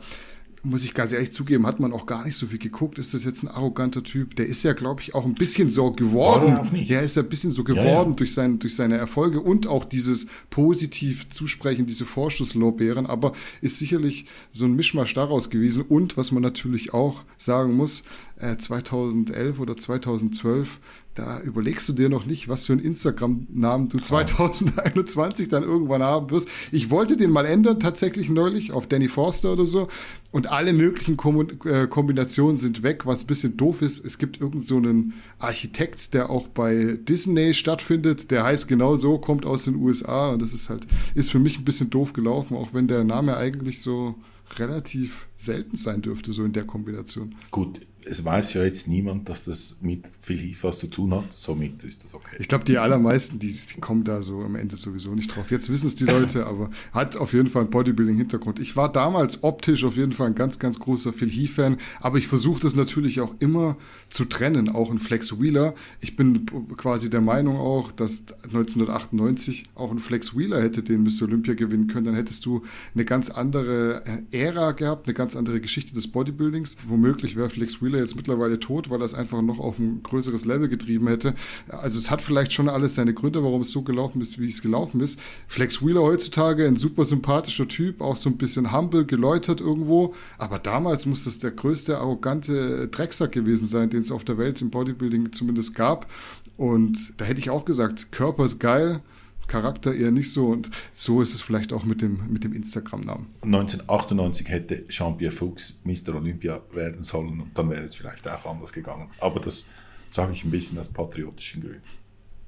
muss 0.68 0.84
ich 0.84 0.94
ganz 0.94 1.12
ehrlich 1.12 1.32
zugeben, 1.32 1.66
hat 1.66 1.80
man 1.80 1.94
auch 1.94 2.06
gar 2.06 2.26
nicht 2.26 2.36
so 2.36 2.48
viel 2.48 2.60
geguckt. 2.60 3.00
Ist 3.00 3.14
das 3.14 3.24
jetzt 3.24 3.44
ein 3.44 3.48
arroganter 3.48 4.04
Typ? 4.04 4.36
Der 4.36 4.46
ist 4.48 4.64
ja, 4.64 4.74
glaube 4.74 5.02
ich, 5.02 5.16
auch 5.16 5.26
ein 5.26 5.34
bisschen 5.34 5.70
so 5.70 5.92
geworden. 5.92 6.70
Ja, 6.74 7.00
ist 7.00 7.16
ja 7.16 7.24
ein 7.24 7.30
bisschen 7.30 7.52
so 7.52 7.64
geworden 7.64 7.86
ja, 7.88 8.04
ja. 8.04 8.14
Durch, 8.14 8.34
sein, 8.34 8.60
durch 8.60 8.76
seine 8.76 8.98
Erfolge 8.98 9.40
und 9.42 9.68
auch 9.68 9.86
dieses 9.86 10.28
positiv 10.50 11.30
Zusprechen, 11.30 11.86
diese 11.86 12.06
Vorschusslorbeeren. 12.06 13.06
Aber 13.06 13.34
ist 13.62 13.80
sicherlich 13.80 14.26
so 14.52 14.66
ein 14.66 14.76
Mischmasch 14.76 15.14
daraus 15.14 15.50
gewesen. 15.50 15.84
Und 15.84 16.18
was 16.18 16.32
man 16.32 16.44
natürlich 16.44 16.94
auch 16.94 17.24
sagen 17.38 17.74
muss, 17.74 18.04
äh, 18.40 18.58
2011 18.58 19.60
oder 19.60 19.76
2012 19.76 20.80
da 21.18 21.42
überlegst 21.42 21.90
du 21.90 21.94
dir 21.94 22.10
noch 22.10 22.26
nicht, 22.26 22.48
was 22.48 22.68
für 22.68 22.74
einen 22.74 22.82
Instagram-Namen 22.84 23.90
du 23.90 23.98
2021 23.98 25.48
dann 25.48 25.64
irgendwann 25.64 26.04
haben 26.04 26.30
wirst. 26.30 26.48
Ich 26.72 26.92
wollte 26.92 27.18
den 27.18 27.32
mal 27.32 27.46
ändern, 27.46 27.80
tatsächlich 27.80 28.30
neulich, 28.30 28.72
auf 28.72 28.86
Danny 28.86 29.08
Forster 29.08 29.54
oder 29.54 29.66
so. 29.66 29.88
Und 30.32 30.48
alle 30.48 30.74
möglichen 30.74 31.18
äh, 31.66 31.88
Kombinationen 31.88 32.58
sind 32.58 32.84
weg, 32.84 33.08
was 33.08 33.24
ein 33.24 33.28
bisschen 33.28 33.58
doof 33.58 33.82
ist. 33.82 34.06
Es 34.06 34.20
gibt 34.20 34.40
irgend 34.40 34.62
so 34.62 34.78
einen 34.78 35.14
Architekt, 35.40 36.14
der 36.14 36.30
auch 36.30 36.48
bei 36.48 37.00
Disney 37.02 37.56
stattfindet. 37.56 38.30
Der 38.30 38.44
heißt 38.44 38.68
genau 38.68 38.96
so, 38.96 39.18
kommt 39.18 39.46
aus 39.46 39.64
den 39.64 39.76
USA. 39.78 40.30
Und 40.30 40.42
das 40.42 40.54
ist 40.54 40.70
halt, 40.70 40.86
ist 41.16 41.32
für 41.32 41.40
mich 41.40 41.58
ein 41.58 41.66
bisschen 41.66 41.90
doof 41.90 42.14
gelaufen, 42.14 42.56
auch 42.56 42.74
wenn 42.74 42.88
der 42.88 43.04
Name 43.04 43.38
eigentlich 43.38 43.82
so 43.82 44.16
relativ 44.58 45.28
selten 45.36 45.76
sein 45.76 46.02
dürfte, 46.02 46.32
so 46.32 46.46
in 46.46 46.54
der 46.54 46.66
Kombination. 46.66 47.36
Gut, 47.52 47.82
es 48.10 48.24
weiß 48.24 48.54
ja 48.54 48.64
jetzt 48.64 48.88
niemand, 48.88 49.30
dass 49.30 49.46
das 49.46 49.78
mit 49.82 50.08
Phil 50.08 50.38
Heath 50.38 50.64
was 50.64 50.80
zu 50.80 50.88
tun 50.88 51.14
hat, 51.14 51.32
somit 51.34 51.84
ist 51.84 52.04
das 52.04 52.14
okay. 52.14 52.38
Ich 52.40 52.48
glaube, 52.48 52.64
die 52.64 52.78
allermeisten, 52.78 53.40
die, 53.40 53.54
die, 53.54 53.80
kommen 53.80 54.04
da 54.04 54.22
so 54.22 54.42
am 54.42 54.56
Ende 54.56 54.76
sowieso 54.76 55.14
nicht 55.14 55.36
drauf. 55.36 55.52
Jetzt 55.52 55.70
wissen 55.70 55.88
es 55.88 55.96
die 55.96 56.06
Leute, 56.06 56.46
aber 56.48 56.70
hat 56.92 57.18
auf 57.18 57.34
jeden 57.34 57.48
Fall 57.48 57.64
einen 57.64 57.72
Bodybuilding-Hintergrund. 57.72 58.60
Ich 58.60 58.76
war 58.76 58.92
damals 58.92 59.44
optisch 59.44 59.84
auf 59.84 59.98
jeden 59.98 60.12
Fall 60.12 60.28
ein 60.28 60.36
ganz, 60.36 60.60
ganz 60.60 60.80
großer 60.80 61.14
Phil 61.14 61.30
Heath-Fan, 61.30 61.78
aber 62.00 62.18
ich 62.18 62.28
versuche 62.28 62.62
das 62.62 62.76
natürlich 62.76 63.22
auch 63.22 63.36
immer 63.40 63.78
zu 64.10 64.26
trennen, 64.26 64.70
auch 64.70 64.90
ein 64.90 65.00
Flex 65.00 65.40
Wheeler. 65.40 65.74
Ich 66.00 66.16
bin 66.16 66.46
quasi 66.78 67.10
der 67.10 67.22
Meinung 67.22 67.58
auch, 67.58 67.92
dass 67.92 68.26
1998 68.44 69.66
auch 69.76 69.92
ein 69.92 70.00
Flex 70.00 70.38
Wheeler 70.38 70.62
hätte 70.62 70.84
den 70.84 71.04
Mr. 71.04 71.24
Olympia 71.24 71.54
gewinnen 71.54 71.88
können. 71.88 72.06
Dann 72.06 72.16
hättest 72.16 72.46
du 72.46 72.64
eine 72.94 73.06
ganz 73.06 73.30
andere 73.30 74.04
Ära 74.32 74.72
gehabt, 74.72 75.08
eine 75.08 75.14
ganz 75.14 75.36
andere 75.36 75.60
Geschichte 75.60 75.94
des 75.94 76.08
Bodybuildings. 76.08 76.78
Womöglich 76.88 77.36
wäre 77.36 77.50
Flex 77.50 77.82
Wheeler 77.82 77.97
jetzt 78.00 78.16
mittlerweile 78.16 78.60
tot, 78.60 78.90
weil 78.90 79.02
er 79.02 79.06
es 79.06 79.14
einfach 79.14 79.42
noch 79.42 79.60
auf 79.60 79.80
ein 79.80 80.02
größeres 80.04 80.46
Level 80.46 80.68
getrieben 80.68 81.08
hätte. 81.08 81.34
Also 81.70 81.98
es 81.98 82.12
hat 82.12 82.22
vielleicht 82.22 82.54
schon 82.54 82.70
alles 82.70 82.96
seine 82.96 83.14
Gründe, 83.14 83.44
warum 83.44 83.62
es 83.62 83.72
so 83.72 83.82
gelaufen 83.82 84.22
ist, 84.22 84.40
wie 84.40 84.48
es 84.48 84.62
gelaufen 84.62 85.02
ist. 85.02 85.20
Flex 85.48 85.86
Wheeler 85.86 86.02
heutzutage 86.02 86.66
ein 86.66 86.76
super 86.76 87.06
sympathischer 87.06 87.68
Typ, 87.68 88.02
auch 88.02 88.16
so 88.16 88.30
ein 88.30 88.38
bisschen 88.38 88.72
humble, 88.72 89.06
geläutert 89.06 89.62
irgendwo. 89.62 90.14
Aber 90.38 90.60
damals 90.60 91.06
muss 91.06 91.24
das 91.24 91.40
der 91.40 91.52
größte 91.52 91.98
arrogante 91.98 92.88
Drecksack 92.88 93.32
gewesen 93.32 93.68
sein, 93.68 93.90
den 93.90 94.02
es 94.02 94.12
auf 94.12 94.24
der 94.24 94.38
Welt 94.38 94.62
im 94.62 94.70
Bodybuilding 94.70 95.32
zumindest 95.32 95.76
gab. 95.76 96.12
Und 96.58 97.14
da 97.18 97.26
hätte 97.26 97.40
ich 97.40 97.50
auch 97.50 97.66
gesagt, 97.66 98.12
Körper 98.12 98.46
ist 98.46 98.60
geil, 98.60 99.02
Charakter 99.48 99.94
eher 99.94 100.12
nicht 100.12 100.32
so 100.32 100.48
und 100.48 100.70
so 100.94 101.22
ist 101.22 101.34
es 101.34 101.42
vielleicht 101.42 101.74
auch 101.74 101.84
mit 101.84 102.02
dem, 102.02 102.20
mit 102.32 102.44
dem 102.44 102.54
Instagram-Namen. 102.54 103.28
1998 103.44 104.50
hätte 104.50 104.88
Jean-Pierre 104.88 105.32
Fuchs 105.32 105.80
Mr. 105.84 106.16
Olympia 106.16 106.62
werden 106.74 107.04
sollen 107.04 107.40
und 107.40 107.58
dann 107.58 107.70
wäre 107.70 107.82
es 107.82 107.96
vielleicht 107.96 108.28
auch 108.28 108.46
anders 108.46 108.74
gegangen. 108.74 109.10
Aber 109.20 109.40
das 109.40 109.66
sage 110.10 110.34
ich 110.34 110.44
ein 110.44 110.52
bisschen 110.52 110.78
aus 110.80 110.90
patriotischen 110.90 111.62
Gründen. 111.62 111.82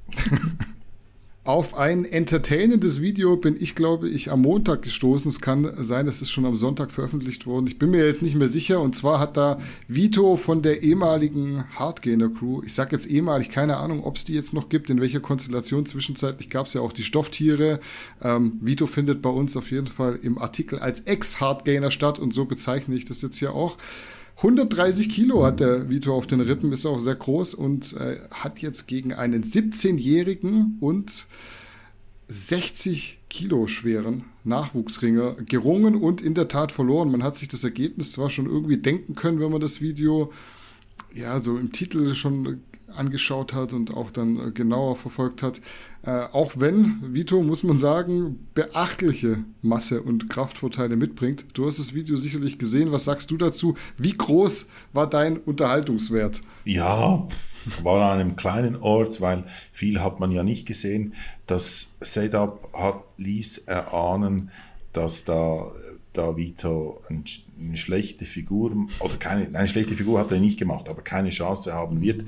Auf 1.45 1.77
ein 1.77 2.03
entertainendes 2.03 2.99
Video 3.01 3.37
bin 3.37 3.55
ich, 3.57 3.73
glaube 3.73 4.09
ich, 4.09 4.29
am 4.29 4.41
Montag 4.41 4.81
gestoßen. 4.81 5.29
Es 5.29 5.39
kann 5.39 5.71
sein, 5.77 6.05
es 6.05 6.29
schon 6.29 6.45
am 6.45 6.57
Sonntag 6.57 6.91
veröffentlicht 6.91 7.47
wurde. 7.47 7.69
Ich 7.69 7.79
bin 7.79 7.91
mir 7.91 8.05
jetzt 8.05 8.21
nicht 8.21 8.35
mehr 8.35 8.49
sicher. 8.49 8.81
Und 8.81 8.93
zwar 8.93 9.19
hat 9.19 9.37
da 9.37 9.57
Vito 9.87 10.35
von 10.35 10.61
der 10.61 10.83
ehemaligen 10.83 11.63
Hardgainer 11.75 12.29
Crew, 12.29 12.61
ich 12.65 12.73
sage 12.73 12.93
jetzt 12.93 13.07
ehemalig, 13.07 13.49
keine 13.49 13.77
Ahnung, 13.77 14.03
ob 14.03 14.17
es 14.17 14.25
die 14.25 14.33
jetzt 14.33 14.53
noch 14.53 14.67
gibt, 14.67 14.89
in 14.89 14.99
welcher 14.99 15.21
Konstellation. 15.21 15.85
Zwischenzeitlich 15.85 16.49
gab 16.49 16.67
es 16.67 16.73
ja 16.73 16.81
auch 16.81 16.91
die 16.91 17.03
Stofftiere. 17.03 17.79
Ähm, 18.21 18.59
Vito 18.61 18.85
findet 18.85 19.21
bei 19.21 19.29
uns 19.29 19.55
auf 19.55 19.71
jeden 19.71 19.87
Fall 19.87 20.19
im 20.21 20.39
Artikel 20.39 20.77
als 20.79 20.99
Ex-Hardgainer 20.99 21.89
statt 21.89 22.19
und 22.19 22.33
so 22.33 22.45
bezeichne 22.45 22.95
ich 22.95 23.05
das 23.05 23.21
jetzt 23.21 23.37
hier 23.37 23.55
auch. 23.55 23.77
130 24.39 25.09
Kilo 25.09 25.43
hat 25.45 25.59
der 25.59 25.89
Vito 25.89 26.15
auf 26.15 26.25
den 26.25 26.39
Rippen, 26.39 26.71
ist 26.71 26.85
auch 26.85 26.99
sehr 26.99 27.15
groß 27.15 27.55
und 27.55 27.93
äh, 27.97 28.19
hat 28.31 28.59
jetzt 28.59 28.87
gegen 28.87 29.13
einen 29.13 29.43
17-jährigen 29.43 30.77
und 30.79 31.25
60 32.29 33.19
Kilo 33.29 33.67
schweren 33.67 34.23
Nachwuchsringer 34.45 35.33
gerungen 35.45 35.95
und 35.95 36.21
in 36.21 36.35
der 36.35 36.47
Tat 36.47 36.71
verloren. 36.71 37.11
Man 37.11 37.21
hat 37.21 37.35
sich 37.35 37.49
das 37.49 37.65
Ergebnis 37.65 38.13
zwar 38.13 38.29
schon 38.29 38.45
irgendwie 38.45 38.77
denken 38.77 39.13
können, 39.15 39.41
wenn 39.41 39.51
man 39.51 39.59
das 39.59 39.81
Video 39.81 40.31
ja 41.13 41.41
so 41.41 41.57
im 41.57 41.73
Titel 41.73 42.15
schon 42.15 42.61
angeschaut 42.95 43.53
hat 43.53 43.73
und 43.73 43.93
auch 43.93 44.11
dann 44.11 44.39
äh, 44.39 44.51
genauer 44.51 44.95
verfolgt 44.95 45.43
hat. 45.43 45.61
Äh, 46.03 46.25
auch 46.31 46.53
wenn 46.55 47.13
Vito, 47.13 47.41
muss 47.41 47.63
man 47.63 47.77
sagen, 47.77 48.47
beachtliche 48.53 49.43
Masse 49.61 50.01
und 50.01 50.29
Kraftvorteile 50.29 50.95
mitbringt. 50.95 51.45
Du 51.53 51.65
hast 51.65 51.79
das 51.79 51.93
Video 51.93 52.15
sicherlich 52.15 52.57
gesehen. 52.57 52.91
Was 52.91 53.05
sagst 53.05 53.31
du 53.31 53.37
dazu? 53.37 53.75
Wie 53.97 54.13
groß 54.13 54.67
war 54.93 55.09
dein 55.09 55.37
Unterhaltungswert? 55.37 56.41
Ja, 56.65 57.27
war 57.83 58.11
an 58.11 58.19
einem 58.19 58.35
kleinen 58.35 58.75
Ort, 58.75 59.21
weil 59.21 59.43
viel 59.71 60.01
hat 60.01 60.19
man 60.19 60.31
ja 60.31 60.43
nicht 60.43 60.65
gesehen. 60.65 61.13
Das 61.47 61.97
Setup 61.99 62.69
hat, 62.73 63.03
ließ 63.17 63.59
erahnen, 63.59 64.51
dass 64.93 65.25
da 65.25 65.71
da 66.13 66.35
Vito 66.35 67.01
eine 67.07 67.77
schlechte 67.77 68.25
Figur 68.25 68.87
oder 68.99 69.15
keine, 69.17 69.55
eine 69.57 69.67
schlechte 69.67 69.93
Figur 69.93 70.19
hat 70.19 70.31
er 70.31 70.39
nicht 70.39 70.57
gemacht, 70.57 70.89
aber 70.89 71.01
keine 71.01 71.29
Chance 71.29 71.73
haben 71.73 72.01
wird 72.01 72.25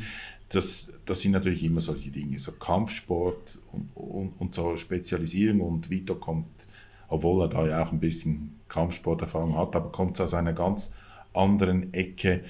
das, 0.52 0.92
das 1.06 1.22
sind 1.22 1.32
natürlich 1.32 1.64
immer 1.64 1.80
solche 1.80 2.12
Dinge, 2.12 2.38
so 2.38 2.52
Kampfsport 2.54 3.60
und, 3.72 3.90
und, 3.96 4.34
und 4.38 4.54
so 4.54 4.76
Spezialisierung 4.76 5.62
und 5.62 5.90
Vito 5.90 6.16
kommt, 6.16 6.68
obwohl 7.08 7.44
er 7.44 7.48
da 7.48 7.66
ja 7.66 7.84
auch 7.84 7.92
ein 7.92 8.02
bisschen 8.02 8.60
Kampfsporterfahrung 8.68 9.58
hat, 9.58 9.76
aber 9.76 9.92
kommt 9.92 10.20
aus 10.20 10.34
einer 10.34 10.54
ganz 10.54 10.94
anderen 11.34 11.94
Ecke. 11.94 12.44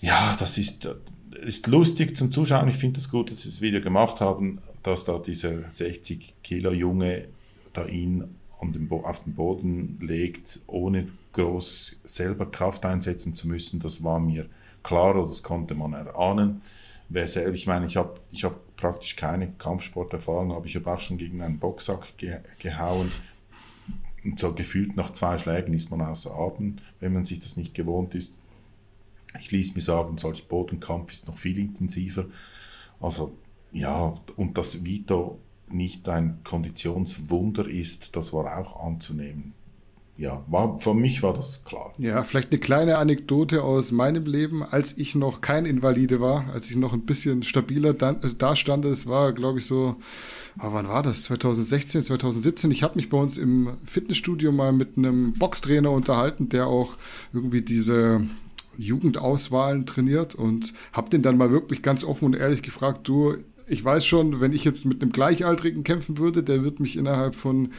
Ja, 0.00 0.36
das 0.40 0.58
ist, 0.58 0.88
ist 1.40 1.68
lustig 1.68 2.16
zum 2.16 2.32
Zuschauen. 2.32 2.68
Ich 2.68 2.76
finde 2.76 2.98
es 2.98 3.08
gut, 3.08 3.30
dass 3.30 3.42
sie 3.42 3.48
das 3.50 3.60
Video 3.60 3.80
gemacht 3.80 4.20
haben, 4.20 4.58
dass 4.82 5.04
da 5.04 5.20
dieser 5.20 5.70
60 5.70 6.34
Kilo 6.42 6.72
Junge 6.72 7.28
da 7.72 7.86
ihn 7.86 8.24
den 8.60 8.90
auf 8.90 9.22
den 9.22 9.36
Boden 9.36 9.98
legt, 10.00 10.62
ohne 10.66 11.06
groß 11.32 12.00
selber 12.02 12.50
Kraft 12.50 12.84
einsetzen 12.84 13.34
zu 13.34 13.46
müssen. 13.46 13.78
Das 13.78 14.02
war 14.02 14.18
mir 14.18 14.46
klar, 14.82 15.14
oder 15.14 15.28
das 15.28 15.44
konnte 15.44 15.76
man 15.76 15.92
erahnen 15.92 16.60
wer 17.08 17.26
selber, 17.26 17.54
ich 17.54 17.66
meine, 17.66 17.86
ich 17.86 17.96
habe 17.96 18.20
ich 18.30 18.44
hab 18.44 18.76
praktisch 18.76 19.16
keine 19.16 19.52
Kampfsporterfahrung, 19.52 20.52
aber 20.52 20.66
ich 20.66 20.76
habe 20.76 20.92
auch 20.92 21.00
schon 21.00 21.18
gegen 21.18 21.42
einen 21.42 21.58
Boxsack 21.58 22.16
ge 22.16 22.40
gehauen. 22.58 23.10
Und 24.24 24.38
so 24.38 24.52
gefühlt 24.52 24.96
nach 24.96 25.10
zwei 25.10 25.38
Schlägen 25.38 25.74
ist 25.74 25.90
man 25.90 26.00
außer 26.00 26.34
Atem, 26.34 26.78
wenn 27.00 27.12
man 27.12 27.24
sich 27.24 27.40
das 27.40 27.56
nicht 27.56 27.74
gewohnt 27.74 28.14
ist. 28.14 28.36
Ich 29.38 29.50
ließ 29.50 29.74
mir 29.74 29.80
sagen, 29.80 30.18
solch 30.18 30.48
Bodenkampf 30.48 31.12
ist 31.12 31.28
noch 31.28 31.38
viel 31.38 31.58
intensiver. 31.58 32.26
Also 33.00 33.36
ja, 33.72 34.12
und 34.36 34.58
dass 34.58 34.84
Vito 34.84 35.38
nicht 35.68 36.08
ein 36.08 36.42
Konditionswunder 36.44 37.68
ist, 37.68 38.16
das 38.16 38.32
war 38.32 38.58
auch 38.58 38.84
anzunehmen. 38.84 39.54
Ja, 40.18 40.44
war, 40.48 40.76
für 40.78 40.94
mich 40.94 41.22
war 41.22 41.32
das 41.32 41.62
klar. 41.62 41.92
Ja, 41.96 42.24
vielleicht 42.24 42.50
eine 42.50 42.58
kleine 42.58 42.98
Anekdote 42.98 43.62
aus 43.62 43.92
meinem 43.92 44.26
Leben, 44.26 44.64
als 44.64 44.98
ich 44.98 45.14
noch 45.14 45.40
kein 45.40 45.64
Invalide 45.64 46.20
war, 46.20 46.46
als 46.52 46.68
ich 46.68 46.76
noch 46.76 46.92
ein 46.92 47.02
bisschen 47.02 47.44
stabiler 47.44 47.92
da 47.92 48.56
stand. 48.56 48.84
Es 48.84 49.06
war, 49.06 49.32
glaube 49.32 49.60
ich, 49.60 49.66
so, 49.66 49.94
oh, 50.58 50.68
wann 50.72 50.88
war 50.88 51.04
das? 51.04 51.22
2016, 51.22 52.02
2017. 52.02 52.72
Ich 52.72 52.82
habe 52.82 52.96
mich 52.96 53.10
bei 53.10 53.16
uns 53.16 53.38
im 53.38 53.76
Fitnessstudio 53.84 54.50
mal 54.50 54.72
mit 54.72 54.98
einem 54.98 55.34
Boxtrainer 55.34 55.92
unterhalten, 55.92 56.48
der 56.48 56.66
auch 56.66 56.96
irgendwie 57.32 57.62
diese 57.62 58.20
Jugendauswahlen 58.76 59.86
trainiert 59.86 60.34
und 60.34 60.74
habe 60.92 61.10
den 61.10 61.22
dann 61.22 61.38
mal 61.38 61.52
wirklich 61.52 61.80
ganz 61.80 62.02
offen 62.02 62.24
und 62.24 62.34
ehrlich 62.34 62.62
gefragt, 62.62 63.06
du, 63.06 63.36
ich 63.68 63.84
weiß 63.84 64.04
schon, 64.04 64.40
wenn 64.40 64.52
ich 64.52 64.64
jetzt 64.64 64.84
mit 64.84 65.02
einem 65.02 65.12
Gleichaltrigen 65.12 65.84
kämpfen 65.84 66.18
würde, 66.18 66.42
der 66.42 66.64
wird 66.64 66.80
mich 66.80 66.96
innerhalb 66.96 67.34
von 67.34 67.70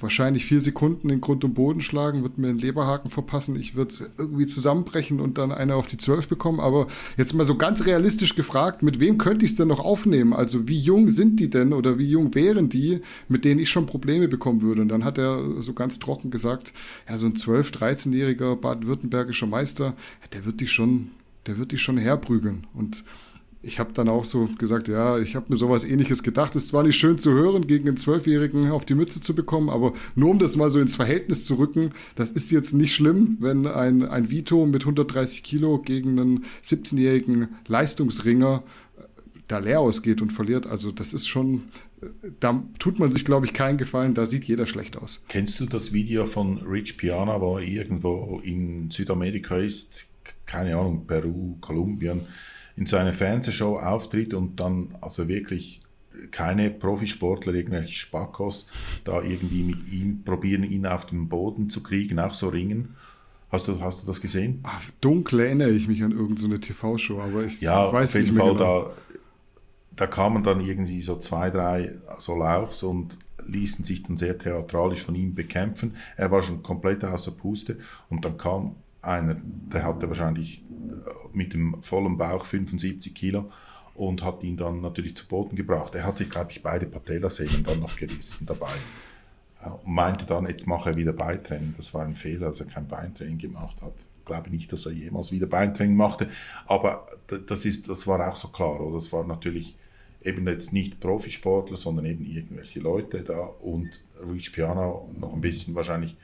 wahrscheinlich 0.00 0.44
vier 0.44 0.60
Sekunden 0.60 1.10
in 1.10 1.20
Grund 1.20 1.44
und 1.44 1.54
Boden 1.54 1.80
schlagen, 1.80 2.22
wird 2.22 2.38
mir 2.38 2.48
einen 2.48 2.58
Leberhaken 2.58 3.10
verpassen, 3.10 3.56
ich 3.56 3.74
würde 3.74 4.10
irgendwie 4.18 4.46
zusammenbrechen 4.46 5.20
und 5.20 5.38
dann 5.38 5.52
eine 5.52 5.74
auf 5.74 5.86
die 5.86 5.96
Zwölf 5.96 6.28
bekommen. 6.28 6.60
Aber 6.60 6.86
jetzt 7.16 7.34
mal 7.34 7.44
so 7.44 7.56
ganz 7.56 7.86
realistisch 7.86 8.34
gefragt, 8.34 8.82
mit 8.82 9.00
wem 9.00 9.18
könnte 9.18 9.44
ich 9.44 9.52
es 9.52 9.56
denn 9.56 9.68
noch 9.68 9.80
aufnehmen? 9.80 10.32
Also 10.32 10.68
wie 10.68 10.78
jung 10.78 11.08
sind 11.08 11.40
die 11.40 11.50
denn 11.50 11.72
oder 11.72 11.98
wie 11.98 12.08
jung 12.08 12.34
wären 12.34 12.68
die, 12.68 13.00
mit 13.28 13.44
denen 13.44 13.60
ich 13.60 13.70
schon 13.70 13.86
Probleme 13.86 14.28
bekommen 14.28 14.62
würde? 14.62 14.82
Und 14.82 14.88
dann 14.88 15.04
hat 15.04 15.18
er 15.18 15.62
so 15.62 15.72
ganz 15.72 15.98
trocken 15.98 16.30
gesagt, 16.30 16.72
ja, 17.08 17.16
so 17.16 17.26
ein 17.26 17.34
12-, 17.34 17.72
13-jähriger 17.72 18.56
baden-württembergischer 18.56 19.46
Meister, 19.46 19.94
der 20.32 20.44
wird 20.44 20.60
dich 20.60 20.72
schon, 20.72 21.10
der 21.46 21.58
wird 21.58 21.72
dich 21.72 21.82
schon 21.82 21.98
herprügeln. 21.98 22.66
Und 22.74 23.04
ich 23.62 23.78
habe 23.78 23.92
dann 23.92 24.08
auch 24.08 24.24
so 24.24 24.48
gesagt, 24.58 24.88
ja, 24.88 25.18
ich 25.18 25.34
habe 25.34 25.46
mir 25.48 25.56
sowas 25.56 25.84
ähnliches 25.84 26.22
gedacht. 26.22 26.54
Es 26.54 26.72
war 26.72 26.82
nicht 26.82 26.96
schön 26.96 27.18
zu 27.18 27.32
hören, 27.32 27.66
gegen 27.66 27.88
einen 27.88 27.96
Zwölfjährigen 27.96 28.70
auf 28.70 28.84
die 28.84 28.94
Mütze 28.94 29.20
zu 29.20 29.34
bekommen, 29.34 29.70
aber 29.70 29.92
nur 30.14 30.30
um 30.30 30.38
das 30.38 30.56
mal 30.56 30.70
so 30.70 30.78
ins 30.78 30.96
Verhältnis 30.96 31.44
zu 31.44 31.56
rücken, 31.56 31.90
das 32.14 32.30
ist 32.30 32.50
jetzt 32.50 32.74
nicht 32.74 32.94
schlimm, 32.94 33.38
wenn 33.40 33.66
ein, 33.66 34.02
ein 34.04 34.30
Vito 34.30 34.66
mit 34.66 34.82
130 34.82 35.42
Kilo 35.42 35.78
gegen 35.78 36.18
einen 36.18 36.44
17-jährigen 36.64 37.48
Leistungsringer 37.66 38.62
äh, 38.98 39.02
da 39.48 39.58
leer 39.58 39.80
ausgeht 39.80 40.22
und 40.22 40.32
verliert. 40.32 40.66
Also 40.66 40.92
das 40.92 41.12
ist 41.12 41.26
schon, 41.26 41.62
äh, 42.02 42.06
da 42.38 42.62
tut 42.78 42.98
man 42.98 43.10
sich, 43.10 43.24
glaube 43.24 43.46
ich, 43.46 43.52
keinen 43.52 43.78
Gefallen, 43.78 44.14
da 44.14 44.26
sieht 44.26 44.44
jeder 44.44 44.66
schlecht 44.66 44.96
aus. 44.96 45.24
Kennst 45.28 45.58
du 45.60 45.66
das 45.66 45.92
Video 45.92 46.24
von 46.26 46.58
Rich 46.58 46.98
Piana, 46.98 47.40
wo 47.40 47.58
er 47.58 47.64
irgendwo 47.64 48.40
in 48.44 48.90
Südamerika 48.90 49.56
ist? 49.56 50.06
Keine 50.44 50.76
Ahnung, 50.76 51.06
Peru, 51.06 51.56
Kolumbien 51.60 52.22
in 52.76 52.86
so 52.86 52.96
einer 52.96 53.12
Fernsehshow 53.12 53.78
auftritt 53.78 54.34
und 54.34 54.60
dann 54.60 54.96
also 55.00 55.28
wirklich 55.28 55.80
keine 56.30 56.70
Profisportler, 56.70 57.54
irgendwelche 57.54 57.92
Spackos, 57.92 58.66
da 59.04 59.22
irgendwie 59.22 59.62
mit 59.62 59.88
ihm 59.88 60.22
probieren, 60.24 60.64
ihn 60.64 60.86
auf 60.86 61.06
den 61.06 61.28
Boden 61.28 61.70
zu 61.70 61.82
kriegen, 61.82 62.18
auch 62.18 62.34
so 62.34 62.48
ringen. 62.48 62.94
Hast 63.50 63.68
du, 63.68 63.80
hast 63.80 64.02
du 64.02 64.06
das 64.06 64.20
gesehen? 64.20 64.60
Ach, 64.64 64.90
dunkel 65.00 65.40
erinnere 65.40 65.70
ich 65.70 65.88
mich 65.88 66.02
an 66.02 66.12
irgendeine 66.12 66.58
TV-Show, 66.58 67.20
aber 67.20 67.44
ich 67.44 67.60
ja, 67.60 67.92
weiß 67.92 68.10
auf 68.10 68.14
jeden 68.16 68.28
nicht 68.28 68.38
Fall 68.38 68.52
genau. 68.52 68.84
da, 68.88 68.96
da 69.94 70.06
kamen 70.06 70.42
dann 70.42 70.60
irgendwie 70.60 71.00
so 71.00 71.16
zwei, 71.16 71.50
drei 71.50 71.94
so 72.18 72.34
Lauchs 72.36 72.82
und 72.82 73.18
ließen 73.46 73.84
sich 73.84 74.02
dann 74.02 74.16
sehr 74.16 74.36
theatralisch 74.36 75.02
von 75.02 75.14
ihm 75.14 75.34
bekämpfen. 75.34 75.94
Er 76.16 76.30
war 76.30 76.42
schon 76.42 76.62
komplett 76.62 77.04
außer 77.04 77.30
Puste 77.32 77.78
und 78.08 78.24
dann 78.24 78.36
kam 78.36 78.74
einer, 79.06 79.36
der 79.72 79.84
hatte 79.84 80.08
wahrscheinlich 80.08 80.62
äh, 80.62 81.36
mit 81.36 81.54
dem 81.54 81.82
vollen 81.82 82.16
Bauch 82.16 82.44
75 82.44 83.14
Kilo 83.14 83.50
und 83.94 84.22
hat 84.22 84.42
ihn 84.42 84.56
dann 84.56 84.80
natürlich 84.80 85.16
zu 85.16 85.26
Boden 85.26 85.56
gebracht. 85.56 85.94
Er 85.94 86.04
hat 86.04 86.18
sich, 86.18 86.28
glaube 86.28 86.50
ich, 86.50 86.62
beide 86.62 86.86
Patellasehnen 86.86 87.64
dann 87.64 87.80
noch 87.80 87.96
gerissen 87.96 88.46
dabei 88.46 88.72
äh, 89.62 89.68
und 89.68 89.94
meinte 89.94 90.26
dann, 90.26 90.46
jetzt 90.46 90.66
mache 90.66 90.90
er 90.90 90.96
wieder 90.96 91.12
Beintraining. 91.12 91.74
Das 91.76 91.94
war 91.94 92.04
ein 92.04 92.14
Fehler, 92.14 92.48
dass 92.48 92.60
er 92.60 92.66
kein 92.66 92.86
Beintraining 92.86 93.38
gemacht 93.38 93.82
hat. 93.82 93.94
Ich 94.18 94.24
glaube 94.26 94.50
nicht, 94.50 94.72
dass 94.72 94.86
er 94.86 94.92
jemals 94.92 95.32
wieder 95.32 95.46
Beintraining 95.46 95.96
machte, 95.96 96.28
aber 96.66 97.06
das, 97.26 97.64
ist, 97.64 97.88
das 97.88 98.06
war 98.06 98.26
auch 98.28 98.36
so 98.36 98.48
klar. 98.48 98.80
Oder? 98.80 98.94
Das 98.94 99.12
war 99.12 99.24
natürlich 99.24 99.76
eben 100.22 100.46
jetzt 100.48 100.72
nicht 100.72 100.98
Profisportler, 100.98 101.76
sondern 101.76 102.04
eben 102.04 102.24
irgendwelche 102.24 102.80
Leute 102.80 103.22
da 103.22 103.38
und 103.38 104.04
Rich 104.28 104.52
Piano 104.52 105.08
noch 105.18 105.32
ein 105.32 105.40
bisschen 105.40 105.76
wahrscheinlich 105.76 106.16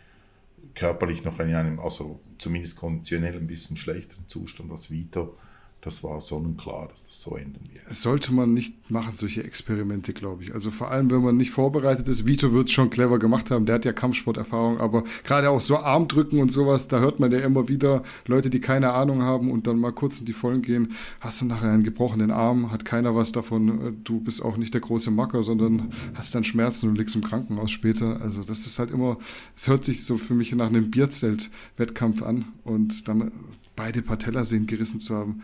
körperlich 0.74 1.24
noch 1.24 1.38
in 1.38 1.54
einem, 1.54 1.78
also 1.78 2.20
zumindest 2.42 2.76
konditionell 2.76 3.36
ein 3.36 3.46
bisschen 3.46 3.76
schlechteren 3.76 4.26
Zustand 4.28 4.70
als 4.70 4.90
Vito 4.90 5.38
das 5.82 6.04
war 6.04 6.20
sonnenklar, 6.20 6.86
dass 6.86 7.08
das 7.08 7.20
so 7.20 7.34
enden 7.34 7.60
wird. 7.72 7.92
Sollte 7.92 8.32
man 8.32 8.54
nicht 8.54 8.88
machen, 8.88 9.16
solche 9.16 9.42
Experimente, 9.42 10.12
glaube 10.12 10.44
ich. 10.44 10.54
Also 10.54 10.70
vor 10.70 10.92
allem, 10.92 11.10
wenn 11.10 11.22
man 11.22 11.36
nicht 11.36 11.50
vorbereitet 11.50 12.06
ist. 12.06 12.24
Vito 12.24 12.52
wird 12.52 12.68
es 12.68 12.72
schon 12.72 12.88
clever 12.88 13.18
gemacht 13.18 13.50
haben, 13.50 13.66
der 13.66 13.74
hat 13.74 13.84
ja 13.84 13.92
Kampfsporterfahrung, 13.92 14.78
aber 14.78 15.02
gerade 15.24 15.50
auch 15.50 15.60
so 15.60 15.78
Armdrücken 15.78 16.38
und 16.38 16.52
sowas, 16.52 16.86
da 16.86 17.00
hört 17.00 17.18
man 17.18 17.32
ja 17.32 17.40
immer 17.40 17.68
wieder 17.68 18.04
Leute, 18.26 18.48
die 18.48 18.60
keine 18.60 18.92
Ahnung 18.92 19.22
haben 19.22 19.50
und 19.50 19.66
dann 19.66 19.76
mal 19.76 19.90
kurz 19.90 20.20
in 20.20 20.24
die 20.24 20.32
Vollen 20.32 20.62
gehen. 20.62 20.92
Hast 21.18 21.40
du 21.40 21.46
nachher 21.46 21.72
einen 21.72 21.82
gebrochenen 21.82 22.30
Arm, 22.30 22.70
hat 22.70 22.84
keiner 22.84 23.16
was 23.16 23.32
davon. 23.32 24.00
Du 24.04 24.20
bist 24.20 24.40
auch 24.40 24.56
nicht 24.56 24.74
der 24.74 24.82
große 24.82 25.10
Macker, 25.10 25.42
sondern 25.42 25.92
hast 26.14 26.32
dann 26.32 26.44
Schmerzen 26.44 26.90
und 26.90 26.96
liegst 26.96 27.16
im 27.16 27.24
Krankenhaus 27.24 27.72
später. 27.72 28.20
Also 28.20 28.44
das 28.44 28.66
ist 28.66 28.78
halt 28.78 28.92
immer, 28.92 29.18
es 29.56 29.66
hört 29.66 29.84
sich 29.84 30.04
so 30.04 30.16
für 30.16 30.34
mich 30.34 30.54
nach 30.54 30.68
einem 30.68 30.92
Bierzelt-Wettkampf 30.92 32.22
an 32.22 32.44
und 32.62 33.08
dann 33.08 33.32
beide 33.74 34.00
Patellasehnen 34.00 34.68
gerissen 34.68 35.00
zu 35.00 35.16
haben 35.16 35.42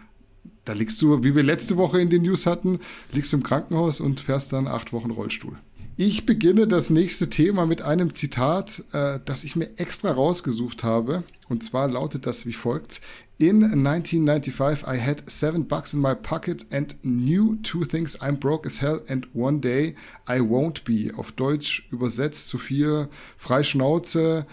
da 0.69 0.75
liegst 0.75 1.01
du, 1.01 1.25
wie 1.25 1.35
wir 1.35 1.43
letzte 1.43 1.77
Woche 1.79 2.01
in 2.01 2.11
den 2.11 2.23
News 2.23 2.47
hatten, 2.47 2.81
liegst 3.12 3.33
du 3.33 3.39
im 3.39 3.43
Krankenhaus 3.43 4.01
und 4.01 4.21
fährst 4.21 4.53
dann 4.53 4.66
acht 4.66 4.93
Wochen 4.93 5.11
Rollstuhl. 5.11 5.57
Ich 5.97 6.27
beginne 6.27 6.69
das 6.69 6.91
nächste 6.91 7.29
Thema 7.31 7.66
mit 7.66 7.83
einem 7.83 8.14
Zitat, 8.14 8.85
äh, 8.93 9.19
das 9.25 9.45
ich 9.45 9.57
mir 9.57 9.71
extra 9.79 10.12
rausgesucht 10.12 10.85
habe. 10.85 11.25
Und 11.49 11.64
zwar 11.64 11.89
lautet 11.89 12.27
das 12.27 12.47
wie 12.47 12.53
folgt. 12.53 13.01
In 13.39 13.64
1995, 13.64 14.87
I 14.87 15.01
had 15.01 15.23
seven 15.27 15.66
bucks 15.66 15.95
in 15.95 16.01
my 16.01 16.14
pocket 16.14 16.66
and 16.71 17.01
knew 17.03 17.57
two 17.62 17.85
things. 17.85 18.21
I'm 18.21 18.37
broke 18.37 18.66
as 18.66 18.81
hell 18.83 19.01
and 19.09 19.27
one 19.35 19.61
day 19.61 19.95
I 20.29 20.39
won't 20.41 20.85
be. 20.85 21.16
Auf 21.16 21.33
Deutsch 21.33 21.89
übersetzt 21.91 22.49
zu 22.49 22.59
viel 22.59 23.09
Freischnauze. 23.37 24.47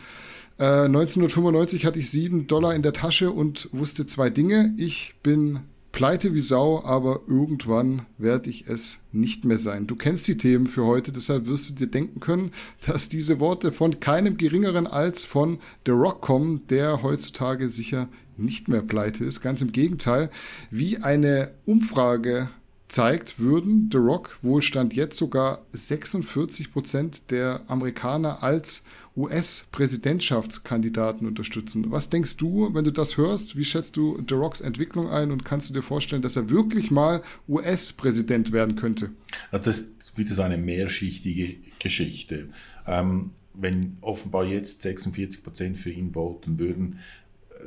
Äh, 0.57 0.85
1995 0.85 1.85
hatte 1.85 1.99
ich 1.99 2.09
sieben 2.09 2.47
Dollar 2.47 2.73
in 2.73 2.83
der 2.83 2.93
Tasche 2.93 3.31
und 3.31 3.69
wusste 3.71 4.05
zwei 4.05 4.29
Dinge. 4.29 4.73
Ich 4.77 5.15
bin 5.21 5.59
pleite 5.95 6.33
wie 6.33 6.41
Sau, 6.41 6.83
aber 6.83 7.21
irgendwann 7.25 8.01
werde 8.17 8.49
ich 8.49 8.67
es 8.67 8.99
nicht 9.13 9.45
mehr 9.45 9.57
sein. 9.57 9.87
Du 9.87 9.95
kennst 9.95 10.27
die 10.27 10.35
Themen 10.35 10.67
für 10.67 10.85
heute, 10.85 11.13
deshalb 11.13 11.47
wirst 11.47 11.69
du 11.69 11.73
dir 11.73 11.87
denken 11.87 12.19
können, 12.19 12.51
dass 12.85 13.07
diese 13.07 13.39
Worte 13.39 13.71
von 13.71 14.01
keinem 14.01 14.35
geringeren 14.35 14.87
als 14.87 15.23
von 15.23 15.57
The 15.85 15.93
Rock 15.93 16.19
kommen, 16.19 16.67
der 16.67 17.01
heutzutage 17.01 17.69
sicher 17.69 18.09
nicht 18.35 18.67
mehr 18.67 18.81
pleite 18.81 19.23
ist. 19.23 19.39
Ganz 19.39 19.61
im 19.61 19.71
Gegenteil, 19.71 20.29
wie 20.69 20.97
eine 20.97 21.51
Umfrage 21.65 22.49
zeigt, 22.89 23.39
würden 23.39 23.87
The 23.89 23.97
Rock 23.97 24.37
Wohlstand 24.41 24.95
jetzt 24.95 25.17
sogar 25.17 25.61
46 25.71 26.73
Prozent 26.73 27.31
der 27.31 27.61
Amerikaner 27.67 28.43
als 28.43 28.83
US-Präsidentschaftskandidaten 29.15 31.27
unterstützen. 31.27 31.91
Was 31.91 32.09
denkst 32.09 32.37
du, 32.37 32.73
wenn 32.73 32.83
du 32.83 32.91
das 32.91 33.17
hörst? 33.17 33.55
Wie 33.55 33.63
schätzt 33.63 33.97
du 33.97 34.19
The 34.27 34.35
Rocks 34.35 34.61
Entwicklung 34.61 35.09
ein 35.09 35.31
und 35.31 35.45
kannst 35.45 35.69
du 35.69 35.73
dir 35.73 35.81
vorstellen, 35.81 36.21
dass 36.21 36.35
er 36.35 36.49
wirklich 36.49 36.91
mal 36.91 37.23
US-Präsident 37.47 38.51
werden 38.51 38.75
könnte? 38.75 39.11
Das 39.51 39.67
ist 39.67 40.17
wieder 40.17 40.33
so 40.33 40.41
eine 40.41 40.57
mehrschichtige 40.57 41.55
Geschichte. 41.79 42.49
Ähm, 42.87 43.31
wenn 43.53 43.97
offenbar 44.01 44.45
jetzt 44.45 44.81
46 44.81 45.43
Prozent 45.43 45.77
für 45.77 45.91
ihn 45.91 46.13
voten 46.13 46.59
würden, 46.59 46.99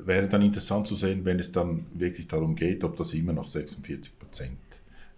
wäre 0.04 0.28
dann 0.28 0.42
interessant 0.42 0.86
zu 0.86 0.94
sehen, 0.94 1.24
wenn 1.24 1.38
es 1.38 1.52
dann 1.52 1.86
wirklich 1.94 2.28
darum 2.28 2.56
geht, 2.56 2.84
ob 2.84 2.96
das 2.96 3.14
immer 3.14 3.32
noch 3.32 3.46
46 3.46 4.18
Prozent 4.18 4.58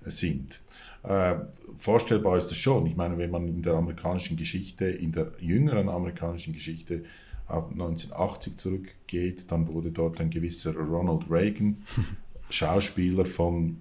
sind. 0.05 0.61
Äh, 1.03 1.37
vorstellbar 1.77 2.37
ist 2.37 2.51
es 2.51 2.59
schon. 2.59 2.87
Ich 2.87 2.97
meine, 2.97 3.17
wenn 3.17 3.31
man 3.31 3.49
in 3.49 3.63
der 3.63 3.75
amerikanischen 3.75 4.37
Geschichte, 4.37 4.87
in 4.87 5.13
der 5.13 5.33
jüngeren 5.39 5.89
amerikanischen 5.89 6.53
Geschichte 6.53 7.05
auf 7.47 7.71
1980 7.71 8.57
zurückgeht, 8.59 9.51
dann 9.51 9.67
wurde 9.69 9.91
dort 9.91 10.21
ein 10.21 10.31
gewisser 10.31 10.75
Ronald 10.75 11.31
Reagan, 11.31 11.83
Schauspieler 12.51 13.25
von 13.25 13.79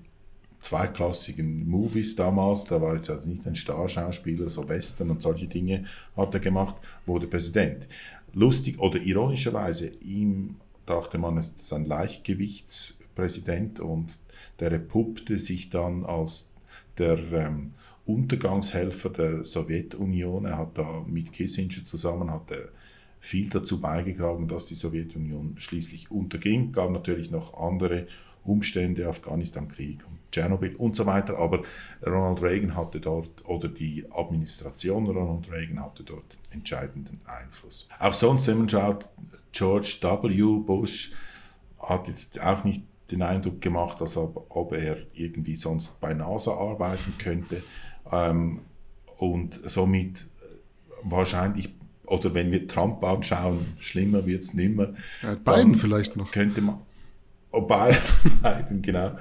zweiklassigen 0.61 1.67
Movies 1.69 2.15
damals, 2.15 2.65
da 2.65 2.81
war 2.81 2.95
jetzt 2.95 3.09
also 3.09 3.29
nicht 3.29 3.47
ein 3.47 3.55
Starschauspieler, 3.55 4.49
so 4.49 4.67
Western 4.67 5.09
und 5.11 5.21
solche 5.21 5.47
Dinge 5.47 5.85
hat 6.17 6.33
er 6.33 6.39
gemacht, 6.39 6.75
wurde 7.05 7.27
Präsident. 7.27 7.87
Lustig 8.33 8.79
oder 8.79 8.99
ironischerweise, 8.99 9.87
ihm 10.01 10.57
dachte 10.85 11.17
man, 11.17 11.37
es 11.37 11.51
ist 11.51 11.71
ein 11.73 11.85
Leichtgewichtspräsident 11.85 13.79
und 13.79 14.19
der 14.59 14.71
repuppte 14.71 15.37
sich 15.37 15.69
dann 15.69 16.03
als 16.03 16.51
der 16.99 17.17
ähm, 17.33 17.73
Untergangshelfer 18.05 19.09
der 19.09 19.45
Sowjetunion. 19.45 20.45
Er 20.45 20.57
hat 20.57 20.77
da 20.77 21.03
mit 21.07 21.31
Kissinger 21.31 21.83
zusammen 21.83 22.31
hat 22.31 22.51
er 22.51 22.69
viel 23.19 23.49
dazu 23.49 23.81
beigetragen, 23.81 24.47
dass 24.47 24.65
die 24.65 24.75
Sowjetunion 24.75 25.55
schließlich 25.57 26.09
unterging. 26.09 26.71
Gab 26.71 26.91
natürlich 26.91 27.31
noch 27.31 27.53
andere 27.53 28.07
Umstände, 28.45 29.07
Afghanistan-Krieg 29.07 30.05
und 30.07 30.17
Tschernobyl 30.31 30.75
und 30.75 30.95
so 30.95 31.05
weiter. 31.05 31.37
Aber 31.37 31.63
Ronald 32.05 32.41
Reagan 32.41 32.75
hatte 32.75 32.99
dort, 32.99 33.45
oder 33.47 33.67
die 33.67 34.05
Administration 34.11 35.07
Ronald 35.07 35.51
Reagan 35.51 35.81
hatte 35.81 36.03
dort 36.03 36.37
entscheidenden 36.51 37.19
Einfluss. 37.25 37.89
Auch 37.99 38.13
sonst, 38.13 38.47
wenn 38.47 38.59
man 38.59 38.69
schaut, 38.69 39.09
George 39.51 39.97
W. 40.01 40.59
Bush 40.65 41.11
hat 41.79 42.07
jetzt 42.07 42.41
auch 42.41 42.63
nicht 42.63 42.83
den 43.11 43.21
Eindruck 43.21 43.61
gemacht, 43.61 44.01
als 44.01 44.17
ob, 44.17 44.45
ob 44.49 44.73
er 44.73 44.97
irgendwie 45.13 45.55
sonst 45.55 45.99
bei 45.99 46.13
NASA 46.13 46.51
arbeiten 46.51 47.13
könnte. 47.17 47.63
Ähm, 48.11 48.61
und 49.17 49.59
somit 49.69 50.27
wahrscheinlich, 51.03 51.73
oder 52.05 52.33
wenn 52.33 52.51
wir 52.51 52.67
Trump 52.67 53.03
anschauen, 53.03 53.59
schlimmer 53.79 54.25
wird 54.25 54.43
es 54.43 54.53
nimmer. 54.53 54.93
Ja, 55.21 55.35
Biden 55.35 55.75
vielleicht 55.75 56.15
noch. 56.15 56.31
Könnte 56.31 56.61
man, 56.61 56.79
oh, 57.51 57.61
Biden, 58.41 58.81
genau. 58.81 59.17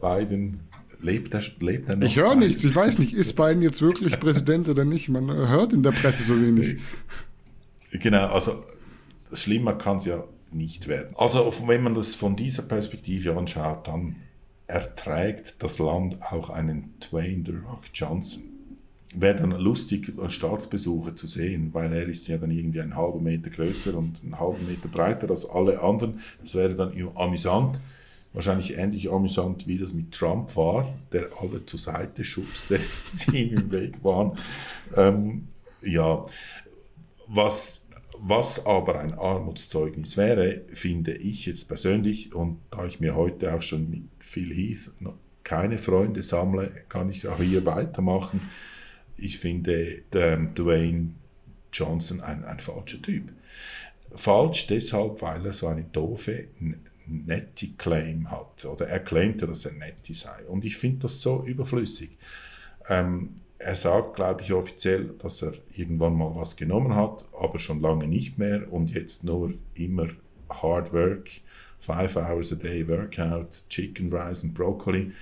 Biden 0.00 0.60
lebt 1.00 1.34
er, 1.34 1.42
lebt 1.60 1.88
er 1.88 1.96
noch? 1.96 2.06
Ich 2.06 2.16
höre 2.16 2.34
nichts, 2.34 2.64
ich 2.64 2.74
weiß 2.74 2.98
nicht, 2.98 3.14
ist 3.14 3.34
Biden 3.34 3.62
jetzt 3.62 3.82
wirklich 3.82 4.18
Präsident 4.20 4.68
oder 4.68 4.84
nicht? 4.84 5.08
Man 5.08 5.28
hört 5.28 5.72
in 5.72 5.82
der 5.82 5.92
Presse 5.92 6.24
so 6.24 6.40
wenig. 6.40 6.76
Genau, 7.92 8.26
also 8.28 8.64
schlimmer 9.32 9.74
kann 9.74 9.96
es 9.96 10.04
ja 10.04 10.24
nicht 10.50 10.88
werden. 10.88 11.14
Also 11.16 11.52
wenn 11.66 11.82
man 11.82 11.94
das 11.94 12.14
von 12.14 12.36
dieser 12.36 12.62
Perspektive 12.62 13.36
anschaut, 13.36 13.88
dann 13.88 14.16
erträgt 14.66 15.62
das 15.62 15.78
Land 15.78 16.18
auch 16.22 16.50
einen 16.50 16.94
Dwayne 17.00 17.44
The 17.44 17.52
Rock 17.52 17.84
Johnson. 17.92 18.44
Wäre 19.14 19.36
dann 19.36 19.52
lustig, 19.52 20.12
Staatsbesuche 20.26 21.14
zu 21.14 21.26
sehen, 21.26 21.70
weil 21.72 21.92
er 21.92 22.06
ist 22.06 22.28
ja 22.28 22.36
dann 22.36 22.50
irgendwie 22.50 22.80
einen 22.80 22.96
halben 22.96 23.22
Meter 23.22 23.50
größer 23.50 23.96
und 23.96 24.22
einen 24.22 24.38
halben 24.38 24.66
Meter 24.66 24.88
breiter 24.88 25.30
als 25.30 25.48
alle 25.48 25.80
anderen. 25.80 26.20
Das 26.40 26.54
wäre 26.54 26.74
dann 26.74 26.92
amüsant 27.14 27.80
wahrscheinlich 28.36 28.76
ähnlich 28.76 29.10
amüsant, 29.10 29.66
wie 29.66 29.78
das 29.78 29.94
mit 29.94 30.12
Trump 30.12 30.54
war, 30.56 30.86
der 31.10 31.30
alle 31.40 31.64
zur 31.64 31.80
Seite 31.80 32.22
schubste, 32.22 32.78
die 33.12 33.44
ihm 33.44 33.58
im 33.58 33.72
Weg 33.72 34.04
waren. 34.04 34.38
Ähm, 34.94 35.48
ja, 35.80 36.24
was, 37.26 37.85
was 38.20 38.66
aber 38.66 39.00
ein 39.00 39.12
Armutszeugnis 39.12 40.16
wäre, 40.16 40.62
finde 40.68 41.12
ich 41.12 41.46
jetzt 41.46 41.68
persönlich, 41.68 42.34
und 42.34 42.58
da 42.70 42.86
ich 42.86 43.00
mir 43.00 43.14
heute 43.14 43.54
auch 43.54 43.62
schon 43.62 43.90
mit 43.90 44.04
Phil 44.18 44.54
Heath 44.54 44.92
keine 45.44 45.78
Freunde 45.78 46.22
sammle, 46.22 46.72
kann 46.88 47.08
ich 47.08 47.28
auch 47.28 47.40
hier 47.40 47.64
weitermachen. 47.64 48.40
Ich 49.16 49.38
finde 49.38 50.02
ähm, 50.12 50.52
Dwayne 50.54 51.10
Johnson 51.72 52.20
ein, 52.20 52.44
ein 52.44 52.58
falscher 52.58 53.00
Typ. 53.00 53.30
Falsch 54.12 54.66
deshalb, 54.66 55.22
weil 55.22 55.46
er 55.46 55.52
so 55.52 55.68
eine 55.68 55.84
doofe, 55.84 56.48
nette 57.06 57.68
Claim 57.78 58.30
hat. 58.30 58.64
Oder 58.64 58.88
er 58.88 59.00
claimte, 59.00 59.46
dass 59.46 59.64
er 59.64 59.72
nette 59.72 60.14
sei. 60.14 60.44
Und 60.48 60.64
ich 60.64 60.76
finde 60.76 61.00
das 61.02 61.20
so 61.20 61.44
überflüssig. 61.44 62.10
Ähm, 62.88 63.40
er 63.58 63.74
sagt, 63.74 64.16
glaube 64.16 64.42
ich, 64.42 64.52
offiziell, 64.52 65.14
dass 65.18 65.42
er 65.42 65.52
irgendwann 65.74 66.16
mal 66.16 66.34
was 66.34 66.56
genommen 66.56 66.94
hat, 66.94 67.26
aber 67.40 67.58
schon 67.58 67.80
lange 67.80 68.06
nicht 68.06 68.38
mehr 68.38 68.70
und 68.72 68.92
jetzt 68.92 69.24
nur 69.24 69.52
immer 69.74 70.08
Hard 70.50 70.92
Work, 70.92 71.30
Five 71.78 72.16
Hours 72.16 72.52
a 72.52 72.56
Day 72.56 72.86
Workout, 72.88 73.68
Chicken 73.68 74.12
Rice 74.12 74.44
und 74.44 74.54
Broccoli. 74.54 75.12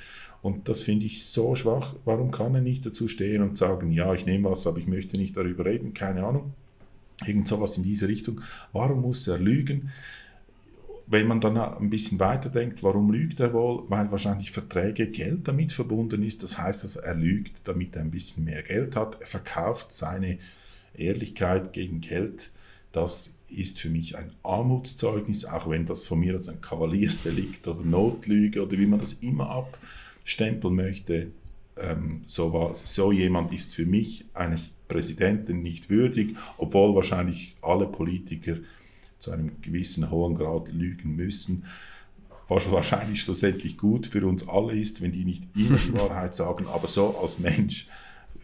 Und 0.42 0.68
das 0.68 0.82
finde 0.82 1.06
ich 1.06 1.24
so 1.24 1.54
schwach. 1.54 1.94
Warum 2.04 2.30
kann 2.30 2.54
er 2.54 2.60
nicht 2.60 2.84
dazu 2.84 3.08
stehen 3.08 3.42
und 3.42 3.56
sagen, 3.56 3.90
ja, 3.90 4.12
ich 4.14 4.26
nehme 4.26 4.50
was, 4.50 4.66
aber 4.66 4.78
ich 4.78 4.86
möchte 4.86 5.16
nicht 5.16 5.36
darüber 5.36 5.64
reden? 5.64 5.94
Keine 5.94 6.24
Ahnung. 6.24 6.52
Irgend 7.24 7.48
sowas 7.48 7.76
in 7.78 7.82
diese 7.82 8.08
Richtung. 8.08 8.40
Warum 8.72 9.00
muss 9.00 9.26
er 9.26 9.38
lügen? 9.38 9.90
Wenn 11.06 11.26
man 11.26 11.40
dann 11.40 11.58
ein 11.58 11.90
bisschen 11.90 12.18
weiterdenkt, 12.18 12.82
warum 12.82 13.10
lügt 13.10 13.40
er 13.40 13.52
wohl? 13.52 13.84
Weil 13.88 14.10
wahrscheinlich 14.10 14.50
Verträge 14.50 15.08
Geld 15.08 15.46
damit 15.46 15.72
verbunden 15.72 16.22
ist. 16.22 16.42
Das 16.42 16.58
heißt 16.58 16.84
also, 16.84 17.00
er 17.00 17.14
lügt, 17.14 17.68
damit 17.68 17.94
er 17.96 18.02
ein 18.02 18.10
bisschen 18.10 18.44
mehr 18.44 18.62
Geld 18.62 18.96
hat. 18.96 19.20
Er 19.20 19.26
verkauft 19.26 19.92
seine 19.92 20.38
Ehrlichkeit 20.94 21.72
gegen 21.72 22.00
Geld. 22.00 22.50
Das 22.92 23.36
ist 23.48 23.80
für 23.80 23.90
mich 23.90 24.16
ein 24.16 24.30
Armutszeugnis, 24.42 25.44
auch 25.44 25.68
wenn 25.68 25.84
das 25.84 26.06
von 26.06 26.20
mir 26.20 26.34
als 26.34 26.48
ein 26.48 26.60
Kavaliersdelikt 26.60 27.66
oder 27.68 27.82
Notlüge 27.82 28.62
oder 28.62 28.78
wie 28.78 28.86
man 28.86 29.00
das 29.00 29.14
immer 29.14 29.66
abstempeln 30.20 30.74
möchte. 30.74 31.32
Ähm, 31.76 32.22
so, 32.28 32.52
war, 32.52 32.74
so 32.74 33.10
jemand 33.10 33.52
ist 33.52 33.74
für 33.74 33.84
mich 33.84 34.24
eines 34.32 34.74
Präsidenten 34.86 35.60
nicht 35.60 35.90
würdig, 35.90 36.36
obwohl 36.56 36.94
wahrscheinlich 36.94 37.56
alle 37.62 37.88
Politiker 37.88 38.56
zu 39.24 39.32
einem 39.32 39.60
gewissen 39.60 40.10
hohen 40.10 40.34
Grad 40.34 40.72
lügen 40.72 41.16
müssen, 41.16 41.64
was 42.46 42.70
wahrscheinlich 42.70 43.20
schlussendlich 43.20 43.76
gut 43.78 44.06
für 44.06 44.26
uns 44.26 44.48
alle 44.48 44.74
ist, 44.74 45.00
wenn 45.00 45.12
die 45.12 45.24
nicht 45.24 45.44
immer 45.56 45.78
die 45.78 45.94
Wahrheit 45.98 46.34
sagen, 46.34 46.66
aber 46.68 46.88
so 46.88 47.18
als 47.18 47.38
Mensch 47.38 47.86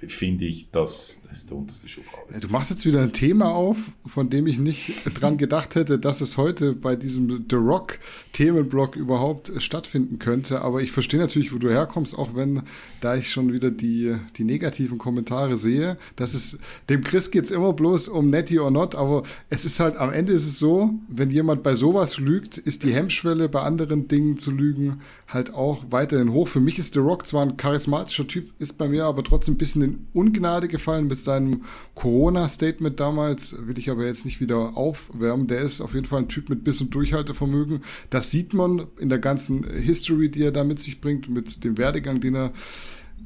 finde 0.09 0.47
ich, 0.47 0.71
das 0.71 1.21
ist 1.31 1.51
der 1.51 1.59
unterste 1.59 1.89
Schublade. 1.89 2.41
Du 2.41 2.49
machst 2.49 2.71
jetzt 2.71 2.87
wieder 2.87 3.03
ein 3.03 3.13
Thema 3.13 3.51
auf, 3.51 3.77
von 4.07 4.31
dem 4.31 4.47
ich 4.47 4.59
nicht 4.59 5.03
dran 5.21 5.37
gedacht 5.37 5.75
hätte, 5.75 5.99
dass 5.99 6.21
es 6.21 6.37
heute 6.37 6.73
bei 6.73 6.97
diesem 6.97 7.45
The 7.49 7.57
Rock 7.57 7.99
Themenblock 8.33 8.97
überhaupt 8.97 9.53
stattfinden 9.59 10.19
könnte. 10.19 10.63
Aber 10.63 10.81
ich 10.81 10.93
verstehe 10.93 11.21
natürlich, 11.21 11.53
wo 11.53 11.59
du 11.59 11.69
herkommst, 11.69 12.17
auch 12.17 12.35
wenn 12.35 12.63
da 13.01 13.17
ich 13.17 13.31
schon 13.31 13.53
wieder 13.53 13.71
die, 13.71 14.17
die 14.37 14.45
negativen 14.45 14.99
Kommentare 14.99 15.57
sehe. 15.59 15.99
Das 16.17 16.35
ist, 16.35 16.59
dem 16.89 17.05
Chris 17.05 17.31
geht 17.31 17.45
es 17.45 17.51
immer 17.51 17.73
bloß 17.73 18.09
um 18.09 18.31
Netty 18.31 18.59
or 18.59 18.71
not, 18.71 18.95
aber 18.95 19.23
es 19.51 19.65
ist 19.65 19.81
halt, 19.81 19.97
am 19.97 20.13
Ende 20.13 20.33
ist 20.33 20.47
es 20.47 20.59
so, 20.59 20.95
wenn 21.09 21.31
jemand 21.31 21.63
bei 21.63 21.75
sowas 21.75 22.19
lügt, 22.19 22.57
ist 22.57 22.85
die 22.85 22.95
Hemmschwelle 22.95 23.49
bei 23.49 23.61
anderen 23.61 24.09
Dingen 24.09 24.39
zu 24.39 24.51
lügen 24.51 25.01
halt 25.33 25.55
auch 25.55 25.85
weiterhin 25.91 26.33
hoch. 26.33 26.49
Für 26.49 26.61
mich 26.61 26.79
ist 26.79 26.95
The 26.95 27.01
Rock 27.01 27.27
zwar 27.27 27.43
ein 27.43 27.57
charismatischer 27.57 28.27
Typ, 28.27 28.51
ist 28.59 28.79
bei 28.79 28.89
mir 28.89 29.05
aber 29.05 29.23
trotzdem 29.23 29.55
ein 29.55 29.59
bisschen 29.59 29.90
in 29.91 30.07
Ungnade 30.13 30.69
gefallen 30.69 31.07
mit 31.07 31.19
seinem 31.19 31.63
Corona-Statement 31.95 32.99
damals, 32.99 33.55
will 33.67 33.79
ich 33.79 33.91
aber 33.91 34.07
jetzt 34.07 34.25
nicht 34.25 34.41
wieder 34.41 34.77
aufwärmen. 34.77 35.47
Der 35.47 35.61
ist 35.61 35.81
auf 35.81 35.95
jeden 35.95 36.07
Fall 36.07 36.21
ein 36.21 36.29
Typ 36.29 36.49
mit 36.49 36.65
Biss- 36.65 36.81
und 36.81 36.95
Durchhaltevermögen. 36.95 37.81
Das 38.11 38.31
sieht 38.31 38.55
man 38.55 38.87
in 38.99 39.09
der 39.09 39.19
ganzen 39.19 39.65
History, 39.65 40.31
die 40.31 40.43
er 40.43 40.53
da 40.53 40.65
mit 40.65 40.81
sich 40.81 41.01
bringt, 41.01 41.29
mit 41.29 41.65
dem 41.65 41.79
Werdegang, 41.79 42.21
den 42.21 42.37
er 42.37 42.53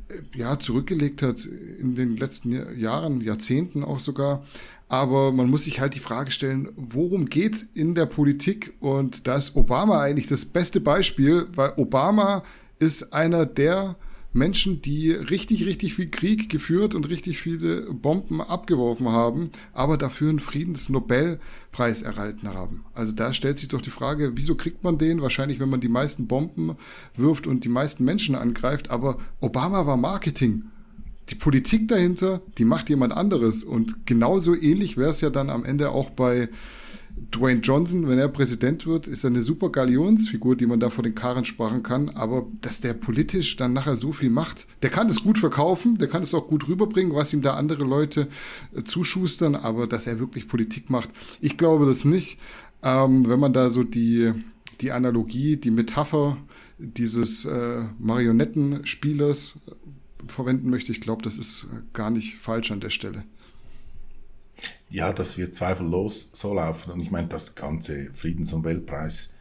äh, 0.08 0.38
ja, 0.38 0.58
zurückgelegt 0.58 1.22
hat 1.22 1.44
in 1.44 1.94
den 1.94 2.16
letzten 2.16 2.78
Jahren, 2.78 3.20
Jahrzehnten 3.20 3.84
auch 3.84 4.00
sogar. 4.00 4.44
Aber 4.88 5.32
man 5.32 5.48
muss 5.48 5.64
sich 5.64 5.80
halt 5.80 5.94
die 5.94 6.00
Frage 6.00 6.30
stellen, 6.30 6.68
worum 6.76 7.26
geht's 7.26 7.66
in 7.74 7.94
der 7.94 8.06
Politik? 8.06 8.74
Und 8.80 9.26
da 9.26 9.36
ist 9.36 9.56
Obama 9.56 10.00
eigentlich 10.00 10.28
das 10.28 10.44
beste 10.44 10.80
Beispiel, 10.80 11.46
weil 11.54 11.72
Obama 11.76 12.42
ist 12.78 13.12
einer 13.12 13.46
der 13.46 13.96
Menschen, 14.34 14.82
die 14.82 15.12
richtig, 15.12 15.64
richtig 15.64 15.94
viel 15.94 16.10
Krieg 16.10 16.50
geführt 16.50 16.94
und 16.94 17.08
richtig 17.08 17.38
viele 17.38 17.92
Bomben 17.92 18.40
abgeworfen 18.40 19.08
haben, 19.08 19.50
aber 19.72 19.96
dafür 19.96 20.28
einen 20.28 20.40
Friedensnobelpreis 20.40 22.02
erhalten 22.02 22.48
haben. 22.48 22.84
Also 22.94 23.14
da 23.14 23.32
stellt 23.32 23.58
sich 23.58 23.68
doch 23.68 23.80
die 23.80 23.90
Frage, 23.90 24.32
wieso 24.34 24.56
kriegt 24.56 24.84
man 24.84 24.98
den? 24.98 25.22
Wahrscheinlich, 25.22 25.60
wenn 25.60 25.70
man 25.70 25.80
die 25.80 25.88
meisten 25.88 26.26
Bomben 26.26 26.76
wirft 27.16 27.46
und 27.46 27.64
die 27.64 27.68
meisten 27.68 28.04
Menschen 28.04 28.34
angreift, 28.34 28.90
aber 28.90 29.18
Obama 29.40 29.86
war 29.86 29.96
Marketing 29.96 30.64
die 31.30 31.34
Politik 31.36 31.88
dahinter, 31.88 32.42
die 32.58 32.64
macht 32.64 32.90
jemand 32.90 33.12
anderes. 33.12 33.64
Und 33.64 34.06
genauso 34.06 34.54
ähnlich 34.54 34.96
wäre 34.96 35.10
es 35.10 35.20
ja 35.20 35.30
dann 35.30 35.48
am 35.48 35.64
Ende 35.64 35.90
auch 35.90 36.10
bei 36.10 36.48
Dwayne 37.16 37.60
Johnson, 37.60 38.08
wenn 38.08 38.18
er 38.18 38.28
Präsident 38.28 38.86
wird, 38.86 39.06
ist 39.06 39.24
er 39.24 39.30
eine 39.30 39.42
super 39.42 39.70
Galionsfigur, 39.70 40.56
die 40.56 40.66
man 40.66 40.80
da 40.80 40.90
vor 40.90 41.02
den 41.02 41.14
Karren 41.14 41.44
sprachen 41.44 41.82
kann. 41.82 42.10
Aber 42.10 42.46
dass 42.60 42.80
der 42.80 42.94
politisch 42.94 43.56
dann 43.56 43.72
nachher 43.72 43.96
so 43.96 44.12
viel 44.12 44.30
macht, 44.30 44.66
der 44.82 44.90
kann 44.90 45.08
es 45.08 45.22
gut 45.22 45.38
verkaufen, 45.38 45.98
der 45.98 46.08
kann 46.08 46.22
es 46.22 46.34
auch 46.34 46.48
gut 46.48 46.68
rüberbringen, 46.68 47.14
was 47.14 47.32
ihm 47.32 47.42
da 47.42 47.54
andere 47.54 47.84
Leute 47.84 48.28
äh, 48.74 48.82
zuschustern. 48.84 49.54
Aber 49.54 49.86
dass 49.86 50.06
er 50.06 50.18
wirklich 50.18 50.48
Politik 50.48 50.90
macht, 50.90 51.10
ich 51.40 51.56
glaube 51.56 51.86
das 51.86 52.04
nicht. 52.04 52.38
Ähm, 52.82 53.28
wenn 53.28 53.40
man 53.40 53.52
da 53.52 53.70
so 53.70 53.82
die, 53.82 54.32
die 54.80 54.92
Analogie, 54.92 55.56
die 55.56 55.70
Metapher 55.70 56.36
dieses 56.78 57.44
äh, 57.44 57.82
Marionettenspielers 57.98 59.60
verwenden 60.26 60.70
möchte. 60.70 60.92
Ich 60.92 61.00
glaube, 61.00 61.22
das 61.22 61.38
ist 61.38 61.68
gar 61.92 62.10
nicht 62.10 62.36
falsch 62.36 62.70
an 62.70 62.80
der 62.80 62.90
Stelle. 62.90 63.24
Ja, 64.94 65.12
das 65.12 65.36
wird 65.38 65.56
zweifellos 65.56 66.30
so 66.32 66.54
laufen. 66.54 66.92
Und 66.92 67.00
ich 67.00 67.10
meine, 67.10 67.26
das 67.26 67.56
ganze 67.56 68.12
Friedens- 68.12 68.52
und 68.52 68.64
Weltpreis 68.64 69.34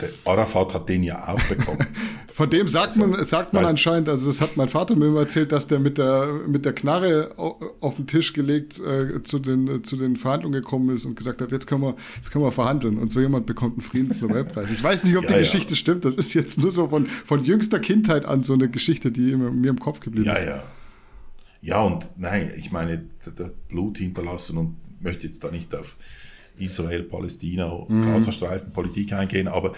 der 0.00 0.08
Arafat 0.24 0.72
hat 0.72 0.88
den 0.88 1.02
ja 1.02 1.28
auch 1.28 1.42
bekommen. 1.42 1.86
Von 2.32 2.48
dem 2.48 2.66
sagt 2.66 2.96
also, 2.96 3.06
man, 3.06 3.24
sagt 3.26 3.52
man 3.52 3.66
anscheinend, 3.66 4.08
also 4.08 4.26
das 4.26 4.40
hat 4.40 4.56
mein 4.56 4.70
Vater 4.70 4.96
mir 4.96 5.08
immer 5.08 5.20
erzählt, 5.20 5.52
dass 5.52 5.66
der 5.66 5.78
mit 5.78 5.98
der, 5.98 6.40
mit 6.48 6.64
der 6.64 6.72
Knarre 6.72 7.34
auf 7.36 7.96
den 7.96 8.06
Tisch 8.06 8.32
gelegt 8.32 8.80
äh, 8.80 9.22
zu, 9.22 9.38
den, 9.38 9.84
zu 9.84 9.96
den 9.96 10.16
Verhandlungen 10.16 10.62
gekommen 10.62 10.92
ist 10.94 11.04
und 11.04 11.16
gesagt 11.16 11.42
hat, 11.42 11.52
jetzt 11.52 11.66
können 11.66 11.82
wir, 11.82 11.94
jetzt 12.16 12.32
können 12.32 12.44
wir 12.44 12.50
verhandeln. 12.50 12.98
Und 12.98 13.12
so 13.12 13.20
jemand 13.20 13.44
bekommt 13.44 13.74
einen 13.74 13.82
Friedensnobelpreis. 13.82 14.72
Ich 14.72 14.82
weiß 14.82 15.04
nicht, 15.04 15.18
ob 15.18 15.24
die 15.26 15.34
ja, 15.34 15.38
Geschichte 15.38 15.76
stimmt. 15.76 16.06
Das 16.06 16.14
ist 16.14 16.32
jetzt 16.32 16.58
nur 16.58 16.70
so 16.70 16.88
von, 16.88 17.06
von 17.06 17.44
jüngster 17.44 17.78
Kindheit 17.78 18.24
an 18.24 18.42
so 18.42 18.54
eine 18.54 18.70
Geschichte, 18.70 19.12
die 19.12 19.36
mir 19.36 19.68
im 19.68 19.78
Kopf 19.78 20.00
geblieben 20.00 20.26
ja, 20.26 20.32
ist. 20.32 20.44
Ja, 20.44 20.56
ja. 20.56 20.64
Ja, 21.64 21.80
und 21.80 22.10
nein, 22.16 22.52
ich 22.56 22.72
meine, 22.72 23.06
das 23.24 23.50
Blut 23.68 23.96
hinterlassen 23.96 24.58
und 24.58 24.76
möchte 25.00 25.26
jetzt 25.26 25.42
da 25.42 25.50
nicht 25.50 25.74
auf 25.74 25.96
Israel, 26.58 27.04
Palästina, 27.04 27.86
mhm. 27.88 28.02
Gazastreifen, 28.02 28.70
Politik 28.70 29.14
eingehen, 29.14 29.48
aber 29.48 29.72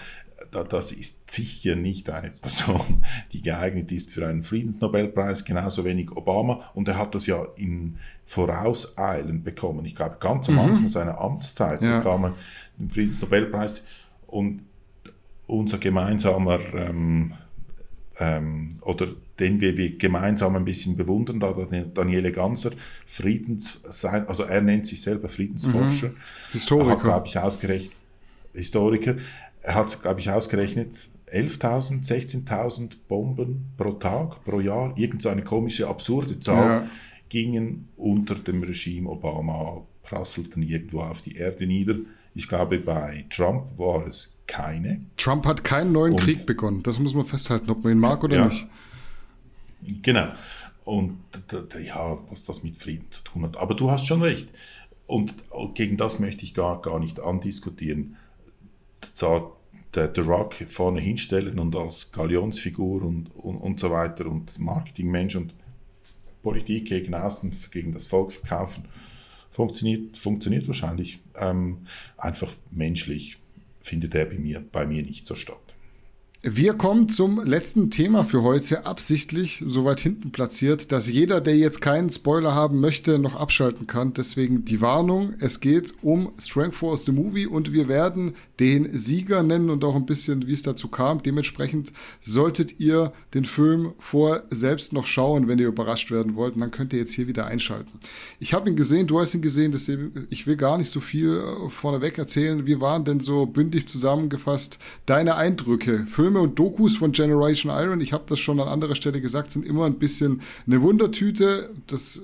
das 0.51 0.91
ist 0.91 1.31
sicher 1.31 1.77
nicht 1.77 2.09
eine 2.09 2.31
Person, 2.41 3.05
die 3.31 3.41
geeignet 3.41 3.89
ist 3.93 4.11
für 4.11 4.27
einen 4.27 4.43
Friedensnobelpreis, 4.43 5.45
genauso 5.45 5.85
wenig 5.85 6.11
Obama. 6.11 6.69
Und 6.73 6.89
er 6.89 6.97
hat 6.97 7.15
das 7.15 7.25
ja 7.25 7.41
in 7.55 7.97
Vorauseilend 8.25 9.45
bekommen. 9.45 9.85
Ich 9.85 9.95
glaube, 9.95 10.17
ganz 10.19 10.49
am 10.49 10.55
mhm. 10.55 10.61
Anfang 10.61 10.87
seiner 10.89 11.21
Amtszeit 11.21 11.81
ja. 11.81 11.99
bekam 11.99 12.25
er 12.25 12.33
den 12.77 12.89
Friedensnobelpreis. 12.89 13.85
Und 14.25 14.63
unser 15.45 15.77
gemeinsamer 15.77 16.59
ähm, 16.73 17.33
ähm, 18.19 18.69
oder 18.81 19.07
den 19.39 19.61
wir, 19.61 19.97
gemeinsam 19.97 20.55
ein 20.55 20.65
bisschen 20.65 20.97
bewundern, 20.97 21.39
da 21.39 21.53
Daniele 21.93 22.31
Ganser, 22.31 22.71
Friedens, 23.05 23.81
also 23.83 24.43
er 24.43 24.61
nennt 24.61 24.85
sich 24.87 25.01
selber 25.01 25.29
Friedensforscher. 25.29 26.09
Mhm. 26.09 26.15
Historiker. 26.53 26.91
Hat, 26.91 27.03
glaube 27.03 27.27
ich, 27.27 27.37
ausgerechnet, 27.37 27.95
Historiker. 28.53 29.15
Er 29.61 29.75
hat, 29.75 30.01
glaube 30.01 30.19
ich, 30.19 30.29
ausgerechnet 30.29 30.91
11.000, 31.31 32.05
16.000 32.07 32.97
Bomben 33.07 33.65
pro 33.77 33.91
Tag, 33.93 34.43
pro 34.43 34.59
Jahr, 34.59 34.93
irgendeine 34.97 35.43
komische, 35.43 35.87
absurde 35.87 36.39
Zahl, 36.39 36.81
ja. 36.81 36.89
gingen 37.29 37.89
unter 37.97 38.35
dem 38.35 38.63
Regime 38.63 39.09
Obama, 39.09 39.85
prasselten 40.03 40.63
irgendwo 40.63 41.01
auf 41.01 41.21
die 41.21 41.35
Erde 41.35 41.67
nieder. 41.67 41.95
Ich 42.33 42.47
glaube, 42.47 42.79
bei 42.79 43.25
Trump 43.29 43.77
war 43.77 44.05
es 44.07 44.37
keine. 44.45 45.01
Trump 45.17 45.45
hat 45.45 45.63
keinen 45.63 45.91
neuen 45.91 46.13
Und, 46.13 46.21
Krieg 46.21 46.45
begonnen. 46.45 46.83
Das 46.83 46.99
muss 46.99 47.13
man 47.13 47.25
festhalten, 47.25 47.69
ob 47.69 47.83
man 47.83 47.93
ihn 47.93 47.99
mag 47.99 48.23
oder 48.23 48.35
ja, 48.35 48.45
nicht. 48.45 48.67
Genau. 49.81 50.31
Und 50.83 51.19
ja, 51.85 52.17
was 52.29 52.45
das 52.45 52.63
mit 52.63 52.77
Frieden 52.77 53.11
zu 53.11 53.23
tun 53.23 53.43
hat. 53.43 53.57
Aber 53.57 53.75
du 53.75 53.91
hast 53.91 54.05
schon 54.05 54.21
recht. 54.21 54.51
Und 55.05 55.35
gegen 55.73 55.97
das 55.97 56.19
möchte 56.19 56.43
ich 56.43 56.53
gar, 56.53 56.81
gar 56.81 56.99
nicht 56.99 57.19
andiskutieren. 57.19 58.17
Der, 59.95 60.07
der 60.09 60.25
Rock 60.25 60.53
vorne 60.53 60.99
hinstellen 60.99 61.59
und 61.59 61.75
als 61.75 62.11
Galionsfigur 62.11 63.01
und, 63.03 63.27
und, 63.35 63.57
und 63.57 63.79
so 63.79 63.89
weiter 63.89 64.27
und 64.27 64.59
Marketingmensch 64.59 65.35
und 65.35 65.55
Politik 66.43 66.89
gegen 66.89 67.15
außen, 67.15 67.51
gegen 67.71 67.93
das 67.93 68.05
Volk 68.05 68.31
verkaufen, 68.31 68.85
funktioniert, 69.49 70.17
funktioniert 70.17 70.67
wahrscheinlich 70.67 71.21
ähm, 71.35 71.87
einfach 72.17 72.53
menschlich 72.69 73.37
findet 73.79 74.13
er 74.15 74.25
bei 74.25 74.37
mir, 74.37 74.63
bei 74.71 74.85
mir 74.85 75.01
nicht 75.01 75.25
so 75.25 75.35
statt. 75.35 75.75
Wir 76.49 76.75
kommen 76.75 77.09
zum 77.09 77.43
letzten 77.43 77.91
Thema 77.91 78.23
für 78.23 78.41
heute, 78.41 78.85
absichtlich 78.85 79.61
so 79.65 79.83
weit 79.83 79.99
hinten 79.99 80.31
platziert, 80.31 80.93
dass 80.93 81.09
jeder, 81.09 81.41
der 81.41 81.57
jetzt 81.57 81.81
keinen 81.81 82.09
Spoiler 82.09 82.55
haben 82.55 82.79
möchte, 82.79 83.19
noch 83.19 83.35
abschalten 83.35 83.85
kann. 83.85 84.13
Deswegen 84.13 84.63
die 84.63 84.79
Warnung, 84.79 85.33
es 85.41 85.59
geht 85.59 85.95
um 86.01 86.31
Strength 86.39 86.75
Force 86.75 87.03
the 87.03 87.11
Movie 87.11 87.47
und 87.47 87.73
wir 87.73 87.89
werden 87.89 88.33
den 88.61 88.97
Sieger 88.97 89.43
nennen 89.43 89.69
und 89.69 89.83
auch 89.83 89.97
ein 89.97 90.05
bisschen, 90.05 90.47
wie 90.47 90.53
es 90.53 90.61
dazu 90.61 90.87
kam. 90.87 91.21
Dementsprechend 91.21 91.91
solltet 92.21 92.79
ihr 92.79 93.11
den 93.33 93.43
Film 93.43 93.91
vor 93.99 94.43
selbst 94.49 94.93
noch 94.93 95.05
schauen, 95.05 95.49
wenn 95.49 95.59
ihr 95.59 95.67
überrascht 95.67 96.11
werden 96.11 96.37
wollt. 96.37 96.55
Und 96.55 96.61
dann 96.61 96.71
könnt 96.71 96.93
ihr 96.93 96.99
jetzt 96.99 97.11
hier 97.11 97.27
wieder 97.27 97.45
einschalten. 97.45 97.99
Ich 98.39 98.53
habe 98.53 98.69
ihn 98.69 98.77
gesehen, 98.77 99.05
du 99.05 99.19
hast 99.19 99.35
ihn 99.35 99.41
gesehen, 99.41 99.73
deswegen, 99.73 100.27
ich 100.29 100.47
will 100.47 100.55
gar 100.55 100.77
nicht 100.77 100.91
so 100.91 101.01
viel 101.01 101.39
äh, 101.39 101.69
vorneweg 101.69 102.17
erzählen. 102.17 102.65
Wie 102.65 102.79
waren 102.79 103.03
denn 103.03 103.19
so 103.19 103.45
bündig 103.45 103.89
zusammengefasst 103.89 104.79
deine 105.05 105.35
Eindrücke? 105.35 106.05
Filme 106.07 106.36
Filme 106.37 106.41
und 106.41 106.59
Dokus 106.59 106.97
von 106.97 107.11
Generation 107.11 107.71
Iron, 107.71 108.01
ich 108.01 108.13
habe 108.13 108.25
das 108.27 108.39
schon 108.39 108.59
an 108.59 108.67
anderer 108.67 108.95
Stelle 108.95 109.21
gesagt, 109.21 109.51
sind 109.51 109.65
immer 109.65 109.85
ein 109.85 109.97
bisschen 109.97 110.41
eine 110.65 110.81
Wundertüte. 110.81 111.73
Das 111.87 112.21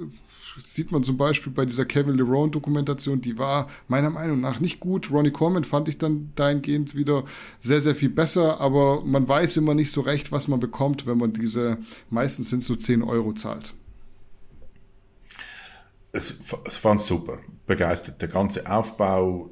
sieht 0.61 0.91
man 0.91 1.03
zum 1.03 1.18
Beispiel 1.18 1.51
bei 1.51 1.66
dieser 1.66 1.86
Kevin 1.86 2.16
LeRone 2.16 2.51
Dokumentation, 2.51 3.22
die 3.22 3.39
war 3.39 3.70
meiner 3.88 4.11
Meinung 4.11 4.39
nach 4.39 4.59
nicht 4.59 4.80
gut. 4.80 5.09
Ronnie 5.09 5.32
Coleman 5.32 5.64
fand 5.64 5.89
ich 5.89 5.97
dann 5.97 6.32
dahingehend 6.36 6.95
wieder 6.95 7.24
sehr, 7.59 7.82
sehr 7.82 7.95
viel 7.95 8.09
besser, 8.09 8.61
aber 8.61 9.03
man 9.03 9.28
weiß 9.28 9.57
immer 9.57 9.74
nicht 9.74 9.91
so 9.91 10.01
recht, 10.01 10.32
was 10.32 10.47
man 10.47 10.59
bekommt, 10.59 11.07
wenn 11.07 11.18
man 11.18 11.34
diese, 11.34 11.80
meistens 12.11 12.49
sind 12.49 12.64
so 12.64 12.76
10 12.76 13.01
Euro 13.01 13.34
zahlt. 13.34 13.74
Es, 16.11 16.38
es 16.66 16.78
fand 16.78 17.01
super, 17.01 17.39
begeistert. 17.66 18.22
Der 18.22 18.30
ganze 18.30 18.72
Aufbau, 18.72 19.49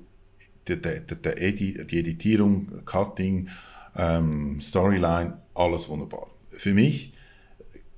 der, 0.68 0.76
der, 0.76 1.00
der 1.00 1.42
Edi, 1.42 1.84
die 1.88 2.00
Editierung, 2.00 2.86
Cutting, 2.86 3.50
ähm, 3.96 4.60
Storyline, 4.62 5.40
alles 5.54 5.90
wunderbar. 5.90 6.28
Für 6.50 6.74
mich 6.74 7.14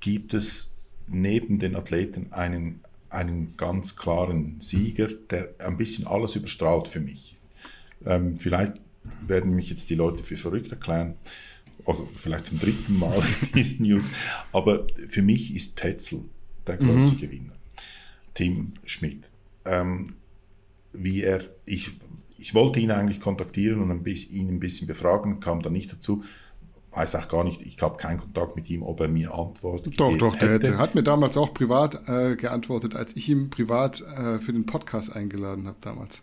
gibt 0.00 0.34
es 0.34 0.74
neben 1.06 1.58
den 1.58 1.76
Athleten 1.76 2.32
einen, 2.32 2.80
einen 3.10 3.56
ganz 3.56 3.96
klaren 3.96 4.60
Sieger, 4.60 5.08
der 5.30 5.54
ein 5.58 5.76
bisschen 5.76 6.06
alles 6.06 6.36
überstrahlt 6.36 6.88
für 6.88 7.00
mich. 7.00 7.36
Ähm, 8.04 8.36
vielleicht 8.36 8.74
werden 9.26 9.54
mich 9.54 9.70
jetzt 9.70 9.90
die 9.90 9.94
Leute 9.94 10.22
für 10.22 10.36
verrückt 10.36 10.70
erklären, 10.70 11.14
also 11.84 12.08
vielleicht 12.14 12.46
zum 12.46 12.58
dritten 12.58 12.98
Mal 12.98 13.22
in 13.42 13.52
diesen 13.52 13.86
News, 13.86 14.10
aber 14.52 14.86
für 15.08 15.22
mich 15.22 15.54
ist 15.54 15.76
Tetzel 15.76 16.24
der 16.66 16.76
große 16.76 17.12
mhm. 17.12 17.20
Gewinner. 17.20 17.52
Tim 18.32 18.74
Schmidt. 18.84 19.30
Ähm, 19.64 20.14
wie 20.92 21.22
er, 21.22 21.40
ich 21.66 21.92
ich 22.44 22.54
wollte 22.54 22.78
ihn 22.78 22.90
eigentlich 22.90 23.22
kontaktieren 23.22 23.80
und 23.80 23.90
ein 23.90 24.02
bisschen, 24.02 24.34
ihn 24.34 24.48
ein 24.50 24.60
bisschen 24.60 24.86
befragen, 24.86 25.40
kam 25.40 25.62
dann 25.62 25.72
nicht 25.72 25.90
dazu. 25.90 26.24
Weiß 26.90 27.14
auch 27.14 27.26
gar 27.26 27.42
nicht, 27.42 27.62
ich 27.62 27.80
habe 27.80 27.96
keinen 27.96 28.18
Kontakt 28.18 28.54
mit 28.54 28.68
ihm, 28.68 28.82
ob 28.82 29.00
er 29.00 29.08
mir 29.08 29.32
antwortet. 29.32 29.98
Doch, 29.98 30.14
doch, 30.18 30.36
der 30.36 30.50
hätte. 30.50 30.76
hat 30.76 30.94
mir 30.94 31.02
damals 31.02 31.38
auch 31.38 31.54
privat 31.54 32.06
äh, 32.06 32.36
geantwortet, 32.36 32.96
als 32.96 33.16
ich 33.16 33.30
ihm 33.30 33.48
privat 33.48 34.02
äh, 34.02 34.40
für 34.40 34.52
den 34.52 34.66
Podcast 34.66 35.16
eingeladen 35.16 35.66
habe 35.66 35.78
damals. 35.80 36.22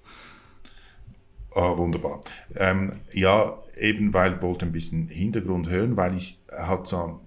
Ah, 1.55 1.76
wunderbar. 1.76 2.22
Ähm, 2.55 2.93
ja, 3.13 3.57
eben 3.80 4.13
weil 4.13 4.43
wollte 4.43 4.67
ein 4.67 4.72
bisschen 4.72 5.07
Hintergrund 5.07 5.72
hören, 5.72 5.97
weil 5.97 6.15
ich 6.15 6.39
er 6.45 6.67
hat 6.67 6.86
so 6.86 7.19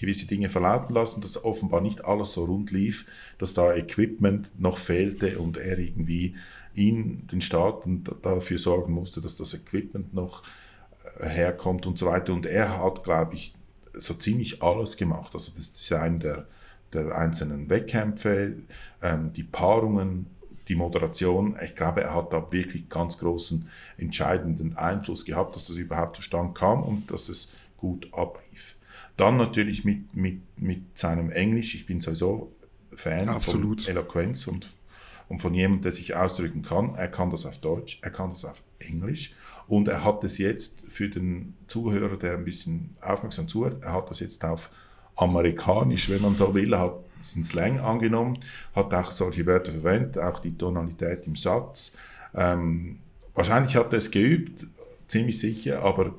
gewisse 0.00 0.28
Dinge 0.28 0.48
verlauten 0.48 0.94
lassen, 0.94 1.22
dass 1.22 1.44
offenbar 1.44 1.80
nicht 1.80 2.04
alles 2.04 2.34
so 2.34 2.44
rund 2.44 2.70
lief, 2.70 3.04
dass 3.38 3.54
da 3.54 3.74
Equipment 3.74 4.52
noch 4.60 4.78
fehlte 4.78 5.40
und 5.40 5.56
er 5.56 5.76
irgendwie 5.76 6.36
ihn, 6.78 7.26
den 7.26 7.40
Staaten 7.40 8.04
dafür 8.22 8.58
sorgen 8.58 8.92
musste, 8.92 9.20
dass 9.20 9.36
das 9.36 9.54
Equipment 9.54 10.14
noch 10.14 10.42
äh, 11.18 11.28
herkommt 11.28 11.86
und 11.86 11.98
so 11.98 12.06
weiter. 12.06 12.32
Und 12.32 12.46
er 12.46 12.82
hat, 12.82 13.04
glaube 13.04 13.34
ich, 13.34 13.54
so 13.94 14.14
ziemlich 14.14 14.62
alles 14.62 14.96
gemacht. 14.96 15.34
Also 15.34 15.52
das 15.56 15.72
Design 15.72 16.20
der, 16.20 16.46
der 16.92 17.16
einzelnen 17.16 17.68
Wettkämpfe, 17.68 18.56
ähm, 19.02 19.32
die 19.32 19.44
Paarungen, 19.44 20.26
die 20.68 20.76
Moderation. 20.76 21.56
Ich 21.64 21.74
glaube, 21.74 22.02
er 22.02 22.14
hat 22.14 22.32
da 22.32 22.52
wirklich 22.52 22.88
ganz 22.88 23.18
großen, 23.18 23.68
entscheidenden 23.96 24.76
Einfluss 24.76 25.24
gehabt, 25.24 25.56
dass 25.56 25.64
das 25.66 25.76
überhaupt 25.76 26.16
zustande 26.16 26.52
kam 26.52 26.82
und 26.82 27.10
dass 27.10 27.28
es 27.28 27.52
gut 27.76 28.08
ablief. 28.12 28.76
Dann 29.16 29.36
natürlich 29.36 29.84
mit, 29.84 30.14
mit, 30.14 30.40
mit 30.60 30.96
seinem 30.96 31.30
Englisch. 31.30 31.74
Ich 31.74 31.86
bin 31.86 32.00
sowieso 32.00 32.52
Fan 32.94 33.28
Absolut. 33.28 33.82
von 33.82 33.90
Eloquenz 33.90 34.46
und 34.46 34.76
und 35.28 35.40
von 35.40 35.54
jemandem, 35.54 35.82
der 35.82 35.92
sich 35.92 36.14
ausdrücken 36.14 36.62
kann. 36.62 36.94
Er 36.94 37.08
kann 37.08 37.30
das 37.30 37.46
auf 37.46 37.58
Deutsch, 37.58 37.98
er 38.02 38.10
kann 38.10 38.30
das 38.30 38.44
auf 38.44 38.62
Englisch 38.78 39.34
und 39.66 39.88
er 39.88 40.04
hat 40.04 40.24
es 40.24 40.38
jetzt 40.38 40.84
für 40.88 41.08
den 41.08 41.54
Zuhörer, 41.66 42.16
der 42.16 42.34
ein 42.34 42.44
bisschen 42.44 42.96
aufmerksam 43.00 43.48
zuhört, 43.48 43.82
er 43.82 43.92
hat 43.92 44.10
das 44.10 44.20
jetzt 44.20 44.44
auf 44.44 44.70
amerikanisch, 45.16 46.10
wenn 46.10 46.22
man 46.22 46.36
so 46.36 46.54
will, 46.54 46.72
er 46.72 46.80
hat 46.80 46.94
diesen 47.20 47.42
Slang 47.42 47.80
angenommen, 47.80 48.38
hat 48.74 48.94
auch 48.94 49.10
solche 49.10 49.44
Wörter 49.46 49.72
verwendet, 49.72 50.18
auch 50.18 50.38
die 50.38 50.56
Tonalität 50.56 51.26
im 51.26 51.36
Satz. 51.36 51.92
Ähm, 52.34 53.00
wahrscheinlich 53.34 53.76
hat 53.76 53.92
er 53.92 53.98
es 53.98 54.10
geübt, 54.10 54.66
ziemlich 55.08 55.38
sicher, 55.40 55.82
aber 55.82 56.14